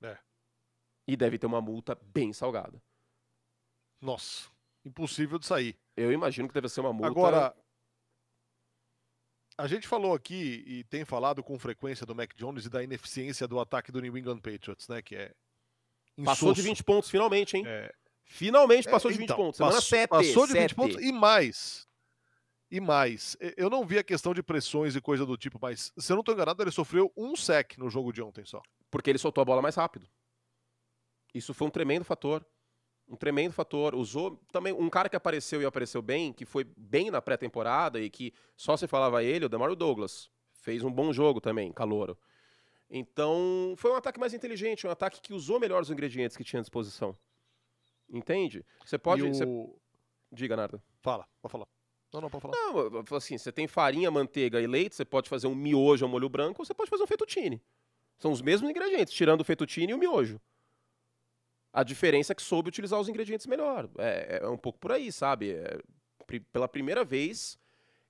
É. 0.02 0.18
E 1.06 1.16
deve 1.16 1.38
ter 1.38 1.46
uma 1.46 1.62
multa 1.62 1.98
bem 2.02 2.32
salgada. 2.32 2.80
Nossa, 4.00 4.50
impossível 4.84 5.38
de 5.38 5.46
sair. 5.46 5.78
Eu 5.96 6.12
imagino 6.12 6.46
que 6.46 6.54
deve 6.54 6.68
ser 6.68 6.82
uma 6.82 6.92
multa. 6.92 7.08
Agora, 7.08 7.56
a 9.60 9.66
gente 9.66 9.86
falou 9.86 10.14
aqui 10.14 10.64
e 10.66 10.84
tem 10.84 11.04
falado 11.04 11.42
com 11.42 11.58
frequência 11.58 12.06
do 12.06 12.14
Mac 12.14 12.34
Jones 12.34 12.64
e 12.64 12.70
da 12.70 12.82
ineficiência 12.82 13.46
do 13.46 13.60
ataque 13.60 13.92
do 13.92 14.00
New 14.00 14.16
England 14.16 14.38
Patriots, 14.38 14.88
né? 14.88 15.02
Que 15.02 15.16
é. 15.16 15.34
Passou 16.24 16.52
de 16.52 16.62
20 16.62 16.82
pontos 16.82 17.10
finalmente, 17.10 17.56
hein? 17.56 17.64
É... 17.66 17.92
Finalmente 18.24 18.88
passou 18.88 19.10
é, 19.10 19.12
de 19.12 19.18
20 19.18 19.24
então, 19.24 19.36
pontos. 19.36 19.56
Semana 19.58 19.74
passou, 19.76 19.88
7. 19.88 20.08
Passou 20.08 20.46
de 20.46 20.52
7. 20.52 20.62
20 20.62 20.74
pontos 20.74 21.02
e 21.02 21.12
mais. 21.12 21.86
E 22.70 22.80
mais. 22.80 23.36
Eu 23.56 23.68
não 23.68 23.84
vi 23.84 23.98
a 23.98 24.04
questão 24.04 24.32
de 24.32 24.42
pressões 24.42 24.94
e 24.94 25.00
coisa 25.00 25.26
do 25.26 25.36
tipo, 25.36 25.58
mas 25.60 25.92
se 25.98 26.12
eu 26.12 26.16
não 26.16 26.20
estou 26.20 26.34
enganado, 26.34 26.62
ele 26.62 26.70
sofreu 26.70 27.12
um 27.16 27.34
sec 27.34 27.76
no 27.76 27.90
jogo 27.90 28.12
de 28.12 28.22
ontem 28.22 28.44
só. 28.44 28.62
Porque 28.90 29.10
ele 29.10 29.18
soltou 29.18 29.42
a 29.42 29.44
bola 29.44 29.60
mais 29.60 29.74
rápido. 29.74 30.08
Isso 31.34 31.52
foi 31.52 31.66
um 31.66 31.70
tremendo 31.70 32.04
fator. 32.04 32.46
Um 33.10 33.16
tremendo 33.16 33.52
fator. 33.52 33.96
Usou 33.96 34.40
também 34.52 34.72
um 34.72 34.88
cara 34.88 35.08
que 35.08 35.16
apareceu 35.16 35.60
e 35.60 35.64
apareceu 35.66 36.00
bem, 36.00 36.32
que 36.32 36.44
foi 36.44 36.64
bem 36.76 37.10
na 37.10 37.20
pré-temporada 37.20 38.00
e 38.00 38.08
que 38.08 38.32
só 38.56 38.76
se 38.76 38.86
falava 38.86 39.24
ele, 39.24 39.46
o 39.46 39.48
Demario 39.48 39.74
Douglas. 39.74 40.30
Fez 40.52 40.84
um 40.84 40.92
bom 40.92 41.12
jogo 41.12 41.40
também, 41.40 41.72
calouro. 41.72 42.16
Então, 42.88 43.74
foi 43.76 43.90
um 43.90 43.96
ataque 43.96 44.20
mais 44.20 44.32
inteligente, 44.32 44.86
um 44.86 44.90
ataque 44.90 45.20
que 45.20 45.32
usou 45.32 45.58
melhor 45.58 45.82
os 45.82 45.90
ingredientes 45.90 46.36
que 46.36 46.44
tinha 46.44 46.60
à 46.60 46.62
disposição. 46.62 47.16
Entende? 48.08 48.64
Você 48.84 48.96
pode. 48.96 49.22
O... 49.22 49.76
Diga, 50.30 50.56
Narda. 50.56 50.82
Fala, 51.00 51.26
pode 51.42 51.52
falar. 51.52 51.66
Não, 52.12 52.20
não, 52.20 52.30
pode 52.30 52.42
falar. 52.42 52.56
Não, 52.56 53.16
assim, 53.16 53.38
você 53.38 53.52
tem 53.52 53.68
farinha, 53.68 54.10
manteiga 54.10 54.60
e 54.60 54.66
leite, 54.66 54.96
você 54.96 55.04
pode 55.04 55.28
fazer 55.28 55.46
um 55.46 55.54
miojo 55.54 56.04
ao 56.04 56.10
molho 56.10 56.28
branco, 56.28 56.62
ou 56.62 56.66
você 56.66 56.74
pode 56.74 56.90
fazer 56.90 57.04
um 57.04 57.06
fettuccine. 57.06 57.62
São 58.18 58.32
os 58.32 58.42
mesmos 58.42 58.68
ingredientes, 58.68 59.14
tirando 59.14 59.40
o 59.40 59.44
fettuccine 59.44 59.92
e 59.92 59.94
o 59.94 59.98
miojo. 59.98 60.40
A 61.72 61.82
diferença 61.82 62.32
é 62.32 62.34
que 62.34 62.42
soube 62.42 62.68
utilizar 62.68 62.98
os 62.98 63.08
ingredientes 63.08 63.46
melhor. 63.46 63.88
É, 63.98 64.40
é 64.42 64.48
um 64.48 64.58
pouco 64.58 64.78
por 64.78 64.92
aí, 64.92 65.12
sabe? 65.12 65.52
É, 65.52 65.78
pela 66.52 66.68
primeira 66.68 67.04
vez, 67.04 67.58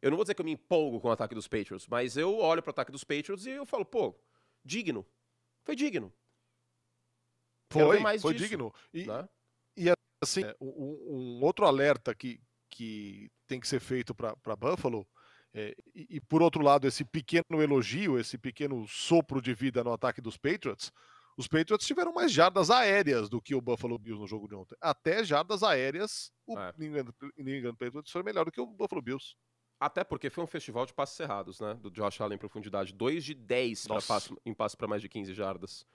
eu 0.00 0.10
não 0.10 0.16
vou 0.16 0.24
dizer 0.24 0.34
que 0.34 0.40
eu 0.40 0.44
me 0.44 0.52
empolgo 0.52 1.00
com 1.00 1.08
o 1.08 1.12
ataque 1.12 1.34
dos 1.34 1.46
Patriots, 1.46 1.86
mas 1.86 2.16
eu 2.16 2.38
olho 2.38 2.62
para 2.62 2.70
o 2.70 2.72
ataque 2.72 2.92
dos 2.92 3.04
Patriots 3.04 3.46
e 3.46 3.50
eu 3.50 3.66
falo, 3.66 3.84
pô, 3.84 4.14
digno. 4.64 5.06
Foi 5.62 5.76
digno. 5.76 6.12
Foi, 7.70 8.00
foi 8.18 8.34
disso, 8.34 8.48
digno. 8.48 8.74
E, 8.92 9.06
né? 9.06 9.28
e 9.76 9.92
assim, 10.22 10.42
é, 10.42 10.56
um, 10.60 11.38
um, 11.38 11.44
outro 11.44 11.66
alerta 11.66 12.14
que, 12.14 12.40
que 12.68 13.30
tem 13.46 13.60
que 13.60 13.68
ser 13.68 13.78
feito 13.78 14.14
para 14.14 14.56
Buffalo, 14.56 15.06
é, 15.52 15.74
e, 15.94 16.16
e, 16.16 16.20
por 16.20 16.42
outro 16.42 16.62
lado, 16.62 16.86
esse 16.86 17.04
pequeno 17.04 17.60
elogio, 17.62 18.18
esse 18.18 18.38
pequeno 18.38 18.86
sopro 18.86 19.40
de 19.42 19.52
vida 19.52 19.82
no 19.82 19.92
ataque 19.92 20.20
dos 20.20 20.36
Patriots, 20.36 20.92
os 21.40 21.48
Patriots 21.48 21.86
tiveram 21.86 22.12
mais 22.12 22.30
jardas 22.30 22.70
aéreas 22.70 23.30
do 23.30 23.40
que 23.40 23.54
o 23.54 23.62
Buffalo 23.62 23.98
Bills 23.98 24.20
no 24.20 24.26
jogo 24.26 24.46
de 24.46 24.54
ontem. 24.54 24.76
Até 24.78 25.24
jardas 25.24 25.62
aéreas, 25.62 26.30
o 26.46 26.58
é. 26.58 26.74
New, 26.76 26.90
England, 26.90 27.14
New 27.38 27.56
England 27.56 27.74
Patriots 27.76 28.12
foi 28.12 28.22
melhor 28.22 28.44
do 28.44 28.52
que 28.52 28.60
o 28.60 28.66
Buffalo 28.66 29.00
Bills. 29.00 29.34
Até 29.80 30.04
porque 30.04 30.28
foi 30.28 30.44
um 30.44 30.46
festival 30.46 30.84
de 30.84 30.92
passes 30.92 31.18
errados, 31.18 31.58
né? 31.58 31.72
Do 31.80 31.90
Josh 31.90 32.20
Allen 32.20 32.36
em 32.36 32.38
profundidade. 32.38 32.92
2 32.92 33.24
de 33.24 33.34
10 33.34 33.86
passe, 33.86 34.36
em 34.44 34.52
passe 34.52 34.76
para 34.76 34.86
mais 34.86 35.00
de 35.00 35.08
15 35.08 35.32
jardas. 35.32 35.86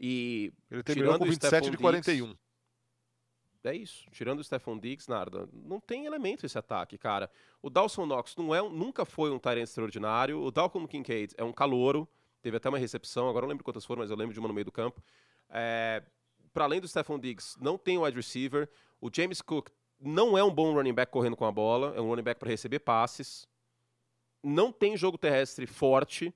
E. 0.00 0.54
Ele 0.70 0.82
terminou 0.82 1.18
com 1.18 1.26
27 1.26 1.70
de 1.70 1.76
41. 1.76 2.28
Diggs, 2.28 2.38
é 3.64 3.76
isso. 3.76 4.06
Tirando 4.10 4.38
o 4.38 4.44
Stephon 4.44 4.78
Diggs, 4.78 5.06
nada. 5.10 5.46
Não 5.52 5.78
tem 5.80 6.06
elemento 6.06 6.46
esse 6.46 6.56
ataque, 6.56 6.96
cara. 6.96 7.30
O 7.60 7.68
Dawson 7.68 8.06
Knox 8.06 8.36
não 8.36 8.54
é, 8.54 8.62
nunca 8.62 9.04
foi 9.04 9.30
um 9.30 9.38
Tyrant 9.38 9.64
extraordinário. 9.64 10.40
O 10.40 10.50
Dalton 10.50 10.86
Kincaid 10.86 11.34
é 11.36 11.44
um 11.44 11.52
calouro. 11.52 12.08
Teve 12.40 12.56
até 12.56 12.68
uma 12.68 12.78
recepção, 12.78 13.28
agora 13.28 13.42
não 13.42 13.50
lembro 13.50 13.64
quantas 13.64 13.84
foram, 13.84 14.00
mas 14.00 14.10
eu 14.10 14.16
lembro 14.16 14.32
de 14.32 14.38
uma 14.38 14.48
no 14.48 14.54
meio 14.54 14.64
do 14.64 14.72
campo. 14.72 15.02
É, 15.50 16.02
para 16.52 16.64
além 16.64 16.80
do 16.80 16.88
Stephon 16.88 17.18
Diggs, 17.18 17.56
não 17.60 17.76
tem 17.76 17.98
wide 17.98 18.16
receiver. 18.16 18.68
O 19.00 19.10
James 19.12 19.40
Cook 19.40 19.70
não 20.00 20.38
é 20.38 20.44
um 20.44 20.52
bom 20.52 20.72
running 20.74 20.94
back 20.94 21.10
correndo 21.10 21.36
com 21.36 21.44
a 21.44 21.52
bola, 21.52 21.94
é 21.96 22.00
um 22.00 22.08
running 22.08 22.22
back 22.22 22.38
para 22.38 22.48
receber 22.48 22.78
passes. 22.80 23.46
Não 24.42 24.70
tem 24.70 24.96
jogo 24.96 25.18
terrestre 25.18 25.66
forte. 25.66 26.32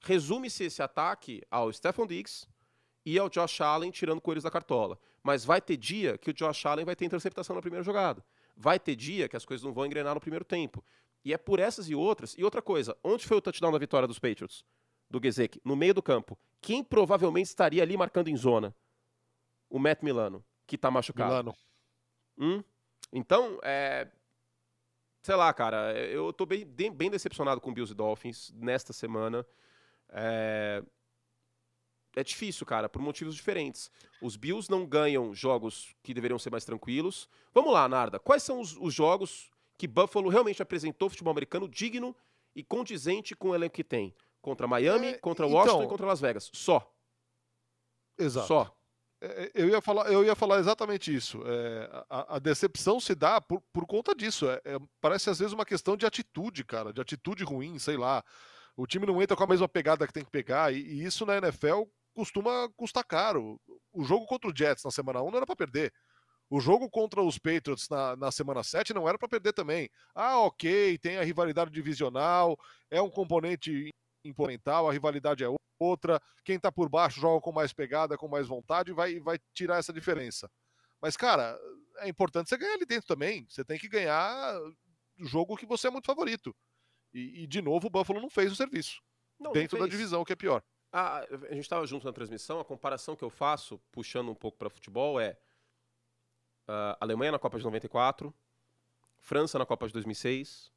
Resume-se 0.00 0.64
esse 0.64 0.82
ataque 0.82 1.42
ao 1.50 1.72
Stephon 1.72 2.06
Diggs 2.06 2.46
e 3.04 3.18
ao 3.18 3.28
Josh 3.28 3.60
Allen 3.60 3.90
tirando 3.90 4.20
coelhos 4.20 4.44
da 4.44 4.50
cartola. 4.50 4.98
Mas 5.22 5.44
vai 5.44 5.60
ter 5.60 5.76
dia 5.76 6.16
que 6.16 6.30
o 6.30 6.34
Josh 6.34 6.64
Allen 6.66 6.84
vai 6.84 6.96
ter 6.96 7.04
interceptação 7.04 7.54
na 7.54 7.62
primeira 7.62 7.84
jogada. 7.84 8.24
Vai 8.56 8.78
ter 8.78 8.96
dia 8.96 9.28
que 9.28 9.36
as 9.36 9.44
coisas 9.44 9.64
não 9.64 9.72
vão 9.72 9.84
engrenar 9.84 10.14
no 10.14 10.20
primeiro 10.20 10.44
tempo. 10.44 10.82
E 11.24 11.32
é 11.32 11.38
por 11.38 11.58
essas 11.58 11.88
e 11.88 11.94
outras. 11.94 12.34
E 12.38 12.44
outra 12.44 12.62
coisa, 12.62 12.96
onde 13.02 13.26
foi 13.26 13.36
o 13.36 13.40
touchdown 13.40 13.72
da 13.72 13.78
vitória 13.78 14.08
dos 14.08 14.18
Patriots? 14.18 14.64
Do 15.08 15.20
Gesek, 15.22 15.60
no 15.64 15.76
meio 15.76 15.94
do 15.94 16.02
campo. 16.02 16.38
Quem 16.60 16.82
provavelmente 16.82 17.46
estaria 17.46 17.82
ali 17.82 17.96
marcando 17.96 18.28
em 18.28 18.36
zona? 18.36 18.74
O 19.70 19.78
Matt 19.78 20.02
Milano, 20.02 20.44
que 20.66 20.76
está 20.76 20.90
machucado. 20.90 21.30
Milano. 21.30 21.54
Hum? 22.38 22.62
Então, 23.12 23.58
é, 23.62 24.08
sei 25.22 25.34
lá, 25.34 25.52
cara, 25.52 25.92
eu 25.98 26.32
tô 26.32 26.46
bem, 26.46 26.64
bem 26.64 27.10
decepcionado 27.10 27.60
com 27.60 27.72
Bills 27.72 27.92
e 27.92 27.96
Dolphins 27.96 28.52
nesta 28.56 28.92
semana. 28.92 29.46
É, 30.08 30.82
é 32.14 32.24
difícil, 32.24 32.64
cara, 32.64 32.88
por 32.88 33.02
motivos 33.02 33.34
diferentes. 33.34 33.90
Os 34.22 34.36
Bills 34.36 34.70
não 34.70 34.86
ganham 34.86 35.34
jogos 35.34 35.94
que 36.02 36.14
deveriam 36.14 36.38
ser 36.38 36.50
mais 36.50 36.64
tranquilos. 36.64 37.28
Vamos 37.52 37.72
lá, 37.72 37.88
Narda. 37.88 38.18
Quais 38.18 38.42
são 38.42 38.60
os, 38.60 38.76
os 38.76 38.94
jogos 38.94 39.50
que 39.76 39.86
Buffalo 39.86 40.28
realmente 40.28 40.62
apresentou 40.62 41.10
futebol 41.10 41.32
americano 41.32 41.68
digno 41.68 42.16
e 42.54 42.62
condizente 42.62 43.34
com 43.36 43.50
o 43.50 43.54
elenco 43.54 43.74
que 43.74 43.84
tem? 43.84 44.14
Contra 44.46 44.68
Miami, 44.68 45.08
é, 45.08 45.18
contra 45.18 45.44
Washington 45.44 45.78
então, 45.78 45.82
e 45.82 45.88
contra 45.88 46.06
Las 46.06 46.20
Vegas. 46.20 46.48
Só. 46.54 46.88
Exato. 48.16 48.46
Só. 48.46 48.72
É, 49.20 49.26
é, 49.26 49.50
eu 49.56 49.68
ia 49.68 49.80
falar, 49.80 50.12
eu 50.12 50.24
ia 50.24 50.36
falar 50.36 50.60
exatamente 50.60 51.12
isso. 51.12 51.42
É, 51.44 52.04
a, 52.08 52.36
a, 52.36 52.38
decepção 52.38 53.00
se 53.00 53.12
dá 53.16 53.40
por, 53.40 53.60
por 53.72 53.84
conta 53.88 54.14
disso. 54.14 54.48
É, 54.48 54.60
é, 54.64 54.78
parece 55.00 55.28
às 55.28 55.40
vezes 55.40 55.52
uma 55.52 55.66
questão 55.66 55.96
de 55.96 56.06
atitude, 56.06 56.62
cara, 56.62 56.92
de 56.92 57.00
atitude 57.00 57.42
ruim, 57.42 57.76
sei 57.80 57.96
lá. 57.96 58.22
O 58.76 58.86
time 58.86 59.04
não 59.04 59.20
entra 59.20 59.36
com 59.36 59.42
a 59.42 59.48
mesma 59.48 59.66
pegada 59.66 60.06
que 60.06 60.12
tem 60.12 60.24
que 60.24 60.30
pegar, 60.30 60.72
e, 60.72 60.76
e 60.76 61.04
isso 61.04 61.26
na 61.26 61.38
NFL 61.38 61.82
costuma 62.14 62.68
custar 62.76 63.02
caro. 63.04 63.60
O 63.92 64.04
jogo 64.04 64.26
contra 64.26 64.48
o 64.48 64.56
Jets 64.56 64.84
na 64.84 64.92
semana 64.92 65.22
1 65.22 65.28
não 65.28 65.38
era 65.38 65.46
para 65.46 65.56
perder. 65.56 65.92
O 66.48 66.60
jogo 66.60 66.88
contra 66.88 67.20
os 67.20 67.36
Patriots 67.36 67.88
na, 67.88 68.14
na 68.14 68.30
semana 68.30 68.62
7 68.62 68.94
não 68.94 69.08
era 69.08 69.18
para 69.18 69.28
perder 69.28 69.52
também. 69.52 69.90
Ah, 70.14 70.38
ok, 70.38 70.96
tem 70.98 71.18
a 71.18 71.24
rivalidade 71.24 71.72
divisional, 71.72 72.56
é 72.88 73.02
um 73.02 73.10
componente 73.10 73.92
imponental, 74.26 74.88
a 74.88 74.92
rivalidade 74.92 75.44
é 75.44 75.48
outra, 75.78 76.20
quem 76.44 76.58
tá 76.58 76.72
por 76.72 76.88
baixo 76.88 77.20
joga 77.20 77.40
com 77.40 77.52
mais 77.52 77.72
pegada, 77.72 78.16
com 78.16 78.28
mais 78.28 78.46
vontade, 78.46 78.92
vai, 78.92 79.20
vai 79.20 79.38
tirar 79.52 79.78
essa 79.78 79.92
diferença. 79.92 80.50
Mas, 81.00 81.16
cara, 81.16 81.58
é 81.98 82.08
importante 82.08 82.48
você 82.48 82.56
ganhar 82.56 82.74
ali 82.74 82.86
dentro 82.86 83.06
também. 83.06 83.46
Você 83.48 83.64
tem 83.64 83.78
que 83.78 83.88
ganhar 83.88 84.58
jogo 85.18 85.56
que 85.56 85.66
você 85.66 85.88
é 85.88 85.90
muito 85.90 86.06
favorito. 86.06 86.54
E, 87.12 87.42
e 87.42 87.46
de 87.46 87.60
novo, 87.62 87.86
o 87.86 87.90
Buffalo 87.90 88.20
não 88.20 88.30
fez 88.30 88.52
o 88.52 88.56
serviço. 88.56 89.00
Não, 89.38 89.52
dentro 89.52 89.78
não 89.78 89.86
da 89.86 89.90
divisão, 89.90 90.24
que 90.24 90.32
é 90.32 90.36
pior. 90.36 90.62
Ah, 90.92 91.18
a 91.50 91.54
gente 91.54 91.60
estava 91.64 91.86
junto 91.86 92.06
na 92.06 92.12
transmissão, 92.12 92.60
a 92.60 92.64
comparação 92.64 93.14
que 93.14 93.22
eu 93.22 93.30
faço, 93.30 93.78
puxando 93.90 94.30
um 94.30 94.34
pouco 94.34 94.56
para 94.56 94.70
futebol, 94.70 95.20
é 95.20 95.36
uh, 96.68 96.96
Alemanha 97.00 97.32
na 97.32 97.38
Copa 97.38 97.58
de 97.58 97.64
94, 97.64 98.34
França 99.18 99.58
na 99.58 99.66
Copa 99.66 99.86
de 99.86 99.92
2006, 99.92 100.72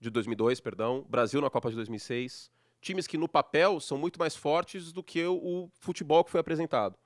de 0.00 0.10
2002, 0.10 0.60
perdão, 0.60 1.02
Brasil 1.08 1.40
na 1.40 1.48
Copa 1.48 1.70
de 1.70 1.76
2006, 1.76 2.50
times 2.84 3.06
que 3.06 3.18
no 3.18 3.28
papel 3.28 3.80
são 3.80 3.98
muito 3.98 4.18
mais 4.18 4.36
fortes 4.36 4.92
do 4.92 5.02
que 5.02 5.24
o, 5.24 5.70
futebol 5.80 6.22
que 6.22 6.30
foi 6.30 6.40
apresentado. 6.40 6.96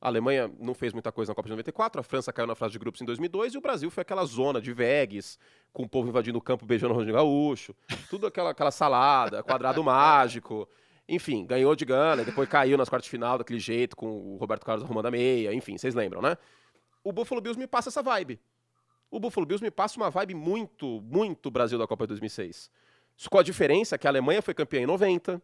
A 0.00 0.06
Alemanha 0.06 0.50
não 0.60 0.74
fez 0.74 0.92
muita 0.92 1.10
coisa 1.10 1.32
na 1.32 1.34
Copa 1.34 1.48
de 1.48 1.52
94, 1.52 2.00
a 2.00 2.04
França 2.04 2.32
caiu 2.32 2.46
na 2.46 2.54
fase 2.54 2.72
de 2.72 2.78
grupos 2.78 3.00
em 3.00 3.04
2002 3.04 3.54
e 3.54 3.58
o 3.58 3.60
Brasil 3.60 3.90
foi 3.90 4.02
aquela 4.02 4.24
zona 4.24 4.60
de 4.60 4.72
vegues, 4.72 5.38
com 5.72 5.82
o 5.82 5.88
povo 5.88 6.08
invadindo 6.08 6.38
o 6.38 6.40
campo 6.40 6.64
beijando 6.64 6.92
o 6.92 6.96
Ronaldinho 6.96 7.16
Gaúcho, 7.16 7.74
tudo 8.08 8.28
aquela, 8.28 8.50
aquela 8.50 8.70
salada, 8.70 9.42
quadrado 9.42 9.82
mágico. 9.82 10.68
Enfim, 11.08 11.44
ganhou 11.44 11.74
de 11.74 11.84
Gana, 11.84 12.22
depois 12.22 12.48
caiu 12.48 12.78
nas 12.78 12.88
quartas 12.88 13.06
de 13.06 13.10
final 13.10 13.38
daquele 13.38 13.58
jeito, 13.58 13.96
com 13.96 14.06
o 14.06 14.36
Roberto 14.36 14.64
Carlos 14.64 14.84
arrumando 14.84 15.06
a 15.06 15.10
meia, 15.10 15.52
enfim, 15.52 15.76
vocês 15.76 15.94
lembram, 15.94 16.22
né? 16.22 16.36
O 17.02 17.12
Buffalo 17.12 17.40
Bills 17.40 17.58
me 17.58 17.66
passa 17.66 17.88
essa 17.88 18.02
vibe. 18.02 18.38
O 19.10 19.18
Buffalo 19.18 19.46
Bills 19.46 19.64
me 19.64 19.70
passa 19.70 19.96
uma 19.96 20.10
vibe 20.10 20.34
muito, 20.34 21.00
muito 21.00 21.50
Brasil 21.50 21.78
da 21.78 21.86
Copa 21.86 22.04
de 22.04 22.08
2006. 22.08 22.70
Com 23.28 23.38
a 23.38 23.42
diferença 23.42 23.98
que 23.98 24.06
a 24.06 24.10
Alemanha 24.10 24.40
foi 24.42 24.54
campeã 24.54 24.80
em 24.80 24.86
90, 24.86 25.42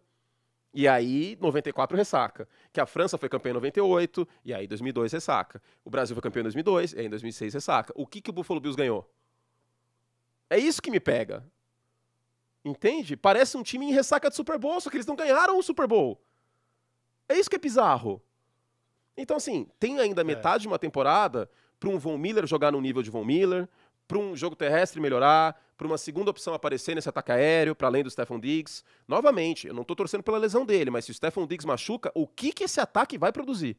e 0.75 0.89
aí 0.89 1.39
94 1.41 1.97
ressaca. 1.97 2.49
Que 2.73 2.81
a 2.81 2.87
França 2.87 3.17
foi 3.17 3.29
campeã 3.29 3.51
em 3.51 3.55
98, 3.55 4.29
e 4.45 4.53
aí 4.53 4.67
2002 4.67 5.13
ressaca. 5.13 5.63
O 5.85 5.91
Brasil 5.91 6.15
foi 6.15 6.23
campeão 6.23 6.41
em 6.41 6.45
2002, 6.45 6.93
e 6.93 6.99
aí 7.01 7.07
em 7.07 7.11
2006 7.11 7.55
ressaca. 7.55 7.93
O 7.97 8.07
que, 8.07 8.21
que 8.21 8.31
o 8.31 8.33
Buffalo 8.33 8.61
Bills 8.61 8.77
ganhou? 8.77 9.09
É 10.51 10.59
isso 10.59 10.83
que 10.83 10.91
me 10.91 11.01
pega. 11.01 11.45
Entende? 12.65 13.17
Parece 13.17 13.57
um 13.57 13.63
time 13.63 13.87
em 13.87 13.93
ressaca 13.93 14.29
de 14.29 14.37
Super 14.37 14.59
Bowl, 14.59 14.81
só 14.81 14.91
que 14.91 14.97
eles 14.97 15.07
não 15.07 15.17
ganharam 15.17 15.59
o 15.59 15.63
Super 15.63 15.87
Bowl. 15.87 16.21
É 17.29 17.39
isso 17.39 17.49
que 17.49 17.57
é 17.57 17.59
bizarro. 17.59 18.23
Então, 19.17 19.37
assim, 19.37 19.69
tem 19.79 19.99
ainda 20.01 20.23
é. 20.23 20.25
metade 20.25 20.63
de 20.63 20.69
uma 20.69 20.79
temporada 20.79 21.49
para 21.79 21.89
um 21.89 21.99
Von 21.99 22.19
Miller 22.19 22.47
jogar 22.47 22.73
no 22.73 22.81
nível 22.81 23.03
de 23.03 23.11
Von 23.11 23.25
Miller, 23.25 23.69
para 24.07 24.19
um 24.19 24.37
jogo 24.37 24.55
terrestre 24.55 25.01
melhorar, 25.01 25.61
para 25.77 25.87
uma 25.87 25.99
segunda 25.99 26.31
opção 26.31 26.55
aparecer 26.55 26.95
nesse 26.95 27.09
ataque 27.09 27.33
aéreo, 27.33 27.75
para 27.75 27.89
além 27.89 28.03
do 28.03 28.11
Stephon 28.11 28.39
Diggs. 28.39 28.83
Novamente, 29.09 29.67
eu 29.67 29.75
não 29.75 29.83
estou 29.83 29.97
torcendo 29.97 30.23
pela 30.23 30.39
lesão 30.39 30.65
dele, 30.65 30.91
mas 30.91 31.05
se 31.05 31.11
o 31.11 31.15
Stephon 31.15 31.47
Diggs 31.47 31.67
machuca, 31.67 32.11
o 32.15 32.27
que, 32.27 32.53
que 32.53 32.65
esse 32.65 32.81
ataque 32.81 33.19
vai 33.19 33.33
produzir? 33.33 33.77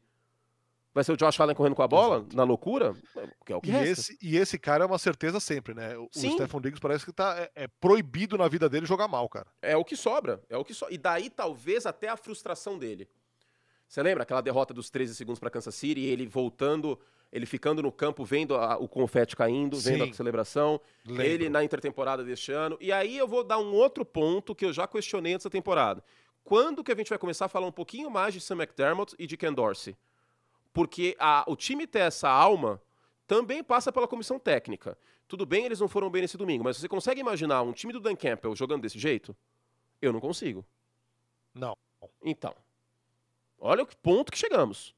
Vai 0.96 1.04
ser 1.04 1.12
o 1.12 1.16
Josh 1.16 1.38
Allen 1.38 1.54
correndo 1.54 1.74
com 1.74 1.82
a 1.82 1.88
bola, 1.88 2.20
Exato. 2.20 2.36
na 2.36 2.42
loucura? 2.42 2.94
Que 3.44 3.52
é 3.52 3.56
o 3.56 3.60
que 3.60 3.70
e 3.70 3.74
esse, 3.74 4.18
e 4.22 4.38
esse 4.38 4.58
cara 4.58 4.82
é 4.82 4.86
uma 4.86 4.98
certeza 4.98 5.38
sempre, 5.38 5.74
né? 5.74 5.94
O, 5.98 6.08
Sim. 6.10 6.30
o 6.30 6.32
Stephen 6.32 6.60
Diggs 6.62 6.80
parece 6.80 7.04
que 7.04 7.12
tá, 7.12 7.36
é, 7.38 7.64
é, 7.64 7.68
proibido 7.68 8.38
na 8.38 8.48
vida 8.48 8.66
dele 8.66 8.86
jogar 8.86 9.06
mal, 9.06 9.28
cara. 9.28 9.46
É 9.60 9.76
o 9.76 9.84
que 9.84 9.94
sobra, 9.94 10.42
é 10.48 10.56
o 10.56 10.64
que. 10.64 10.72
E 10.88 10.96
daí 10.96 11.28
talvez 11.28 11.84
até 11.84 12.08
a 12.08 12.16
frustração 12.16 12.78
dele. 12.78 13.06
Você 13.86 14.02
lembra 14.02 14.22
aquela 14.22 14.40
derrota 14.40 14.72
dos 14.72 14.88
13 14.88 15.14
segundos 15.14 15.38
para 15.38 15.50
Kansas 15.50 15.74
City 15.74 16.00
e 16.00 16.06
ele 16.06 16.26
voltando, 16.26 16.98
ele 17.32 17.46
ficando 17.46 17.82
no 17.82 17.92
campo, 17.92 18.24
vendo 18.24 18.54
a, 18.54 18.76
o 18.76 18.88
confete 18.88 19.36
caindo, 19.36 19.76
Sim. 19.76 19.92
vendo 19.92 20.10
a 20.10 20.12
celebração, 20.12 20.80
Lembro. 21.04 21.22
ele 21.22 21.48
na 21.48 21.62
intertemporada 21.62 22.24
deste 22.24 22.52
ano. 22.52 22.76
E 22.80 22.92
aí 22.92 23.16
eu 23.16 23.26
vou 23.26 23.44
dar 23.44 23.58
um 23.58 23.72
outro 23.72 24.04
ponto 24.04 24.54
que 24.54 24.64
eu 24.64 24.72
já 24.72 24.86
questionei 24.86 25.34
nessa 25.34 25.50
temporada. 25.50 26.02
Quando 26.44 26.84
que 26.84 26.92
a 26.92 26.94
gente 26.94 27.08
vai 27.08 27.18
começar 27.18 27.46
a 27.46 27.48
falar 27.48 27.66
um 27.66 27.72
pouquinho 27.72 28.10
mais 28.10 28.32
de 28.32 28.40
Sam 28.40 28.56
McDermott 28.56 29.14
e 29.18 29.26
de 29.26 29.36
Ken 29.36 29.52
Dorsey? 29.52 29.96
Porque 30.72 31.16
a, 31.18 31.44
o 31.48 31.56
time 31.56 31.86
ter 31.86 32.00
essa 32.00 32.28
alma 32.28 32.80
também 33.26 33.62
passa 33.64 33.92
pela 33.92 34.06
comissão 34.06 34.38
técnica. 34.38 34.96
Tudo 35.26 35.44
bem, 35.44 35.64
eles 35.64 35.80
não 35.80 35.88
foram 35.88 36.08
bem 36.08 36.22
nesse 36.22 36.36
domingo, 36.36 36.62
mas 36.62 36.76
você 36.76 36.88
consegue 36.88 37.20
imaginar 37.20 37.62
um 37.62 37.72
time 37.72 37.92
do 37.92 37.98
Dan 37.98 38.14
Campbell 38.14 38.54
jogando 38.54 38.82
desse 38.82 38.98
jeito? 38.98 39.36
Eu 40.00 40.12
não 40.12 40.20
consigo. 40.20 40.64
Não. 41.52 41.76
Então, 42.22 42.54
olha 43.58 43.82
o 43.82 43.96
ponto 43.96 44.30
que 44.30 44.38
chegamos. 44.38 44.94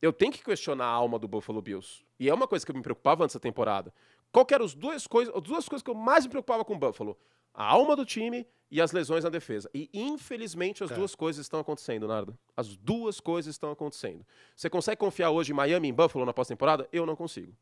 Eu 0.00 0.12
tenho 0.12 0.32
que 0.32 0.42
questionar 0.42 0.86
a 0.86 0.90
alma 0.90 1.18
do 1.18 1.28
Buffalo 1.28 1.60
Bills. 1.60 2.02
E 2.18 2.28
é 2.28 2.34
uma 2.34 2.48
coisa 2.48 2.64
que 2.64 2.72
eu 2.72 2.76
me 2.76 2.82
preocupava 2.82 3.24
antes 3.24 3.34
da 3.34 3.40
temporada. 3.40 3.92
Qual 4.32 4.46
eram 4.50 4.64
as 4.64 4.74
duas 4.74 5.06
coisas, 5.06 5.34
as 5.34 5.42
duas 5.42 5.68
coisas 5.68 5.82
que 5.82 5.90
eu 5.90 5.94
mais 5.94 6.24
me 6.24 6.30
preocupava 6.30 6.64
com 6.64 6.74
o 6.74 6.78
Buffalo? 6.78 7.18
A 7.52 7.64
alma 7.64 7.96
do 7.96 8.06
time 8.06 8.46
e 8.70 8.80
as 8.80 8.92
lesões 8.92 9.24
na 9.24 9.30
defesa. 9.30 9.68
E, 9.74 9.90
infelizmente, 9.92 10.84
as 10.84 10.90
é. 10.90 10.94
duas 10.94 11.14
coisas 11.14 11.44
estão 11.44 11.60
acontecendo, 11.60 12.06
Nardo. 12.06 12.38
As 12.56 12.76
duas 12.76 13.20
coisas 13.20 13.54
estão 13.54 13.70
acontecendo. 13.70 14.24
Você 14.54 14.70
consegue 14.70 14.98
confiar 14.98 15.30
hoje 15.30 15.52
em 15.52 15.54
Miami 15.54 15.88
e 15.88 15.90
em 15.90 15.94
Buffalo 15.94 16.24
na 16.24 16.32
pós-temporada? 16.32 16.88
Eu 16.92 17.04
não 17.04 17.16
consigo. 17.16 17.52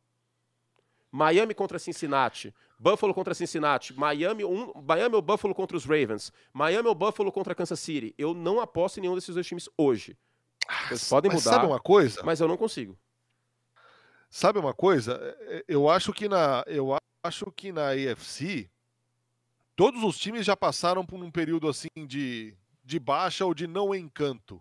Miami 1.11 1.55
contra 1.55 1.78
Cincinnati, 1.78 2.55
Buffalo 2.78 3.14
contra 3.14 3.32
Cincinnati, 3.34 3.99
Miami, 3.99 4.45
um, 4.45 4.72
Miami 4.86 5.14
ou 5.14 5.22
Buffalo 5.22 5.55
contra 5.55 5.74
os 5.74 5.86
Ravens, 5.86 6.30
Miami 6.53 6.86
ou 6.86 6.95
Buffalo 6.95 7.32
contra 7.32 7.55
Kansas 7.55 7.80
City. 7.80 8.14
Eu 8.18 8.34
não 8.34 8.61
aposto 8.61 8.99
em 8.99 9.01
nenhum 9.01 9.14
desses 9.14 9.34
dois 9.34 9.47
times 9.47 9.70
hoje. 9.76 10.16
Ah, 10.68 10.90
podem 11.08 11.32
mas 11.32 11.42
mudar. 11.42 11.56
Sabe 11.56 11.66
uma 11.66 11.80
coisa? 11.80 12.22
Mas 12.22 12.40
eu 12.40 12.46
não 12.46 12.56
consigo. 12.56 12.98
Sabe 14.30 14.58
uma 14.58 14.74
coisa? 14.74 15.18
É, 15.40 15.56
é, 15.56 15.64
eu 15.66 15.88
acho 15.88 16.12
que 16.12 16.28
na 16.28 16.62
eu 16.66 16.94
acho 17.24 17.50
que 17.50 17.72
na 17.72 17.88
AFC 17.90 18.70
Todos 19.78 20.02
os 20.02 20.18
times 20.18 20.44
já 20.44 20.56
passaram 20.56 21.06
por 21.06 21.22
um 21.22 21.30
período 21.30 21.68
assim 21.68 21.88
de, 22.04 22.52
de 22.82 22.98
baixa 22.98 23.46
ou 23.46 23.54
de 23.54 23.68
não 23.68 23.94
encanto. 23.94 24.60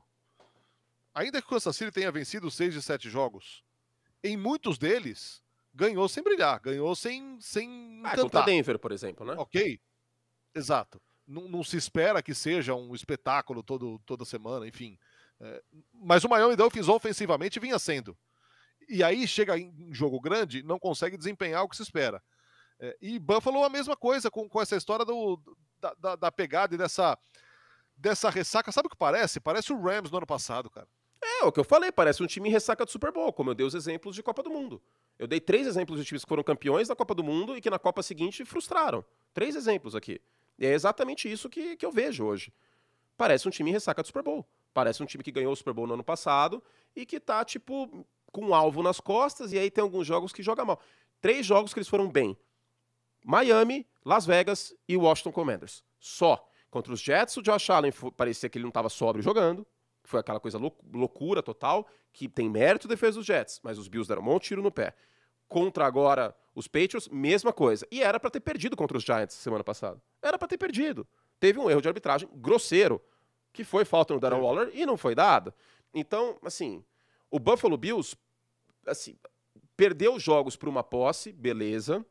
Ainda 1.11 1.41
que 1.41 1.47
o 1.47 1.49
Kansas 1.49 1.75
City 1.75 1.89
tenha 1.91 2.11
vencido 2.11 2.51
seis 2.51 2.71
de 2.71 2.83
sete 2.83 3.09
jogos, 3.09 3.63
em 4.23 4.37
muitos 4.37 4.77
deles 4.77 5.41
ganhou 5.73 6.07
sem 6.07 6.23
brilhar, 6.23 6.59
ganhou 6.59 6.95
sem 6.95 7.41
sem 7.41 7.99
ah, 8.05 8.15
contra 8.15 8.43
Denver, 8.43 8.77
por 8.77 8.91
exemplo, 8.91 9.25
né? 9.25 9.33
Ok, 9.39 9.79
exato. 10.53 11.01
Não, 11.25 11.49
não, 11.49 11.63
se 11.63 11.77
espera 11.77 12.21
que 12.21 12.35
seja 12.35 12.75
um 12.75 12.93
espetáculo 12.93 13.63
todo, 13.63 13.99
toda 14.05 14.23
semana, 14.23 14.67
enfim. 14.67 14.99
É, 15.39 15.63
mas 15.93 16.23
o 16.23 16.29
Miami 16.29 16.55
Dolphins 16.55 16.87
ofensivamente 16.87 17.59
vinha 17.59 17.77
sendo. 17.77 18.17
E 18.89 19.03
aí 19.03 19.27
chega 19.27 19.57
em 19.57 19.93
jogo 19.93 20.19
grande, 20.19 20.63
não 20.63 20.79
consegue 20.79 21.17
desempenhar 21.17 21.63
o 21.63 21.69
que 21.69 21.75
se 21.75 21.83
espera. 21.83 22.23
É, 22.79 22.95
e 23.01 23.19
Buffalo 23.19 23.63
a 23.63 23.69
mesma 23.69 23.95
coisa 23.95 24.29
com, 24.29 24.47
com 24.47 24.61
essa 24.61 24.75
história 24.75 25.03
do, 25.03 25.39
da, 25.79 25.93
da, 25.95 26.15
da, 26.15 26.31
pegada 26.31 26.75
e 26.75 26.77
dessa, 26.77 27.17
dessa 27.95 28.29
ressaca. 28.29 28.71
Sabe 28.71 28.87
o 28.87 28.89
que 28.89 28.97
parece? 28.97 29.39
Parece 29.39 29.73
o 29.73 29.81
Rams 29.81 30.11
no 30.11 30.17
ano 30.17 30.27
passado, 30.27 30.69
cara. 30.69 30.87
É, 31.21 31.43
o 31.43 31.51
que 31.51 31.59
eu 31.59 31.63
falei, 31.63 31.91
parece 31.91 32.23
um 32.23 32.27
time 32.27 32.47
em 32.47 32.51
ressaca 32.51 32.85
do 32.85 32.91
Super 32.91 33.11
Bowl, 33.11 33.33
como 33.33 33.49
eu 33.49 33.55
dei 33.55 33.65
os 33.65 33.73
exemplos 33.73 34.15
de 34.15 34.23
Copa 34.23 34.43
do 34.43 34.49
Mundo. 34.49 34.81
Eu 35.17 35.27
dei 35.27 35.39
três 35.39 35.67
exemplos 35.67 35.99
de 35.99 36.05
times 36.05 36.23
que 36.23 36.29
foram 36.29 36.43
campeões 36.43 36.87
da 36.87 36.95
Copa 36.95 37.13
do 37.13 37.23
Mundo 37.23 37.57
e 37.57 37.61
que 37.61 37.69
na 37.69 37.79
Copa 37.79 38.03
seguinte 38.03 38.45
frustraram. 38.45 39.03
Três 39.33 39.55
exemplos 39.55 39.95
aqui. 39.95 40.21
E 40.57 40.65
é 40.65 40.73
exatamente 40.73 41.31
isso 41.31 41.49
que, 41.49 41.75
que 41.75 41.85
eu 41.85 41.91
vejo 41.91 42.23
hoje. 42.23 42.53
Parece 43.17 43.47
um 43.47 43.51
time 43.51 43.71
em 43.71 43.73
ressaca 43.73 44.01
do 44.01 44.05
Super 44.05 44.23
Bowl. 44.23 44.47
Parece 44.73 45.01
um 45.01 45.05
time 45.05 45.23
que 45.23 45.31
ganhou 45.31 45.51
o 45.51 45.55
Super 45.55 45.73
Bowl 45.73 45.87
no 45.87 45.95
ano 45.95 46.03
passado 46.03 46.63
e 46.95 47.05
que 47.05 47.19
tá, 47.19 47.43
tipo, 47.43 48.05
com 48.31 48.45
um 48.45 48.53
alvo 48.53 48.83
nas 48.83 48.99
costas, 48.99 49.51
e 49.51 49.57
aí 49.57 49.71
tem 49.71 49.81
alguns 49.81 50.05
jogos 50.05 50.31
que 50.31 50.43
joga 50.43 50.63
mal. 50.63 50.79
Três 51.19 51.45
jogos 51.45 51.73
que 51.73 51.79
eles 51.79 51.87
foram 51.87 52.09
bem. 52.09 52.37
Miami, 53.25 53.87
Las 54.05 54.25
Vegas 54.25 54.75
e 54.87 54.95
Washington 54.95 55.31
Commanders. 55.31 55.83
Só. 55.99 56.47
Contra 56.69 56.93
os 56.93 57.01
Jets, 57.01 57.35
o 57.37 57.41
Josh 57.41 57.69
Allen 57.69 57.91
parecia 58.15 58.49
que 58.49 58.57
ele 58.57 58.63
não 58.63 58.69
estava 58.69 58.89
sóbrio 58.89 59.23
jogando. 59.23 59.65
Foi 60.03 60.19
aquela 60.19 60.39
coisa 60.39 60.57
lou 60.57 60.77
loucura 60.93 61.41
total, 61.41 61.87
que 62.13 62.29
tem 62.29 62.49
mérito 62.49 62.87
defesa 62.87 63.17
dos 63.17 63.25
Jets, 63.25 63.59
mas 63.63 63.77
os 63.77 63.87
Bills 63.87 64.07
deram 64.07 64.21
um 64.21 64.25
monte 64.25 64.43
de 64.43 64.47
tiro 64.49 64.61
no 64.61 64.71
pé. 64.71 64.93
Contra 65.47 65.85
agora 65.85 66.35
os 66.53 66.67
Patriots, 66.67 67.07
mesma 67.09 67.53
coisa. 67.53 67.87
E 67.91 68.01
era 68.01 68.19
para 68.19 68.29
ter 68.29 68.39
perdido 68.39 68.75
contra 68.75 68.97
os 68.97 69.03
Giants 69.03 69.35
semana 69.35 69.63
passada. 69.63 70.01
Era 70.21 70.37
para 70.37 70.47
ter 70.47 70.57
perdido. 70.57 71.07
Teve 71.39 71.59
um 71.59 71.69
erro 71.69 71.81
de 71.81 71.87
arbitragem 71.87 72.29
grosseiro, 72.33 73.01
que 73.53 73.63
foi 73.63 73.85
falta 73.85 74.13
no 74.13 74.19
Darren 74.19 74.41
Waller 74.41 74.71
e 74.73 74.85
não 74.85 74.97
foi 74.97 75.15
dada. 75.15 75.53
Então, 75.93 76.37
assim, 76.43 76.83
o 77.29 77.39
Buffalo 77.39 77.77
Bills 77.77 78.15
assim, 78.85 79.17
perdeu 79.75 80.19
jogos 80.19 80.55
por 80.55 80.69
uma 80.69 80.83
posse, 80.83 81.31
beleza 81.31 82.05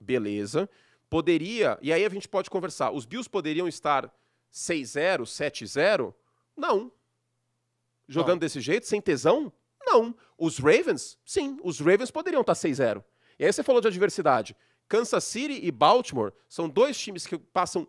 beleza. 0.00 0.68
Poderia, 1.08 1.78
e 1.80 1.92
aí 1.92 2.04
a 2.04 2.08
gente 2.08 2.28
pode 2.28 2.50
conversar, 2.50 2.90
os 2.90 3.04
Bills 3.04 3.28
poderiam 3.28 3.68
estar 3.68 4.12
6-0, 4.52 5.22
7-0? 5.22 6.14
Não. 6.56 6.90
Jogando 8.08 8.34
Não. 8.34 8.38
desse 8.38 8.60
jeito, 8.60 8.86
sem 8.86 9.00
tesão? 9.00 9.52
Não. 9.84 10.14
Os 10.36 10.58
Ravens? 10.58 11.18
Sim, 11.24 11.58
os 11.62 11.78
Ravens 11.80 12.10
poderiam 12.10 12.40
estar 12.40 12.54
6-0. 12.54 13.02
E 13.38 13.44
aí 13.44 13.52
você 13.52 13.62
falou 13.62 13.80
de 13.80 13.88
adversidade. 13.88 14.56
Kansas 14.88 15.24
City 15.24 15.64
e 15.64 15.70
Baltimore 15.70 16.32
são 16.48 16.68
dois 16.68 16.98
times 16.98 17.26
que 17.26 17.38
passam 17.38 17.88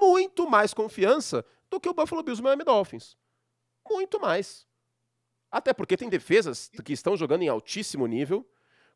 muito 0.00 0.48
mais 0.48 0.72
confiança 0.74 1.44
do 1.70 1.80
que 1.80 1.88
o 1.88 1.94
Buffalo 1.94 2.22
Bills 2.22 2.40
e 2.40 2.42
o 2.42 2.44
Miami 2.44 2.64
Dolphins. 2.64 3.16
Muito 3.88 4.20
mais. 4.20 4.66
Até 5.50 5.72
porque 5.72 5.96
tem 5.96 6.08
defesas 6.08 6.70
que 6.84 6.92
estão 6.92 7.16
jogando 7.16 7.42
em 7.42 7.48
altíssimo 7.48 8.06
nível 8.06 8.46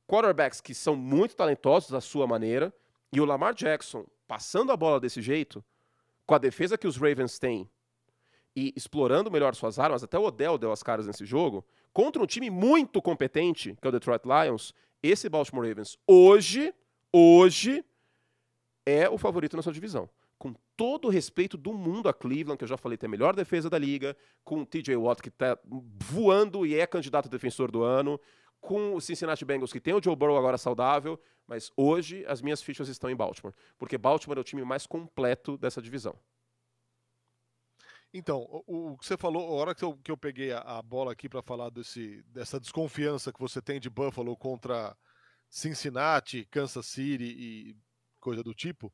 quarterbacks 0.09 0.61
que 0.61 0.75
são 0.75 0.97
muito 0.97 1.37
talentosos 1.37 1.93
à 1.93 2.01
sua 2.01 2.27
maneira, 2.27 2.75
e 3.13 3.21
o 3.21 3.25
Lamar 3.25 3.55
Jackson 3.55 4.07
passando 4.27 4.73
a 4.73 4.77
bola 4.77 4.99
desse 4.99 5.21
jeito, 5.21 5.63
com 6.27 6.35
a 6.35 6.39
defesa 6.39 6.79
que 6.79 6.87
os 6.87 6.97
Ravens 6.97 7.39
têm 7.39 7.71
e 8.57 8.73
explorando 8.75 9.31
melhor 9.31 9.55
suas 9.55 9.79
armas, 9.79 10.03
até 10.03 10.19
o 10.19 10.25
Odell 10.25 10.59
deu 10.59 10.73
as 10.73 10.83
caras 10.83 11.07
nesse 11.07 11.25
jogo, 11.25 11.65
contra 11.93 12.23
um 12.23 12.27
time 12.27 12.51
muito 12.51 13.01
competente, 13.01 13.77
que 13.81 13.87
é 13.87 13.89
o 13.89 13.93
Detroit 13.93 14.23
Lions, 14.25 14.75
esse 15.03 15.29
Baltimore 15.29 15.69
Ravens 15.69 15.97
hoje, 16.07 16.75
hoje 17.13 17.85
é 18.85 19.09
o 19.09 19.17
favorito 19.17 19.57
na 19.57 19.63
sua 19.63 19.73
divisão. 19.73 20.09
Todo 20.79 21.09
o 21.09 21.11
respeito 21.11 21.57
do 21.57 21.75
mundo 21.75 22.09
a 22.09 22.15
Cleveland, 22.15 22.57
que 22.57 22.63
eu 22.63 22.69
já 22.69 22.77
falei, 22.77 22.97
tem 22.97 23.09
a 23.09 23.11
melhor 23.11 23.35
defesa 23.35 23.69
da 23.69 23.77
liga, 23.77 24.17
com 24.45 24.61
o 24.63 24.65
TJ 24.65 24.97
Watt 24.97 25.21
que 25.21 25.29
está 25.29 25.59
voando 25.65 26.65
e 26.65 26.79
é 26.79 26.87
candidato 26.87 27.27
a 27.27 27.29
defensor 27.29 27.69
do 27.69 27.83
ano, 27.83 28.21
com 28.61 28.95
o 28.95 29.01
Cincinnati 29.01 29.45
Bengals, 29.45 29.73
que 29.73 29.81
tem 29.81 29.93
o 29.93 30.01
Joe 30.01 30.15
Burrow 30.15 30.39
agora 30.39 30.57
saudável, 30.57 31.21
mas 31.49 31.73
hoje 31.77 32.25
as 32.27 32.41
minhas 32.41 32.63
fichas 32.63 32.89
estão 32.89 33.11
em 33.11 33.17
Baltimore, 33.17 33.53
porque 33.77 33.99
Baltimore 33.99 34.39
é 34.39 34.41
o 34.41 34.45
time 34.45 34.63
mais 34.63 34.87
completo 34.87 35.59
dessa 35.59 35.83
divisão. 35.83 36.17
Então, 38.15 38.47
o, 38.67 38.93
o 38.93 38.99
que 38.99 39.05
você 39.05 39.17
falou, 39.17 39.49
a 39.49 39.51
hora 39.51 39.75
que 39.75 39.85
eu, 39.85 39.97
que 39.97 40.13
eu 40.13 40.17
peguei 40.17 40.53
a, 40.53 40.61
a 40.61 40.81
bola 40.81 41.11
aqui 41.11 41.29
para 41.29 41.43
falar 41.43 41.71
desse, 41.71 42.23
dessa 42.29 42.61
desconfiança 42.61 43.33
que 43.33 43.41
você 43.41 43.61
tem 43.61 43.81
de 43.81 43.91
Buffalo 43.91 44.37
contra 44.37 44.97
Cincinnati, 45.51 46.47
Kansas 46.51 46.87
City 46.87 47.25
e 47.25 47.77
coisa 48.21 48.43
do 48.43 48.55
tipo, 48.55 48.93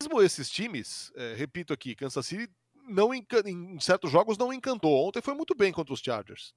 mesmo 0.00 0.22
esses 0.22 0.48
times, 0.50 1.12
é, 1.16 1.34
repito 1.34 1.72
aqui, 1.72 1.94
Kansas 1.94 2.26
City 2.26 2.50
não 2.88 3.12
em 3.12 3.24
certos 3.80 4.10
jogos 4.10 4.38
não 4.38 4.52
encantou. 4.52 5.08
Ontem 5.08 5.20
foi 5.20 5.34
muito 5.34 5.54
bem 5.54 5.72
contra 5.72 5.92
os 5.92 6.00
Chargers 6.00 6.54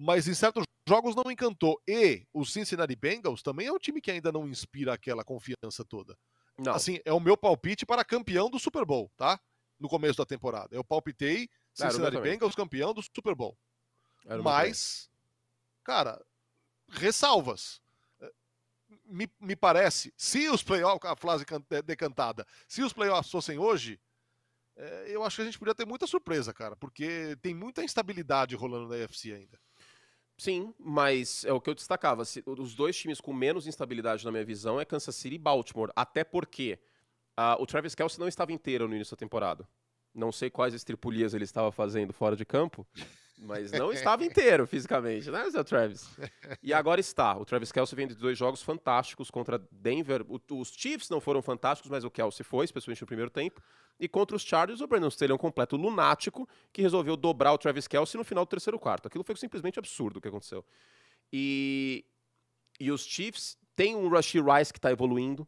mas 0.00 0.26
em 0.26 0.32
certos 0.32 0.64
jogos 0.88 1.14
não 1.14 1.30
encantou. 1.30 1.78
E 1.86 2.26
o 2.32 2.42
Cincinnati 2.46 2.96
Bengals 2.96 3.42
também 3.42 3.66
é 3.66 3.72
um 3.72 3.78
time 3.78 4.00
que 4.00 4.10
ainda 4.10 4.32
não 4.32 4.48
inspira 4.48 4.94
aquela 4.94 5.22
confiança 5.22 5.84
toda. 5.86 6.16
Não. 6.58 6.72
Assim, 6.72 6.98
é 7.04 7.12
o 7.12 7.20
meu 7.20 7.36
palpite 7.36 7.84
para 7.84 8.02
campeão 8.02 8.48
do 8.48 8.58
Super 8.58 8.86
Bowl, 8.86 9.12
tá? 9.14 9.38
No 9.78 9.90
começo 9.90 10.16
da 10.16 10.24
temporada. 10.24 10.74
Eu 10.74 10.82
palpitei 10.82 11.50
Cincinnati 11.74 12.18
Bengals 12.18 12.54
campeão 12.54 12.94
do 12.94 13.02
Super 13.02 13.34
Bowl. 13.34 13.56
Mas, 14.42 15.10
cara, 15.84 16.18
ressalvas. 16.88 17.80
Me, 19.10 19.28
me 19.40 19.56
parece, 19.56 20.14
se 20.16 20.48
os 20.48 20.62
playoffs, 20.62 21.10
a 21.10 21.16
frase 21.16 21.44
decantada, 21.84 22.46
se 22.68 22.82
os 22.82 22.92
playoffs 22.92 23.30
fossem 23.30 23.58
hoje, 23.58 24.00
é, 24.76 25.06
eu 25.08 25.22
acho 25.24 25.36
que 25.36 25.42
a 25.42 25.44
gente 25.44 25.58
podia 25.58 25.74
ter 25.74 25.84
muita 25.84 26.06
surpresa, 26.06 26.54
cara, 26.54 26.76
porque 26.76 27.36
tem 27.42 27.54
muita 27.54 27.82
instabilidade 27.82 28.54
rolando 28.54 28.88
na 28.88 28.94
UFC 28.94 29.32
ainda. 29.32 29.58
Sim, 30.38 30.72
mas 30.78 31.44
é 31.44 31.52
o 31.52 31.60
que 31.60 31.68
eu 31.68 31.74
destacava. 31.74 32.22
Os 32.22 32.74
dois 32.74 32.96
times 32.96 33.20
com 33.20 33.30
menos 33.30 33.66
instabilidade, 33.66 34.24
na 34.24 34.32
minha 34.32 34.44
visão, 34.44 34.80
é 34.80 34.86
Kansas 34.86 35.14
City 35.14 35.34
e 35.34 35.38
Baltimore. 35.38 35.92
Até 35.94 36.24
porque 36.24 36.78
uh, 37.38 37.60
o 37.60 37.66
Travis 37.66 37.94
Kelsey 37.94 38.18
não 38.18 38.26
estava 38.26 38.50
inteiro 38.50 38.88
no 38.88 38.94
início 38.94 39.14
da 39.14 39.18
temporada. 39.18 39.68
Não 40.14 40.32
sei 40.32 40.50
quais 40.50 40.74
estripulias 40.74 41.34
ele 41.34 41.44
estava 41.44 41.70
fazendo 41.70 42.12
fora 42.12 42.34
de 42.34 42.44
campo, 42.44 42.86
mas 43.38 43.72
não 43.72 43.92
estava 43.92 44.24
inteiro 44.24 44.66
fisicamente, 44.66 45.30
né, 45.30 45.48
Zé 45.48 45.62
Travis? 45.62 46.10
E 46.62 46.74
agora 46.74 47.00
está. 47.00 47.36
O 47.36 47.44
Travis 47.44 47.72
Kelsey 47.72 47.96
vem 47.96 48.06
de 48.06 48.14
dois 48.14 48.36
jogos 48.36 48.62
fantásticos 48.62 49.30
contra 49.30 49.58
Denver. 49.70 50.24
O, 50.28 50.40
os 50.58 50.72
Chiefs 50.72 51.08
não 51.08 51.20
foram 51.20 51.40
fantásticos, 51.40 51.90
mas 51.90 52.04
o 52.04 52.10
Kelsey 52.10 52.44
foi, 52.44 52.64
especialmente 52.64 53.00
no 53.00 53.06
primeiro 53.06 53.30
tempo. 53.30 53.62
E 53.98 54.08
contra 54.08 54.36
os 54.36 54.42
Chargers, 54.42 54.80
o 54.80 54.86
Brandon 54.86 55.08
Staley 55.08 55.32
é 55.32 55.34
um 55.34 55.38
completo 55.38 55.76
lunático 55.76 56.48
que 56.72 56.82
resolveu 56.82 57.16
dobrar 57.16 57.52
o 57.52 57.58
Travis 57.58 57.86
Kelsey 57.86 58.18
no 58.18 58.24
final 58.24 58.44
do 58.44 58.48
terceiro 58.48 58.78
quarto. 58.78 59.06
Aquilo 59.06 59.24
foi 59.24 59.36
simplesmente 59.36 59.78
absurdo 59.78 60.16
o 60.18 60.20
que 60.20 60.28
aconteceu. 60.28 60.64
E, 61.32 62.04
e 62.78 62.90
os 62.90 63.04
Chiefs 63.04 63.56
têm 63.76 63.94
um 63.94 64.08
Rushy 64.08 64.40
Rice 64.40 64.72
que 64.72 64.78
está 64.78 64.90
evoluindo. 64.90 65.46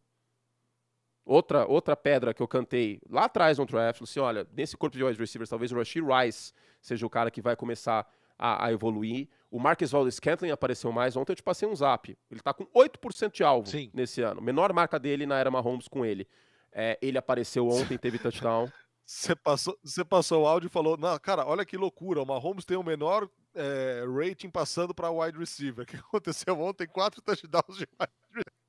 Outra, 1.25 1.67
outra 1.67 1.97
pedra 1.97 2.35
que 2.35 2.43
eu 2.43 2.49
cantei 2.49 3.01
lá 3.09 3.27
atrás 3.27 3.59
no 3.59 3.65
draft, 3.65 4.03
assim, 4.03 4.19
olha, 4.19 4.47
nesse 4.53 4.77
corpo 4.77 4.97
de 4.97 5.05
wide 5.05 5.19
receivers, 5.19 5.49
talvez 5.49 5.71
o 5.71 5.77
Rashid 5.77 6.05
Rice 6.05 6.53
seja 6.81 7.07
o 7.07 7.11
cara 7.11 7.31
que 7.31 7.41
vai 7.41 7.55
começar 7.55 8.07
a, 8.37 8.67
a 8.67 8.73
evoluir. 8.73 9.29
O 9.49 9.61
Marcus 9.61 9.93
Wallace 9.93 10.17
Scantling 10.17 10.51
apareceu 10.51 10.91
mais. 10.91 11.17
Ontem 11.17 11.33
eu 11.33 11.37
te 11.37 11.43
passei 11.43 11.69
um 11.69 11.77
zap. 11.77 12.11
Ele 12.29 12.41
está 12.41 12.53
com 12.53 12.65
8% 12.67 13.33
de 13.33 13.45
alvo 13.45 13.69
Sim. 13.69 13.91
nesse 13.95 14.21
ano. 14.21 14.41
Menor 14.43 14.73
marca 14.73 14.99
dele 14.99 15.27
na 15.27 15.39
era 15.39 15.51
Mahomes 15.51 15.87
com 15.87 16.05
ele. 16.05 16.27
É, 16.73 16.99
ele 17.01 17.19
apareceu 17.19 17.69
ontem, 17.69 17.97
teve 17.97 18.19
touchdown. 18.19 18.69
Você 19.05 19.35
passou, 19.35 19.77
você 19.83 20.05
passou 20.05 20.45
o 20.45 20.47
áudio 20.47 20.69
e 20.69 20.71
falou: 20.71 20.97
Não, 20.97 21.19
cara, 21.19 21.45
olha 21.45 21.67
que 21.67 21.77
loucura. 21.77 22.23
O 22.23 22.25
Mahomes 22.25 22.65
tem 22.65 22.77
o 22.77 22.85
menor 22.85 23.29
é, 23.53 24.05
rating 24.07 24.49
passando 24.49 24.95
para 24.95 25.11
wide 25.11 25.37
receiver. 25.37 25.85
O 25.85 25.87
que 25.87 25.97
aconteceu 25.97 26.59
ontem? 26.61 26.87
Quatro 26.87 27.21
touchdowns 27.21 27.77
de 27.77 27.83
wide 28.01 28.13
receiver. 28.29 28.62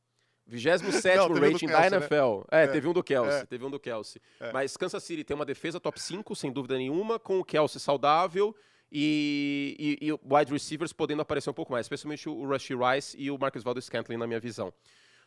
27 0.45 1.17
Não, 1.17 1.33
rating 1.33 1.67
da 1.67 1.87
NFL. 1.87 2.39
Né? 2.39 2.43
É, 2.51 2.63
é, 2.63 2.67
teve 2.67 2.87
um 2.87 2.93
do 2.93 3.03
Kelsey. 3.03 3.41
É. 3.41 3.45
Teve 3.45 3.65
um 3.65 3.69
do 3.69 3.79
Kelsey. 3.79 4.21
É. 4.39 4.51
Mas 4.51 4.75
Kansas 4.75 5.03
City 5.03 5.23
tem 5.23 5.35
uma 5.35 5.45
defesa 5.45 5.79
top 5.79 6.01
5, 6.01 6.35
sem 6.35 6.51
dúvida 6.51 6.77
nenhuma, 6.77 7.17
com 7.17 7.39
o 7.39 7.45
Kelsey 7.45 7.79
saudável 7.79 8.55
e, 8.91 9.97
e, 10.01 10.07
e 10.07 10.11
wide 10.11 10.51
receivers 10.51 10.93
podendo 10.93 11.21
aparecer 11.21 11.49
um 11.49 11.53
pouco 11.53 11.71
mais, 11.71 11.85
especialmente 11.85 12.29
o 12.29 12.45
Rushy 12.45 12.73
Rice 12.75 13.17
e 13.17 13.31
o 13.31 13.37
Marcus 13.37 13.63
Valdez 13.63 13.85
Scantling, 13.85 14.17
na 14.17 14.27
minha 14.27 14.39
visão. 14.39 14.73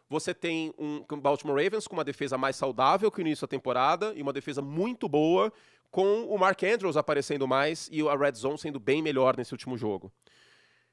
Você 0.08 0.32
tem 0.32 0.72
um 0.78 1.04
Baltimore 1.20 1.60
Ravens 1.60 1.88
com 1.88 1.96
uma 1.96 2.04
defesa 2.04 2.38
mais 2.38 2.54
saudável 2.54 3.10
que 3.10 3.18
o 3.18 3.22
início 3.22 3.44
da 3.44 3.50
temporada 3.50 4.12
e 4.14 4.22
uma 4.22 4.32
defesa 4.32 4.62
muito 4.62 5.08
boa, 5.08 5.52
com 5.90 6.24
o 6.24 6.38
Mark 6.38 6.62
Andrews 6.62 6.96
aparecendo 6.96 7.48
mais 7.48 7.88
e 7.90 8.06
a 8.06 8.14
Red 8.14 8.34
Zone 8.34 8.58
sendo 8.58 8.78
bem 8.78 9.02
melhor 9.02 9.36
nesse 9.36 9.52
último 9.52 9.76
jogo. 9.76 10.12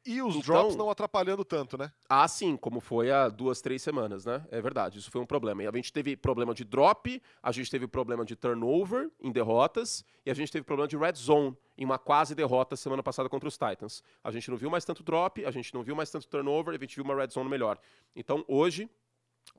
E 0.06 0.22
os 0.22 0.36
então, 0.36 0.56
drops 0.56 0.76
não 0.76 0.90
atrapalhando 0.90 1.46
tanto, 1.46 1.78
né? 1.78 1.92
Ah, 2.10 2.28
sim, 2.28 2.58
como 2.58 2.82
foi 2.82 3.10
há 3.10 3.30
duas, 3.30 3.62
três 3.62 3.82
semanas, 3.82 4.26
né? 4.26 4.46
É 4.52 4.62
verdade, 4.62 5.00
isso 5.00 5.10
foi 5.10 5.22
um 5.22 5.26
problema. 5.26 5.64
E 5.64 5.68
a 5.68 5.72
gente 5.72 5.94
teve 5.94 6.18
problema 6.18 6.54
de 6.54 6.66
drop, 6.66 7.22
a 7.42 7.52
gente 7.54 7.72
teve 7.72 7.88
problema 7.88 8.26
de 8.26 8.36
turnover 8.36 9.10
em 9.22 9.32
derrotas, 9.32 10.04
e 10.26 10.32
a 10.32 10.34
gente 10.34 10.52
teve 10.52 10.66
problema 10.66 10.90
de 10.90 10.98
red 10.98 11.14
zone 11.16 11.56
em 11.78 11.86
uma 11.86 11.98
quase 11.98 12.36
derrota 12.36 12.76
semana 12.76 13.02
passada 13.02 13.30
contra 13.30 13.48
os 13.48 13.58
Titans. 13.58 14.04
A 14.22 14.30
gente 14.30 14.50
não 14.52 14.58
viu 14.58 14.70
mais 14.70 14.84
tanto 14.84 15.04
drop, 15.04 15.46
a 15.46 15.52
gente 15.52 15.74
não 15.74 15.84
viu 15.84 15.96
mais 15.96 16.12
tanto 16.12 16.28
turnover, 16.28 16.76
a 16.76 16.78
gente 16.78 16.96
viu 16.96 17.06
uma 17.06 17.16
red 17.16 17.30
zone 17.30 17.50
melhor. 17.50 17.80
Então, 18.14 18.44
hoje, 18.46 18.90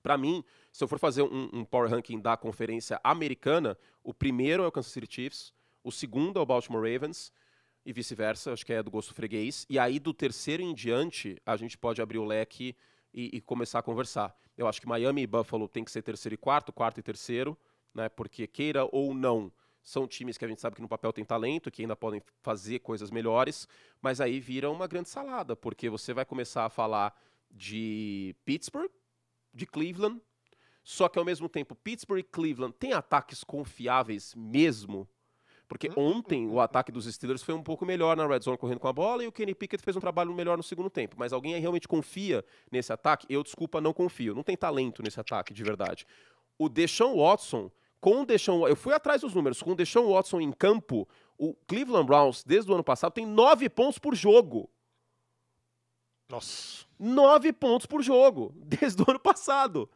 para 0.02 0.18
mim, 0.18 0.44
se 0.70 0.84
eu 0.84 0.88
for 0.88 0.98
fazer 0.98 1.22
um, 1.22 1.48
um 1.54 1.64
power 1.64 1.90
ranking 1.90 2.20
da 2.20 2.36
conferência 2.36 3.00
americana, 3.02 3.78
o 4.02 4.12
primeiro 4.12 4.62
é 4.62 4.66
o 4.66 4.72
Kansas 4.72 4.92
City 4.92 5.06
Chiefs, 5.10 5.54
o 5.82 5.90
segundo 5.90 6.38
é 6.38 6.42
o 6.42 6.46
Baltimore 6.46 6.82
Ravens, 6.82 7.32
e 7.84 7.92
vice-versa, 7.92 8.52
acho 8.52 8.64
que 8.64 8.72
é 8.72 8.82
do 8.82 8.90
gosto 8.90 9.12
freguês. 9.14 9.66
E 9.68 9.78
aí, 9.78 9.98
do 9.98 10.14
terceiro 10.14 10.62
em 10.62 10.74
diante, 10.74 11.40
a 11.44 11.56
gente 11.56 11.76
pode 11.76 12.00
abrir 12.00 12.18
o 12.18 12.24
leque 12.24 12.74
e, 13.12 13.36
e, 13.36 13.40
começar 13.40 13.78
a 13.78 13.82
conversar. 13.82 14.34
Eu 14.56 14.66
acho 14.66 14.80
que 14.80 14.88
Miami 14.88 15.22
e 15.22 15.26
Buffalo 15.26 15.68
tem 15.68 15.84
que 15.84 15.90
ser 15.90 16.02
terceiro 16.02 16.34
e 16.34 16.38
quarto, 16.38 16.72
quarto 16.72 16.98
e 16.98 17.02
terceiro, 17.02 17.56
né? 17.94 18.08
Porque 18.08 18.46
queira 18.46 18.88
ou 18.90 19.14
não, 19.14 19.52
são 19.82 20.08
times 20.08 20.38
que 20.38 20.44
a 20.44 20.48
gente 20.48 20.60
sabe 20.60 20.76
que 20.76 20.82
no 20.82 20.88
papel 20.88 21.12
tem 21.12 21.24
talento, 21.24 21.70
que 21.70 21.82
ainda 21.82 21.94
podem 21.94 22.22
fazer 22.40 22.78
coisas 22.78 23.10
melhores, 23.10 23.68
mas 24.00 24.20
aí 24.20 24.40
vira 24.40 24.70
uma 24.70 24.86
grande 24.86 25.10
salada, 25.10 25.54
porque 25.54 25.90
você 25.90 26.14
vai 26.14 26.24
começar 26.24 26.64
a 26.64 26.70
falar 26.70 27.14
de 27.50 28.34
Pittsburgh, 28.44 28.90
de 29.52 29.66
Cleveland, 29.66 30.20
só 30.82 31.08
que 31.08 31.18
ao 31.18 31.24
mesmo 31.24 31.48
tempo 31.48 31.74
Pittsburgh 31.74 32.20
e 32.20 32.22
Cleveland 32.22 32.74
têm 32.78 32.94
ataques 32.94 33.44
confiáveis 33.44 34.34
mesmo 34.34 35.08
porque 35.68 35.90
ontem 35.96 36.46
o 36.48 36.60
ataque 36.60 36.92
dos 36.92 37.06
Steelers 37.12 37.42
foi 37.42 37.54
um 37.54 37.62
pouco 37.62 37.86
melhor 37.86 38.16
na 38.16 38.26
red 38.26 38.40
zone 38.40 38.58
correndo 38.58 38.80
com 38.80 38.88
a 38.88 38.92
bola 38.92 39.24
e 39.24 39.26
o 39.26 39.32
Kenny 39.32 39.54
Pickett 39.54 39.82
fez 39.82 39.96
um 39.96 40.00
trabalho 40.00 40.32
melhor 40.34 40.56
no 40.56 40.62
segundo 40.62 40.90
tempo. 40.90 41.16
Mas 41.18 41.32
alguém 41.32 41.58
realmente 41.58 41.88
confia 41.88 42.44
nesse 42.70 42.92
ataque? 42.92 43.26
Eu, 43.30 43.42
desculpa, 43.42 43.80
não 43.80 43.92
confio. 43.92 44.34
Não 44.34 44.42
tem 44.42 44.56
talento 44.56 45.02
nesse 45.02 45.18
ataque, 45.18 45.54
de 45.54 45.64
verdade. 45.64 46.06
O 46.58 46.68
Deshaun 46.68 47.16
Watson, 47.16 47.70
com 48.00 48.22
o 48.22 48.26
Deshaun... 48.26 48.68
Eu 48.68 48.76
fui 48.76 48.92
atrás 48.92 49.22
dos 49.22 49.34
números. 49.34 49.62
Com 49.62 49.72
o 49.72 49.74
Deshaun 49.74 50.12
Watson 50.12 50.40
em 50.40 50.52
campo, 50.52 51.08
o 51.38 51.54
Cleveland 51.66 52.06
Browns, 52.06 52.44
desde 52.44 52.70
o 52.70 52.74
ano 52.74 52.84
passado, 52.84 53.12
tem 53.12 53.26
nove 53.26 53.68
pontos 53.70 53.98
por 53.98 54.14
jogo. 54.14 54.70
Nossa. 56.28 56.84
Nove 56.98 57.52
pontos 57.52 57.86
por 57.86 58.02
jogo, 58.02 58.52
desde 58.60 59.02
o 59.02 59.06
ano 59.08 59.20
passado. 59.20 59.88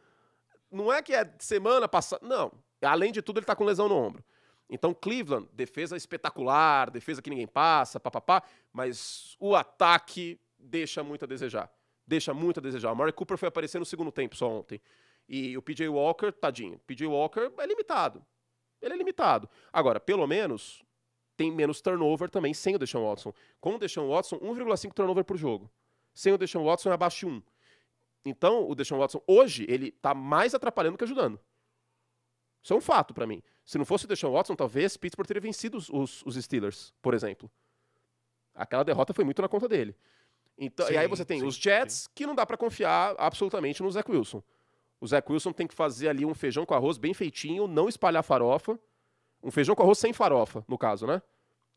Não 0.71 0.91
é 0.91 1.01
que 1.01 1.13
é 1.13 1.31
semana 1.39 1.87
passada. 1.87 2.25
Não. 2.25 2.51
Além 2.81 3.11
de 3.11 3.21
tudo, 3.21 3.39
ele 3.39 3.45
tá 3.45 3.55
com 3.55 3.63
lesão 3.63 3.87
no 3.87 3.95
ombro. 3.95 4.23
Então, 4.69 4.93
Cleveland, 4.93 5.47
defesa 5.51 5.97
espetacular, 5.97 6.91
defesa 6.91 7.21
que 7.21 7.29
ninguém 7.29 7.47
passa, 7.47 7.99
papapá, 7.99 8.43
mas 8.71 9.35
o 9.39 9.55
ataque 9.55 10.39
deixa 10.57 11.03
muito 11.03 11.25
a 11.25 11.27
desejar. 11.27 11.71
Deixa 12.05 12.33
muito 12.33 12.59
a 12.59 12.61
desejar. 12.61 12.91
O 12.91 12.95
Murray 12.95 13.11
Cooper 13.11 13.37
foi 13.37 13.49
aparecer 13.49 13.79
no 13.79 13.85
segundo 13.85 14.11
tempo 14.11 14.35
só 14.35 14.49
ontem. 14.49 14.79
E 15.27 15.57
o 15.57 15.61
PJ 15.61 15.87
Walker, 15.89 16.31
tadinho. 16.31 16.79
PJ 16.85 17.05
Walker 17.07 17.51
é 17.57 17.65
limitado. 17.65 18.23
Ele 18.81 18.93
é 18.93 18.97
limitado. 18.97 19.49
Agora, 19.71 19.99
pelo 19.99 20.25
menos, 20.25 20.83
tem 21.35 21.51
menos 21.51 21.81
turnover 21.81 22.29
também 22.29 22.53
sem 22.53 22.75
o 22.75 22.79
Deshaun 22.79 23.07
Watson. 23.07 23.33
Com 23.59 23.75
o 23.75 23.77
Deshaun 23.77 24.09
Watson, 24.09 24.37
1,5 24.37 24.93
turnover 24.93 25.23
por 25.23 25.37
jogo. 25.37 25.69
Sem 26.13 26.33
o 26.33 26.37
Deshaun 26.37 26.65
Watson 26.65 26.89
é 26.89 26.93
abaixo 26.93 27.19
de 27.19 27.25
1. 27.27 27.43
Então, 28.25 28.69
o 28.69 28.75
Deshaun 28.75 28.99
Watson, 28.99 29.21
hoje, 29.27 29.65
ele 29.69 29.91
tá 29.91 30.13
mais 30.13 30.53
atrapalhando 30.53 30.97
que 30.97 31.03
ajudando. 31.03 31.39
Isso 32.61 32.73
é 32.73 32.75
um 32.75 32.81
fato 32.81 33.13
para 33.13 33.25
mim. 33.25 33.41
Se 33.69 33.77
não 33.77 33.85
fosse 33.85 34.05
o 34.05 34.07
Deshaun 34.07 34.31
Watson, 34.31 34.55
talvez 34.55 34.97
Pittsburgh 34.97 35.27
teria 35.27 35.39
vencido 35.39 35.77
os, 35.77 35.89
os, 35.91 36.25
os 36.25 36.35
Steelers, 36.43 36.91
por 37.03 37.13
exemplo. 37.13 37.47
Aquela 38.55 38.83
derrota 38.83 39.13
foi 39.13 39.23
muito 39.23 39.43
na 39.43 39.47
conta 39.47 39.67
dele. 39.67 39.95
Então, 40.57 40.87
sim, 40.87 40.93
e 40.93 40.97
aí 40.97 41.07
você 41.07 41.23
tem 41.23 41.41
sim, 41.41 41.45
os 41.45 41.53
Jets, 41.53 41.93
sim. 41.93 42.09
que 42.15 42.25
não 42.25 42.33
dá 42.33 42.47
para 42.47 42.57
confiar 42.57 43.13
absolutamente 43.19 43.83
no 43.83 43.91
Zach 43.91 44.09
Wilson. 44.09 44.41
O 44.99 45.05
Zach 45.05 45.31
Wilson 45.31 45.51
tem 45.51 45.67
que 45.67 45.75
fazer 45.75 46.09
ali 46.09 46.25
um 46.25 46.33
feijão 46.33 46.65
com 46.65 46.73
arroz 46.73 46.97
bem 46.97 47.13
feitinho, 47.13 47.67
não 47.67 47.87
espalhar 47.87 48.23
farofa. 48.23 48.79
Um 49.43 49.51
feijão 49.51 49.75
com 49.75 49.83
arroz 49.83 49.99
sem 49.99 50.13
farofa, 50.13 50.65
no 50.67 50.75
caso, 50.75 51.05
né? 51.05 51.21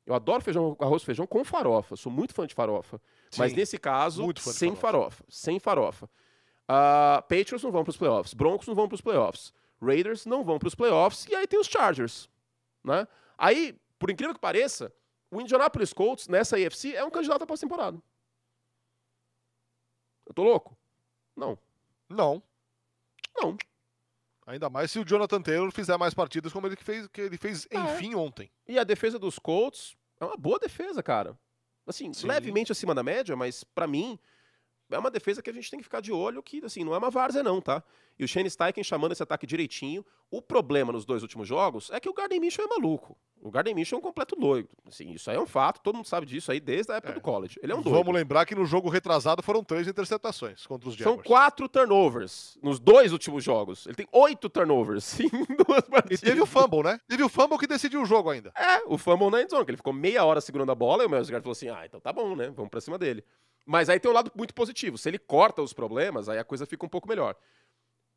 Eu 0.06 0.14
adoro 0.14 0.42
feijão, 0.42 0.74
arroz 0.80 1.02
feijão 1.02 1.26
com 1.26 1.44
farofa. 1.44 1.94
Sou 1.94 2.10
muito 2.10 2.32
fã 2.32 2.46
de 2.46 2.54
farofa. 2.54 2.98
Mas 3.36 3.52
nesse 3.52 3.76
caso, 3.76 4.32
sem 4.38 4.74
farofa. 4.74 4.80
farofa. 4.80 5.24
Sem 5.28 5.58
farofa. 5.58 6.06
Uh, 6.06 7.20
Patriots 7.28 7.62
não 7.62 7.70
vão 7.70 7.84
para 7.84 7.90
os 7.90 7.98
playoffs. 7.98 8.32
Broncos 8.32 8.66
não 8.66 8.74
vão 8.74 8.88
para 8.88 8.94
os 8.94 9.02
playoffs. 9.02 9.52
Raiders 9.82 10.24
não 10.24 10.44
vão 10.44 10.58
para 10.58 10.68
os 10.68 10.74
playoffs 10.74 11.26
e 11.28 11.34
aí 11.34 11.46
tem 11.46 11.58
os 11.58 11.66
Chargers, 11.66 12.28
né? 12.84 13.06
Aí, 13.36 13.78
por 13.98 14.10
incrível 14.10 14.34
que 14.34 14.40
pareça, 14.40 14.92
o 15.30 15.40
Indianapolis 15.40 15.92
Colts 15.92 16.28
nessa 16.28 16.56
AFC 16.56 16.94
é 16.94 17.04
um 17.04 17.10
candidato 17.10 17.42
à 17.42 17.46
pós-temporada. 17.46 18.00
Eu 20.26 20.34
tô 20.34 20.44
louco? 20.44 20.76
Não. 21.36 21.58
Não. 22.08 22.42
Não. 23.34 23.56
Ainda 24.46 24.68
mais 24.68 24.90
se 24.90 24.98
o 24.98 25.04
Jonathan 25.04 25.40
Taylor 25.40 25.70
fizer 25.72 25.96
mais 25.96 26.14
partidas 26.14 26.52
como 26.52 26.66
ele 26.66 26.76
fez, 26.76 27.06
que 27.08 27.20
ele 27.20 27.36
fez 27.36 27.66
é. 27.70 27.78
enfim 27.78 28.14
ontem. 28.14 28.50
E 28.66 28.78
a 28.78 28.84
defesa 28.84 29.18
dos 29.18 29.38
Colts 29.38 29.96
é 30.20 30.24
uma 30.24 30.36
boa 30.36 30.58
defesa, 30.58 31.02
cara. 31.02 31.38
Assim, 31.86 32.12
Sim. 32.12 32.26
levemente 32.26 32.70
acima 32.70 32.94
da 32.94 33.02
média, 33.02 33.34
mas 33.34 33.64
para 33.64 33.86
mim 33.86 34.18
é 34.92 34.98
uma 34.98 35.10
defesa 35.10 35.42
que 35.42 35.50
a 35.50 35.52
gente 35.52 35.70
tem 35.70 35.78
que 35.78 35.84
ficar 35.84 36.00
de 36.00 36.12
olho, 36.12 36.42
que 36.42 36.64
assim, 36.64 36.84
não 36.84 36.94
é 36.94 36.98
uma 36.98 37.10
várzea 37.10 37.42
não, 37.42 37.60
tá? 37.60 37.82
E 38.18 38.24
o 38.24 38.28
Shane 38.28 38.48
Steichen 38.48 38.84
chamando 38.84 39.12
esse 39.12 39.22
ataque 39.22 39.46
direitinho. 39.46 40.04
O 40.30 40.40
problema 40.40 40.92
nos 40.92 41.04
dois 41.04 41.22
últimos 41.22 41.46
jogos 41.46 41.90
é 41.90 42.00
que 42.00 42.08
o 42.08 42.14
Garden 42.14 42.40
Mitchell 42.40 42.64
é 42.64 42.68
maluco. 42.68 43.16
O 43.42 43.50
Garden 43.50 43.74
Mitchell 43.74 43.96
é 43.96 43.98
um 43.98 44.02
completo 44.02 44.36
doido. 44.36 44.68
Assim, 44.86 45.10
isso 45.10 45.28
aí 45.28 45.36
é 45.36 45.40
um 45.40 45.46
fato, 45.46 45.80
todo 45.82 45.96
mundo 45.96 46.06
sabe 46.06 46.24
disso 46.24 46.52
aí 46.52 46.60
desde 46.60 46.92
a 46.92 46.96
época 46.96 47.12
é. 47.12 47.14
do 47.16 47.20
college. 47.20 47.58
Ele 47.60 47.72
é 47.72 47.74
um 47.74 47.82
doido. 47.82 47.98
Vamos 47.98 48.14
lembrar 48.14 48.46
que 48.46 48.54
no 48.54 48.64
jogo 48.64 48.88
retrasado 48.88 49.42
foram 49.42 49.64
três 49.64 49.88
interceptações 49.88 50.64
contra 50.64 50.88
os 50.88 50.94
Jaguars. 50.94 51.16
São 51.16 51.24
quatro 51.24 51.68
turnovers 51.68 52.56
nos 52.62 52.78
dois 52.78 53.12
últimos 53.12 53.42
jogos. 53.42 53.84
Ele 53.86 53.96
tem 53.96 54.06
oito 54.12 54.48
turnovers 54.48 55.18
em 55.20 55.28
duas 55.28 55.82
partidas. 55.82 56.22
E 56.22 56.24
teve 56.24 56.40
o 56.40 56.46
fumble, 56.46 56.84
né? 56.84 57.00
Teve 57.08 57.24
o 57.24 57.28
fumble 57.28 57.58
que 57.58 57.66
decidiu 57.66 58.02
o 58.02 58.06
jogo 58.06 58.30
ainda. 58.30 58.52
É, 58.56 58.84
o 58.86 58.96
fumble 58.96 59.28
na 59.30 59.42
endzone, 59.42 59.64
que 59.64 59.72
ele 59.72 59.76
ficou 59.76 59.92
meia 59.92 60.24
hora 60.24 60.40
segurando 60.40 60.70
a 60.70 60.74
bola 60.76 61.02
e 61.02 61.06
o 61.06 61.10
Miles 61.10 61.28
Garrett 61.28 61.42
falou 61.42 61.52
assim, 61.52 61.68
ah, 61.68 61.84
então 61.84 61.98
tá 61.98 62.12
bom, 62.12 62.36
né? 62.36 62.50
Vamos 62.54 62.70
pra 62.70 62.80
cima 62.80 62.96
dele. 62.96 63.24
Mas 63.64 63.88
aí 63.88 64.00
tem 64.00 64.10
um 64.10 64.14
lado 64.14 64.30
muito 64.34 64.54
positivo. 64.54 64.98
Se 64.98 65.08
ele 65.08 65.18
corta 65.18 65.62
os 65.62 65.72
problemas, 65.72 66.28
aí 66.28 66.38
a 66.38 66.44
coisa 66.44 66.66
fica 66.66 66.84
um 66.84 66.88
pouco 66.88 67.08
melhor. 67.08 67.36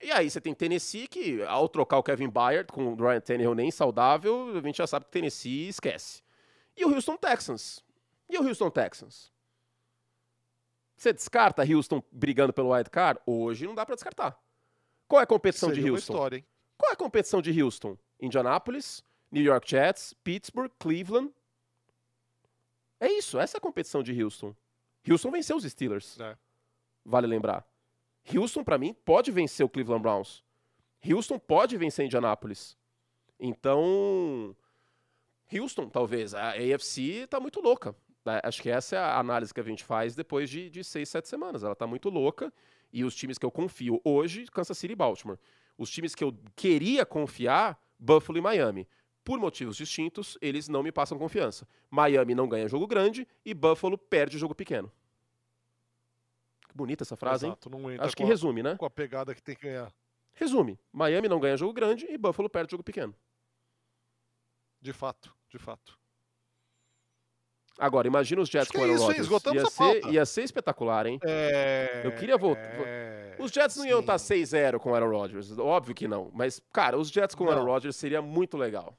E 0.01 0.11
aí 0.11 0.29
você 0.29 0.41
tem 0.41 0.53
Tennessee, 0.53 1.07
que 1.07 1.41
ao 1.43 1.69
trocar 1.69 1.97
o 1.97 2.03
Kevin 2.03 2.29
Byard 2.29 2.71
com 2.71 2.93
o 2.93 2.95
Ryan 2.95 3.21
Tannehill 3.21 3.55
nem 3.55 3.71
saudável, 3.71 4.57
a 4.57 4.61
gente 4.61 4.77
já 4.77 4.87
sabe 4.87 5.05
que 5.05 5.11
Tennessee 5.11 5.69
esquece. 5.69 6.21
E 6.75 6.83
o 6.85 6.93
Houston 6.93 7.15
Texans? 7.15 7.83
E 8.29 8.37
o 8.37 8.45
Houston 8.45 8.69
Texans? 8.69 9.31
Você 10.97 11.13
descarta 11.13 11.63
Houston 11.63 12.01
brigando 12.11 12.53
pelo 12.53 12.73
wild 12.73 12.89
card? 12.89 13.19
Hoje 13.25 13.65
não 13.65 13.75
dá 13.75 13.85
para 13.85 13.95
descartar. 13.95 14.37
Qual 15.07 15.19
é 15.19 15.23
a 15.23 15.27
competição 15.27 15.69
Seria 15.69 15.83
de 15.83 15.89
Houston? 15.91 16.13
História, 16.13 16.45
Qual 16.77 16.89
é 16.89 16.93
a 16.93 16.97
competição 16.97 17.41
de 17.41 17.61
Houston? 17.61 17.97
Indianapolis, 18.19 19.03
New 19.31 19.43
York 19.43 19.69
Jets, 19.69 20.13
Pittsburgh, 20.23 20.71
Cleveland. 20.79 21.31
É 22.99 23.11
isso, 23.11 23.39
essa 23.39 23.57
é 23.57 23.59
a 23.59 23.61
competição 23.61 24.01
de 24.01 24.23
Houston. 24.23 24.55
Houston 25.09 25.31
venceu 25.31 25.55
os 25.57 25.63
Steelers. 25.63 26.19
É. 26.19 26.37
Vale 27.05 27.27
lembrar. 27.27 27.65
Houston, 28.33 28.63
para 28.63 28.77
mim, 28.77 28.93
pode 29.05 29.31
vencer 29.31 29.65
o 29.65 29.69
Cleveland 29.69 30.01
Browns. 30.01 30.43
Houston 31.07 31.37
pode 31.37 31.77
vencer 31.77 32.05
Indianapolis. 32.05 32.75
Então, 33.39 34.55
Houston, 35.53 35.89
talvez. 35.89 36.33
A 36.33 36.51
AFC 36.51 37.27
tá 37.29 37.39
muito 37.39 37.61
louca. 37.61 37.95
É, 38.25 38.41
acho 38.43 38.61
que 38.61 38.69
essa 38.69 38.95
é 38.95 38.99
a 38.99 39.19
análise 39.19 39.53
que 39.53 39.59
a 39.59 39.63
gente 39.63 39.83
faz 39.83 40.15
depois 40.15 40.49
de, 40.49 40.69
de 40.69 40.83
seis, 40.83 41.09
sete 41.09 41.27
semanas. 41.27 41.63
Ela 41.63 41.75
tá 41.75 41.85
muito 41.85 42.09
louca. 42.09 42.51
E 42.91 43.03
os 43.03 43.15
times 43.15 43.37
que 43.37 43.45
eu 43.45 43.51
confio 43.51 44.01
hoje, 44.03 44.45
Kansas 44.51 44.77
City 44.77 44.93
e 44.93 44.95
Baltimore. 44.95 45.37
Os 45.77 45.91
times 45.91 46.15
que 46.15 46.23
eu 46.23 46.35
queria 46.55 47.05
confiar, 47.05 47.79
Buffalo 47.99 48.37
e 48.37 48.41
Miami. 48.41 48.87
Por 49.25 49.39
motivos 49.39 49.75
distintos, 49.75 50.37
eles 50.39 50.69
não 50.69 50.83
me 50.83 50.91
passam 50.91 51.17
confiança. 51.17 51.67
Miami 51.89 52.35
não 52.35 52.47
ganha 52.47 52.67
jogo 52.69 52.85
grande 52.85 53.27
e 53.43 53.53
Buffalo 53.55 53.97
perde 53.97 54.37
jogo 54.37 54.53
pequeno. 54.53 54.89
Bonita 56.73 57.03
essa 57.03 57.15
frase, 57.15 57.47
Exato, 57.47 57.69
não 57.69 57.89
hein? 57.89 57.97
Acho 57.99 58.15
que 58.15 58.21
a- 58.21 58.25
resume, 58.27 58.61
né? 58.61 58.75
com 58.77 58.85
a 58.85 58.89
pegada 58.89 59.33
que 59.33 59.41
tem 59.41 59.55
que 59.55 59.63
ganhar. 59.63 59.91
Resume. 60.33 60.77
Miami 60.93 61.27
não 61.27 61.39
ganha 61.39 61.57
jogo 61.57 61.73
grande 61.73 62.05
e 62.07 62.17
Buffalo 62.17 62.47
perde 62.49 62.69
jogo 62.71 62.83
pequeno. 62.83 63.15
De 64.79 64.93
fato, 64.93 65.33
de 65.49 65.57
fato. 65.57 65.97
Agora, 67.79 68.07
imagina 68.07 68.41
os 68.41 68.47
Jets 68.49 68.69
que 68.69 68.77
com 68.77 68.85
é 68.85 68.89
Aaron? 68.91 69.05
Rodgers. 69.07 69.27
Ia 69.53 69.65
ser, 69.65 70.05
ia 70.13 70.25
ser 70.25 70.43
espetacular, 70.43 71.07
hein? 71.07 71.19
É... 71.23 72.03
Eu 72.05 72.11
queria 72.15 72.37
voltar- 72.37 72.61
é, 72.61 73.35
Os 73.39 73.51
Jets 73.51 73.75
não 73.77 73.85
iam 73.85 73.97
sim. 73.97 74.03
estar 74.03 74.17
6-0 74.19 74.79
com 74.79 74.91
o 74.91 74.95
Aaron 74.95 75.09
Rodgers. 75.09 75.57
Óbvio 75.57 75.95
que 75.95 76.07
não. 76.07 76.29
Mas, 76.33 76.61
cara, 76.71 76.97
os 76.97 77.09
Jets 77.09 77.33
com 77.35 77.45
o 77.45 77.49
Aaron. 77.49 77.65
Rodgers 77.65 77.95
seria 77.95 78.21
muito 78.21 78.55
legal. 78.55 78.97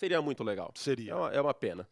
Seria 0.00 0.22
muito 0.22 0.42
legal. 0.42 0.72
É 0.74 0.78
Seria. 0.78 1.14
uma, 1.14 1.30
é 1.30 1.38
uma 1.40 1.52
pena. 1.52 1.86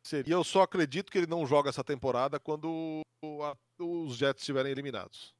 Seria. 0.00 0.30
E 0.30 0.32
eu 0.32 0.44
só 0.44 0.62
acredito 0.62 1.10
que 1.10 1.18
ele 1.18 1.26
não 1.26 1.44
joga 1.44 1.68
essa 1.70 1.82
temporada 1.82 2.38
quando 2.38 3.02
o- 3.20 3.42
a- 3.42 3.56
os 3.80 4.14
Jets 4.16 4.42
estiverem 4.42 4.70
eliminados. 4.70 5.34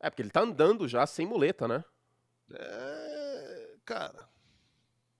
É, 0.00 0.10
porque 0.10 0.20
ele 0.22 0.30
tá 0.30 0.40
andando 0.40 0.88
já 0.88 1.06
sem 1.06 1.24
muleta, 1.24 1.68
né? 1.68 1.84
É... 2.52 3.76
Cara, 3.84 4.28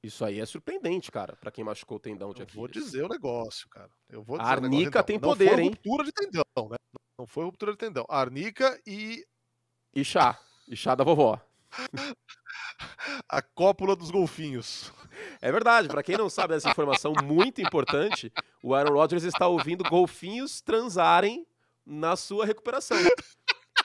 Isso 0.03 0.25
aí 0.25 0.39
é 0.41 0.47
surpreendente, 0.47 1.11
cara, 1.11 1.35
pra 1.37 1.51
quem 1.51 1.65
machucou 1.65 1.97
o 1.97 2.01
tendão 2.01 2.33
de 2.35 2.41
eu 2.43 2.47
vou 2.49 2.67
Aquiles. 2.67 2.85
dizer 2.87 3.05
o 3.05 3.09
negócio, 3.09 3.69
cara. 3.69 3.91
Eu 4.09 4.23
vou 4.23 4.37
A 4.37 4.43
dizer 4.43 4.53
o 4.53 4.61
negócio, 4.63 4.77
Arnica 4.79 5.03
tem 5.05 5.19
Não 5.19 5.29
poder, 5.29 5.51
foi 5.51 5.63
hein? 5.63 5.69
ruptura 5.71 6.05
de 6.05 6.13
tendão, 6.13 6.45
né? 6.71 6.77
Não 7.19 7.27
foi 7.27 7.45
ruptura 7.45 7.73
de 7.73 7.79
tendão. 7.79 8.05
Arnica 8.09 8.81
e 8.87 9.25
E 9.95 10.05
chá. 10.05 10.39
E 10.69 10.77
chá 10.77 10.95
da 10.97 11.03
vovó. 11.05 11.41
a 13.29 13.43
cópula 13.43 13.97
dos 13.97 14.11
golfinhos. 14.11 14.93
É 15.41 15.51
verdade, 15.53 15.89
pra 15.89 16.03
quem 16.03 16.17
não 16.17 16.29
sabe 16.29 16.55
dessa 16.55 16.71
informação 16.71 17.13
muito 17.25 17.61
importante, 17.61 18.33
o 18.63 18.75
Aaron 18.75 18.93
Rodgers 18.95 19.25
está 19.25 19.47
ouvindo 19.47 19.85
golfinhos 19.85 20.61
transarem 20.61 21.47
na 21.85 22.17
sua 22.17 22.45
recuperação. 22.47 22.97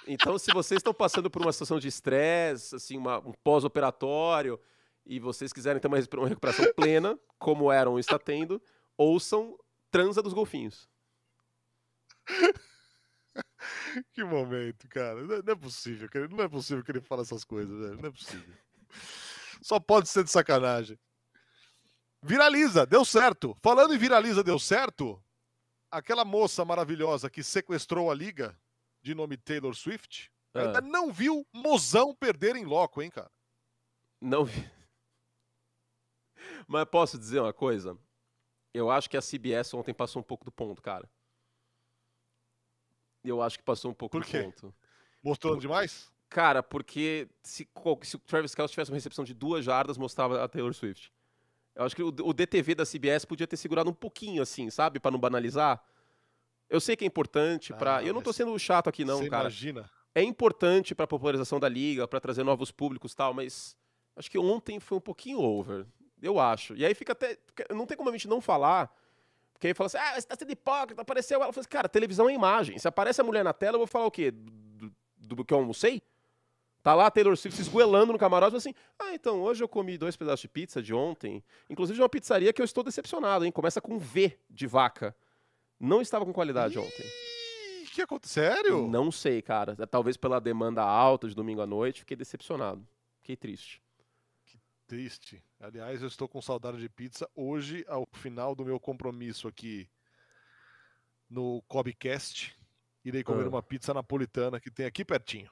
Então, 0.08 0.38
se 0.40 0.52
vocês 0.52 0.80
estão 0.80 0.94
passando 0.94 1.30
por 1.30 1.42
uma 1.42 1.52
situação 1.54 1.80
de 1.80 1.88
estresse, 1.88 2.76
assim, 2.76 2.98
uma- 2.98 3.20
um 3.20 3.32
pós-operatório, 3.44 4.60
e 5.06 5.20
vocês 5.20 5.52
quiserem 5.54 5.80
ter 5.82 5.88
uma, 5.88 5.98
recuperação 6.28 6.66
plena, 6.76 7.20
como 7.38 7.66
o 7.66 7.70
Aaron 7.72 8.00
está 8.00 8.18
tendo, 8.18 8.62
ouçam 8.98 9.58
Transa 9.92 10.22
dos 10.22 10.34
Golfinhos. 10.34 10.88
Que 14.14 14.24
momento, 14.24 14.88
cara. 14.90 15.22
Não 15.22 15.54
é- 15.54 15.56
possível. 15.56 16.10
Não 16.30 16.44
é 16.44 16.50
possível 16.50 16.84
que 16.84 16.92
ele 16.92 17.02
fale 17.02 17.22
essas 17.22 17.44
coisas, 17.44 17.78
velho. 17.80 18.02
Não 18.02 18.10
é 18.10 18.12
possível. 18.12 18.54
Só 19.62 19.80
pode 19.80 20.10
ser 20.10 20.24
de 20.24 20.32
sacanagem. 20.32 20.98
Viraliza, 22.24 22.86
deu 22.86 23.04
certo. 23.04 23.56
Falando 23.62 23.94
em 23.94 23.98
viraliza, 23.98 24.44
deu 24.44 24.60
certo. 24.60 25.22
Aquela 25.90 26.24
moça 26.24 26.64
maravilhosa 26.64 27.30
que 27.30 27.44
sequestrou 27.44 28.10
a 28.12 28.14
liga, 28.14 28.58
de 29.02 29.14
nome 29.16 29.38
Taylor 29.38 29.74
Swift, 29.76 30.32
Ah. 30.54 30.62
ainda 30.62 30.82
não 30.82 31.12
viu 31.12 31.46
mozão 31.54 32.14
perder 32.16 32.56
em 32.56 32.64
loco, 32.66 33.02
hein, 33.02 33.10
cara? 33.10 33.32
Não 34.22 34.46
vi. 34.46 34.70
Mas 36.68 36.86
posso 36.86 37.18
dizer 37.18 37.40
uma 37.40 37.54
coisa? 37.54 37.98
Eu 38.74 38.90
acho 38.90 39.10
que 39.10 39.18
a 39.18 39.22
CBS 39.22 39.74
ontem 39.74 39.94
passou 39.94 40.22
um 40.22 40.24
pouco 40.24 40.46
do 40.46 40.52
ponto, 40.52 40.82
cara. 40.82 41.10
Eu 43.24 43.42
acho 43.42 43.58
que 43.58 43.64
passou 43.64 43.92
um 43.92 43.94
pouco 43.94 44.18
Por 44.18 44.24
do 44.24 44.28
quê? 44.30 44.44
ponto. 44.44 44.74
Mostrando 45.24 45.60
demais? 45.60 46.12
Cara, 46.30 46.64
porque 46.64 47.28
se, 47.44 47.70
se 48.04 48.16
o 48.16 48.20
Travis 48.20 48.56
Kelce 48.56 48.72
tivesse 48.72 48.90
uma 48.92 48.96
recepção 48.98 49.24
de 49.26 49.34
duas 49.34 49.66
jardas, 49.66 49.98
mostrava 49.98 50.44
a 50.44 50.48
Taylor 50.48 50.74
Swift. 50.74 51.12
Eu 51.76 51.86
acho 51.86 51.96
que 51.96 52.04
o, 52.04 52.08
o 52.08 52.34
DTV 52.34 52.76
da 52.76 52.86
CBS 52.86 53.26
podia 53.26 53.48
ter 53.48 53.58
segurado 53.58 53.90
um 53.90 53.94
pouquinho, 53.94 54.42
assim, 54.42 54.70
sabe? 54.70 55.00
Pra 55.00 55.10
não 55.12 55.20
banalizar. 55.20 55.82
Eu 56.70 56.80
sei 56.80 56.96
que 56.96 57.04
é 57.04 57.08
importante 57.08 57.74
pra. 57.74 57.98
Ah, 57.98 58.04
eu 58.04 58.14
não 58.14 58.22
tô 58.22 58.32
sendo 58.34 58.58
chato 58.60 58.88
aqui, 58.88 59.04
não, 59.06 59.20
cara. 59.30 59.44
imagina? 59.44 59.90
É 60.14 60.22
importante 60.22 60.94
pra 60.94 61.08
popularização 61.08 61.60
da 61.60 61.70
liga, 61.70 62.08
pra 62.08 62.20
trazer 62.20 62.44
novos 62.44 62.72
públicos 62.72 63.14
e 63.14 63.16
tal, 63.16 63.34
mas 63.34 63.76
acho 64.16 64.30
que 64.30 64.38
ontem 64.38 64.80
foi 64.80 64.98
um 64.98 65.02
pouquinho 65.02 65.40
over. 65.40 65.86
Eu 66.22 66.40
acho. 66.40 66.76
E 66.76 66.86
aí 66.86 66.94
fica 66.94 67.14
até. 67.14 67.38
Não 67.74 67.86
tem 67.86 67.98
como 67.98 68.10
a 68.10 68.12
gente 68.12 68.28
não 68.28 68.42
falar. 68.42 68.94
Porque 69.54 69.68
aí 69.68 69.74
fala 69.74 69.88
assim, 69.88 69.98
ah, 69.98 70.20
você 70.20 70.28
tá 70.28 70.36
sendo 70.38 70.52
hipócrita, 70.52 71.02
apareceu 71.02 71.38
ela. 71.38 71.48
Eu 71.50 71.54
falei 71.54 71.62
assim, 71.62 71.70
cara, 71.70 71.88
televisão 71.88 72.28
é 72.30 72.34
imagem. 72.34 72.78
Se 72.80 72.88
aparece 72.88 73.22
a 73.22 73.24
mulher 73.24 73.44
na 73.44 73.54
tela, 73.54 73.76
eu 73.76 73.80
vou 73.80 73.88
falar 73.88 74.06
o 74.08 74.12
quê? 74.12 74.32
Do, 74.32 74.52
do- 74.52 75.36
do 75.36 75.46
que 75.46 75.54
eu 75.54 75.60
almocei? 75.60 76.02
Tá 76.84 76.96
lá 76.96 77.12
Taylor 77.12 77.38
Swift 77.38 77.56
se 77.56 77.62
esgoelando 77.62 78.12
no 78.12 78.18
camarote, 78.20 78.56
assim, 78.56 78.74
ah, 78.98 79.14
então, 79.14 79.42
hoje 79.42 79.64
eu 79.64 79.68
comi 79.68 79.98
dois 79.98 80.16
pedaços 80.16 80.42
de 80.42 80.48
pizza 80.48 80.82
de 80.82 80.94
ontem, 80.94 81.44
inclusive 81.70 81.96
de 81.96 82.02
uma 82.02 82.10
pizzaria 82.10 82.52
que 82.52 82.60
eu 82.62 82.66
estou 82.66 82.84
decepcionado, 82.84 83.46
hein? 83.46 83.52
Começa 83.52 83.80
com 83.80 84.00
V 84.00 84.38
de 84.50 84.66
vaca. 84.66 85.16
Não 85.80 86.02
estava 86.02 86.26
com 86.26 86.34
qualidade 86.34 86.80
ontem. 86.80 87.06
Ih, 87.84 87.86
que 87.86 88.02
aconteceu? 88.02 88.44
Sério? 88.44 88.88
Não 88.88 89.12
sei, 89.12 89.42
cara. 89.42 89.76
Talvez 89.88 90.18
pela 90.18 90.40
demanda 90.42 90.82
alta 90.82 91.28
de 91.28 91.36
domingo 91.36 91.62
à 91.62 91.68
noite, 91.68 92.00
fiquei 92.00 92.18
decepcionado. 92.18 92.88
Fiquei 93.20 93.36
triste. 93.36 93.82
Triste. 94.88 95.42
Aliás, 95.60 96.02
eu 96.02 96.08
estou 96.08 96.28
com 96.28 96.42
saudade 96.42 96.78
de 96.78 96.90
pizza. 96.90 97.30
Hoje, 97.36 97.86
ao 97.88 98.06
final 98.14 98.54
do 98.56 98.66
meu 98.66 98.80
compromisso 98.80 99.48
aqui 99.48 99.88
no 101.30 101.62
Cobcast, 101.68 102.56
irei 103.06 103.24
comer 103.24 103.46
Ah. 103.46 103.50
uma 103.50 103.64
pizza 103.64 103.94
napolitana 103.94 104.60
que 104.60 104.70
tem 104.70 104.86
aqui 104.86 105.06
pertinho. 105.06 105.50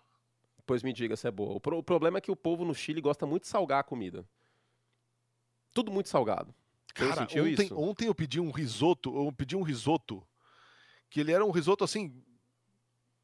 Pois 0.70 0.84
me 0.84 0.94
diga 0.94 1.18
se 1.18 1.28
é 1.28 1.32
boa. 1.32 1.56
O, 1.56 1.60
pro- 1.60 1.80
o 1.80 1.84
problema 1.84 2.20
é 2.20 2.22
que 2.22 2.30
o 2.30 2.36
povo 2.36 2.64
no 2.64 2.76
Chile 2.76 3.02
gosta 3.02 3.26
muito 3.26 3.42
de 3.42 3.48
salgar 3.50 3.80
a 3.80 3.84
comida. 3.84 4.24
Tudo 5.74 5.92
muito 5.92 6.10
salgado. 6.10 6.54
Cara, 6.94 7.24
ontem, 7.24 7.54
isso? 7.66 7.76
ontem 7.76 8.06
eu 8.08 8.14
pedi 8.14 8.40
um 8.40 8.52
risoto, 8.52 9.16
eu 9.26 9.32
pedi 9.32 9.56
um 9.56 9.64
risoto 9.64 10.24
que 11.10 11.22
ele 11.22 11.32
era 11.32 11.44
um 11.44 11.50
risoto 11.50 11.84
assim 11.84 12.24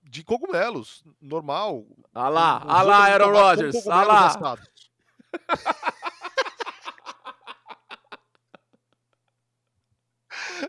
de 0.01 0.23
cogumelos, 0.23 1.03
normal. 1.21 1.85
Ah 2.15 2.29
lá, 2.29 2.63
Um- 2.63 2.67
um 2.67 2.71
ah 2.71 2.81
lá, 2.81 2.97
Aaron 3.11 3.31
Rodgers, 3.31 3.87
ah 3.87 4.03
lá. 4.03 4.57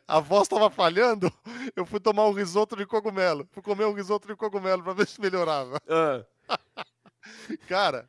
A 0.06 0.20
voz 0.20 0.46
tava 0.48 0.70
falhando, 0.70 1.32
eu 1.74 1.84
fui 1.86 1.98
tomar 1.98 2.26
um 2.26 2.32
risoto 2.32 2.76
de 2.76 2.86
cogumelo. 2.86 3.48
Fui 3.50 3.62
comer 3.62 3.86
um 3.86 3.92
risoto 3.92 4.28
de 4.28 4.36
cogumelo 4.36 4.82
pra 4.82 4.92
ver 4.92 5.06
se 5.06 5.20
melhorava. 5.20 5.80
Ah, 5.88 6.24
Cara, 7.68 8.08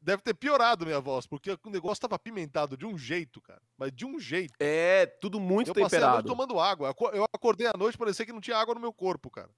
deve 0.00 0.22
ter 0.22 0.34
piorado 0.34 0.86
minha 0.86 1.00
voz, 1.00 1.26
porque 1.26 1.50
o 1.50 1.70
negócio 1.70 2.00
tava 2.00 2.14
apimentado 2.14 2.76
de 2.76 2.86
um 2.86 2.96
jeito, 2.96 3.40
cara. 3.40 3.60
Mas 3.76 3.92
de 3.92 4.06
um 4.06 4.20
jeito. 4.20 4.54
é, 4.60 5.06
tudo 5.06 5.40
muito 5.40 5.68
eu 5.68 5.74
passei 5.74 5.98
a 5.98 6.02
noite 6.02 6.22
temperado. 6.22 6.28
tomando 6.28 6.60
água. 6.60 6.94
Eu 7.12 7.24
acordei 7.24 7.66
à 7.66 7.72
noite, 7.76 7.98
parecia 7.98 8.24
que 8.24 8.32
não 8.32 8.40
tinha 8.40 8.56
água 8.56 8.74
no 8.74 8.80
meu 8.80 8.92
corpo, 8.92 9.30
cara. 9.30 9.50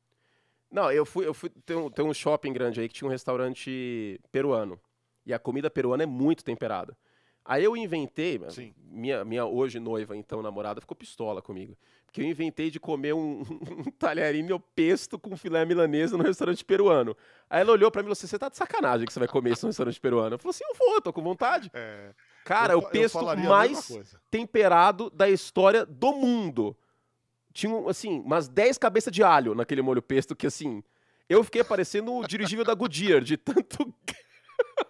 Não, 0.71 0.91
eu 0.93 1.05
fui, 1.07 1.27
eu 1.27 1.35
fui 1.35 1.51
tem 1.65 1.77
um, 1.77 1.91
tem 1.91 2.05
um 2.05 2.13
shopping 2.13 2.53
grande 2.53 2.81
aí 2.81 2.89
que 2.89 2.95
tinha 2.95 3.09
um 3.09 3.11
restaurante 3.11 4.21
peruano. 4.31 4.81
E 5.25 5.33
a 5.33 5.39
comida 5.39 5.71
peruana 5.71 6.03
é 6.03 6.07
muito 6.07 6.45
temperada. 6.45 6.97
Aí 7.49 7.65
eu 7.65 7.75
inventei, 7.75 8.39
Sim. 8.51 8.75
minha, 8.91 9.25
minha 9.25 9.47
hoje 9.47 9.81
noiva, 9.81 10.15
então 10.15 10.43
namorada, 10.43 10.83
ficou 10.83 10.95
pistola 10.95 11.41
comigo. 11.41 11.75
Porque 12.05 12.21
eu 12.21 12.27
inventei 12.27 12.71
de 12.71 12.79
comer 12.79 13.15
um, 13.15 13.41
um 13.89 13.91
talharinho 13.99 14.61
pesto 14.77 15.19
com 15.19 15.35
filé 15.35 15.65
milanesa 15.65 16.15
no 16.19 16.25
restaurante 16.25 16.63
peruano. 16.63 17.17
Aí 17.49 17.63
ela 17.63 17.73
olhou 17.73 17.91
pra 17.91 18.03
mim 18.03 18.05
e 18.05 18.09
falou 18.09 18.13
assim: 18.13 18.27
Você 18.27 18.39
tá 18.39 18.51
de 18.51 18.57
sacanagem 18.59 19.07
que 19.07 19.13
você 19.15 19.19
vai 19.19 19.29
comer 19.29 19.55
isso 19.55 19.65
no 19.65 19.71
restaurante 19.71 19.99
peruano? 19.99 20.35
Eu 20.35 20.39
falei 20.39 20.51
assim: 20.51 20.65
Eu 20.69 20.75
vou, 20.75 21.01
tô 21.01 21.11
com 21.11 21.23
vontade. 21.23 21.71
É, 21.73 22.11
Cara, 22.45 22.75
eu 22.75 22.81
o 22.81 22.89
pesto 22.91 23.25
mais 23.39 24.15
temperado 24.31 25.09
da 25.09 25.27
história 25.31 25.87
do 25.87 26.13
mundo. 26.13 26.77
Tinha, 27.55 27.89
assim, 27.89 28.21
umas 28.21 28.47
10 28.47 28.77
cabeças 28.77 29.11
de 29.11 29.23
alho 29.23 29.55
naquele 29.55 29.81
molho 29.81 30.03
pesto 30.03 30.37
que, 30.37 30.47
assim, 30.47 30.85
eu 31.31 31.43
fiquei 31.43 31.65
parecendo 31.65 32.13
o 32.13 32.27
dirigível 32.27 32.65
da 32.65 32.75
Goodyear, 32.75 33.23
de 33.23 33.39
tanto... 33.39 33.91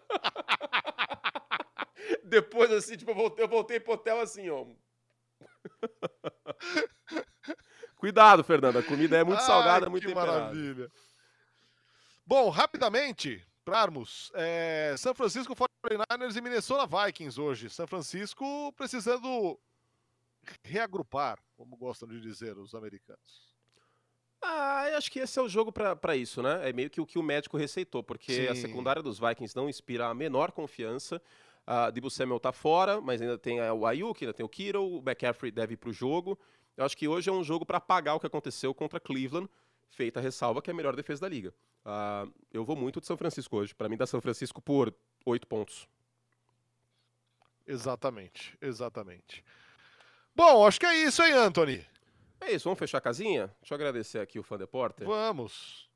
Depois, 2.28 2.70
assim, 2.72 2.96
tipo, 2.96 3.10
eu 3.10 3.14
voltei, 3.14 3.44
eu 3.44 3.48
voltei 3.48 3.80
pro 3.80 3.94
hotel 3.94 4.20
assim, 4.20 4.48
ó. 4.50 4.66
Cuidado, 7.96 8.44
Fernanda, 8.44 8.78
a 8.78 8.82
comida 8.82 9.16
é 9.16 9.24
muito 9.24 9.42
salgada, 9.42 9.86
Ai, 9.86 9.90
muito 9.90 10.02
que 10.02 10.08
temperada. 10.08 10.40
maravilha. 10.40 10.90
Bom, 12.24 12.48
rapidamente, 12.48 13.44
Crarmos, 13.64 14.30
é, 14.34 14.94
São 14.96 15.14
Francisco 15.14 15.54
49ers 15.54 16.36
e 16.36 16.40
Minnesota 16.40 16.86
Vikings 16.86 17.40
hoje. 17.40 17.68
São 17.68 17.86
Francisco 17.86 18.72
precisando 18.72 19.58
reagrupar, 20.62 21.38
como 21.56 21.76
gostam 21.76 22.08
de 22.08 22.20
dizer 22.20 22.56
os 22.56 22.74
americanos. 22.74 23.48
Ah, 24.42 24.88
eu 24.90 24.96
acho 24.96 25.10
que 25.10 25.18
esse 25.18 25.38
é 25.38 25.42
o 25.42 25.48
jogo 25.48 25.72
para 25.72 26.16
isso, 26.16 26.42
né? 26.42 26.68
É 26.68 26.72
meio 26.72 26.88
que 26.88 27.00
o 27.00 27.06
que 27.06 27.18
o 27.18 27.22
médico 27.22 27.56
receitou, 27.56 28.02
porque 28.02 28.32
Sim. 28.32 28.46
a 28.46 28.54
secundária 28.54 29.02
dos 29.02 29.18
Vikings 29.18 29.56
não 29.56 29.68
inspira 29.68 30.06
a 30.06 30.14
menor 30.14 30.52
confiança. 30.52 31.20
A 31.70 31.90
Debo 31.90 32.08
Samuel 32.08 32.40
tá 32.40 32.50
fora, 32.50 32.98
mas 32.98 33.20
ainda 33.20 33.36
tem 33.36 33.60
o 33.60 33.84
Ayuk, 33.84 34.24
ainda 34.24 34.32
tem 34.32 34.44
o 34.44 34.48
Kiro, 34.48 34.82
o 34.82 34.98
McCaffrey 35.00 35.52
deve 35.52 35.74
ir 35.74 35.76
pro 35.76 35.92
jogo. 35.92 36.38
Eu 36.74 36.82
acho 36.82 36.96
que 36.96 37.06
hoje 37.06 37.28
é 37.28 37.32
um 37.32 37.44
jogo 37.44 37.66
para 37.66 37.76
apagar 37.76 38.16
o 38.16 38.20
que 38.20 38.26
aconteceu 38.26 38.72
contra 38.72 38.98
Cleveland, 38.98 39.50
feita 39.90 40.18
a 40.18 40.22
ressalva 40.22 40.62
que 40.62 40.70
é 40.70 40.72
a 40.72 40.74
melhor 40.74 40.96
defesa 40.96 41.20
da 41.20 41.28
liga. 41.28 41.52
Uh, 41.84 42.32
eu 42.50 42.64
vou 42.64 42.74
muito 42.74 43.02
de 43.02 43.06
São 43.06 43.18
Francisco 43.18 43.54
hoje. 43.54 43.74
Para 43.74 43.86
mim, 43.86 43.98
dá 43.98 44.06
São 44.06 44.18
Francisco 44.18 44.62
por 44.62 44.94
oito 45.26 45.46
pontos. 45.46 45.86
Exatamente, 47.66 48.56
exatamente. 48.62 49.44
Bom, 50.34 50.66
acho 50.66 50.80
que 50.80 50.86
é 50.86 51.04
isso, 51.04 51.22
hein, 51.22 51.34
Anthony? 51.34 51.86
É 52.40 52.50
isso, 52.50 52.64
vamos 52.64 52.78
fechar 52.78 52.96
a 52.96 53.02
casinha? 53.02 53.54
Deixa 53.60 53.74
eu 53.74 53.76
agradecer 53.76 54.20
aqui 54.20 54.38
o 54.38 54.42
Fã 54.42 54.56
Deporter. 54.56 55.06
Vamos. 55.06 55.86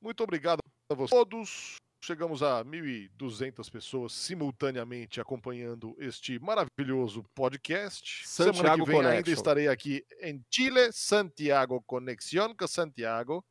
Muito 0.00 0.24
obrigado 0.24 0.60
a 0.90 0.96
todos. 0.96 1.76
Chegamos 2.06 2.40
a 2.40 2.64
1.200 2.64 3.68
pessoas 3.68 4.12
simultaneamente 4.12 5.20
acompanhando 5.20 5.96
este 5.98 6.38
maravilhoso 6.38 7.24
podcast. 7.34 8.28
Santiago 8.28 8.58
Semana 8.58 8.76
que 8.76 8.84
vem 8.84 8.96
Connection. 8.96 9.16
ainda 9.16 9.30
estarei 9.32 9.66
aqui 9.66 10.06
em 10.20 10.40
Chile, 10.48 10.92
Santiago 10.92 11.82
Conexión 11.84 12.54
com 12.54 12.68
Santiago. 12.68 13.44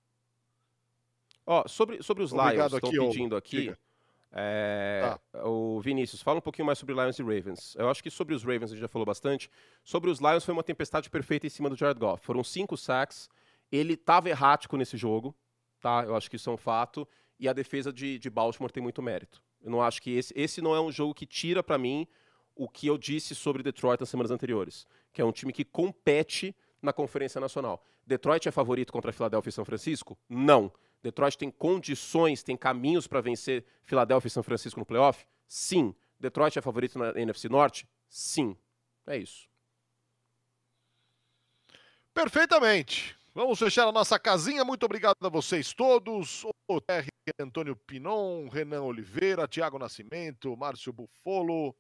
Ó, 1.46 1.68
sobre, 1.68 2.02
sobre 2.02 2.24
os 2.24 2.32
Obrigado 2.32 2.70
Lions, 2.70 2.82
estão 2.82 3.10
pedindo 3.10 3.36
aqui. 3.36 3.76
É, 4.32 5.18
ah. 5.34 5.50
O 5.50 5.82
Vinícius, 5.82 6.22
fala 6.22 6.38
um 6.38 6.42
pouquinho 6.42 6.66
mais 6.66 6.80
sobre 6.80 6.96
Lions 6.96 7.20
e 7.20 7.24
Ravens. 7.24 7.76
Eu 7.76 7.90
acho 7.90 8.02
que 8.02 8.10
sobre 8.10 8.34
os 8.34 8.42
Ravens 8.42 8.72
a 8.72 8.76
gente 8.76 8.80
já 8.80 8.88
falou 8.88 9.06
bastante. 9.06 9.52
Sobre 9.84 10.10
os 10.10 10.22
Lions 10.22 10.46
foi 10.46 10.54
uma 10.54 10.64
tempestade 10.64 11.10
perfeita 11.10 11.46
em 11.46 11.50
cima 11.50 11.70
do 11.70 11.76
Jared 11.76 12.00
Goff. 12.00 12.26
Foram 12.26 12.42
cinco 12.42 12.78
sacks. 12.78 13.28
Ele 13.70 13.96
estava 13.96 14.30
errático 14.30 14.78
nesse 14.78 14.96
jogo, 14.96 15.36
tá? 15.82 16.06
Eu 16.06 16.16
acho 16.16 16.30
que 16.30 16.38
isso 16.38 16.50
é 16.50 16.54
um 16.54 16.58
fato. 16.58 17.06
E 17.40 17.48
a 17.48 17.54
defesa 17.54 17.92
de, 17.92 18.18
de 18.18 18.30
Baltimore 18.30 18.72
tem 18.72 18.82
muito 18.82 19.02
mérito. 19.02 19.42
Eu 19.62 19.72
não 19.72 19.82
acho 19.82 20.02
que 20.02 20.12
esse, 20.12 20.34
esse 20.36 20.62
não 20.62 20.76
é 20.76 20.82
um 20.82 20.92
jogo 20.92 21.14
que 21.14 21.26
tira 21.26 21.64
para 21.64 21.78
mim 21.78 22.08
o 22.56 22.70
que 22.70 22.88
eu 22.88 22.98
disse 22.98 23.36
sobre 23.36 23.62
Detroit 23.62 24.00
nas 24.00 24.10
semanas 24.10 24.32
anteriores, 24.32 24.88
que 25.12 25.22
é 25.22 25.26
um 25.26 25.32
time 25.32 25.52
que 25.52 25.66
compete 25.66 26.56
na 26.82 26.94
Conferência 26.94 27.42
Nacional. 27.42 27.84
Detroit 28.06 28.48
é 28.48 28.52
favorito 28.52 28.94
contra 28.94 29.10
a 29.10 29.14
Philadelphia 29.14 29.50
e 29.50 29.54
São 29.54 29.66
Francisco? 29.66 30.18
Não. 30.30 30.72
Detroit 31.02 31.38
tem 31.38 31.52
condições, 31.52 32.44
tem 32.44 32.56
caminhos 32.56 33.08
para 33.08 33.22
vencer 33.22 33.66
Filadélfia 33.84 34.28
e 34.28 34.32
São 34.32 34.44
Francisco 34.44 34.80
no 34.80 34.86
playoff? 34.86 35.26
Sim. 35.48 35.94
Detroit 36.20 36.58
é 36.58 36.62
favorito 36.62 36.98
na 36.98 37.10
NFC 37.20 37.50
Norte? 37.50 37.88
Sim. 38.08 38.56
É 39.06 39.18
isso. 39.18 39.48
Perfeitamente. 42.14 43.16
Vamos 43.36 43.60
fechar 43.60 43.86
a 43.86 43.92
nossa 43.92 44.18
casinha. 44.18 44.64
Muito 44.64 44.86
obrigado 44.86 45.18
a 45.22 45.28
vocês 45.28 45.74
todos. 45.74 46.46
O 46.70 46.80
TR 46.80 47.06
Antônio 47.38 47.76
Pinon, 47.76 48.48
Renan 48.48 48.84
Oliveira, 48.84 49.46
Tiago 49.46 49.78
Nascimento, 49.78 50.56
Márcio 50.56 50.94
Buffolo, 50.94 51.76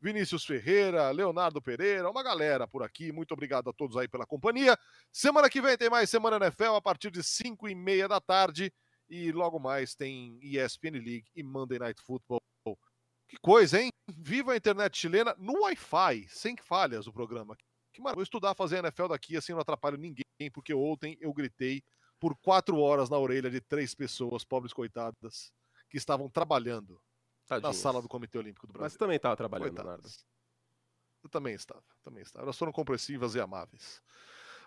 Vinícius 0.00 0.44
Ferreira, 0.44 1.10
Leonardo 1.10 1.60
Pereira, 1.60 2.08
uma 2.08 2.22
galera 2.22 2.68
por 2.68 2.84
aqui. 2.84 3.10
Muito 3.10 3.32
obrigado 3.32 3.68
a 3.68 3.72
todos 3.72 3.96
aí 3.96 4.06
pela 4.06 4.24
companhia. 4.24 4.78
Semana 5.10 5.50
que 5.50 5.60
vem 5.60 5.76
tem 5.76 5.90
mais 5.90 6.08
Semana 6.08 6.36
NFL 6.36 6.76
a 6.76 6.80
partir 6.80 7.10
de 7.10 7.20
5 7.20 7.68
e 7.68 7.74
meia 7.74 8.06
da 8.06 8.20
tarde. 8.20 8.72
E 9.10 9.32
logo 9.32 9.58
mais 9.58 9.96
tem 9.96 10.38
ESPN 10.40 11.00
League 11.04 11.26
e 11.34 11.42
Monday 11.42 11.80
Night 11.80 12.00
Football. 12.00 12.40
Que 13.28 13.36
coisa, 13.42 13.82
hein? 13.82 13.90
Viva 14.08 14.52
a 14.52 14.56
internet 14.56 14.96
chilena 14.96 15.34
no 15.36 15.62
Wi-Fi, 15.62 16.28
sem 16.28 16.56
falhas 16.56 17.08
o 17.08 17.12
programa. 17.12 17.56
Que 17.96 18.02
maravilha. 18.02 18.16
Vou 18.16 18.22
estudar 18.22 18.54
fazer 18.54 18.76
NFL 18.76 19.08
daqui, 19.08 19.38
assim 19.38 19.52
não 19.52 19.60
atrapalho 19.60 19.96
ninguém, 19.96 20.50
porque 20.52 20.74
ontem 20.74 21.16
eu 21.18 21.32
gritei 21.32 21.82
por 22.20 22.36
quatro 22.36 22.78
horas 22.78 23.08
na 23.08 23.16
orelha 23.16 23.50
de 23.50 23.58
três 23.58 23.94
pessoas, 23.94 24.44
pobres 24.44 24.74
coitadas, 24.74 25.50
que 25.88 25.96
estavam 25.96 26.28
trabalhando 26.28 27.00
Tadinhos. 27.46 27.74
na 27.74 27.82
sala 27.82 28.02
do 28.02 28.08
Comitê 28.08 28.36
Olímpico 28.36 28.66
do 28.66 28.74
Brasil. 28.74 28.84
Mas 28.84 28.96
também 28.98 29.16
estava 29.16 29.34
trabalhando, 29.34 29.74
Leonardo. 29.74 30.06
Eu 31.24 31.30
também 31.30 31.54
estava, 31.54 31.82
também 32.02 32.22
estava. 32.22 32.44
Elas 32.44 32.58
foram 32.58 32.70
compressivas 32.70 33.34
e 33.34 33.40
amáveis. 33.40 34.02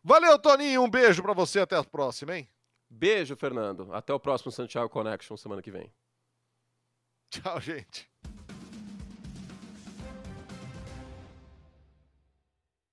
Valeu, 0.03 0.39
Toninho. 0.39 0.81
Um 0.81 0.89
beijo 0.89 1.21
para 1.21 1.33
você. 1.33 1.59
Até 1.59 1.75
a 1.75 1.83
próxima, 1.83 2.35
hein? 2.35 2.49
Beijo, 2.89 3.35
Fernando. 3.35 3.93
Até 3.93 4.11
o 4.11 4.19
próximo 4.19 4.51
Santiago 4.51 4.89
Connection 4.89 5.37
semana 5.37 5.61
que 5.61 5.69
vem. 5.69 5.93
Tchau, 7.29 7.61
gente. 7.61 8.08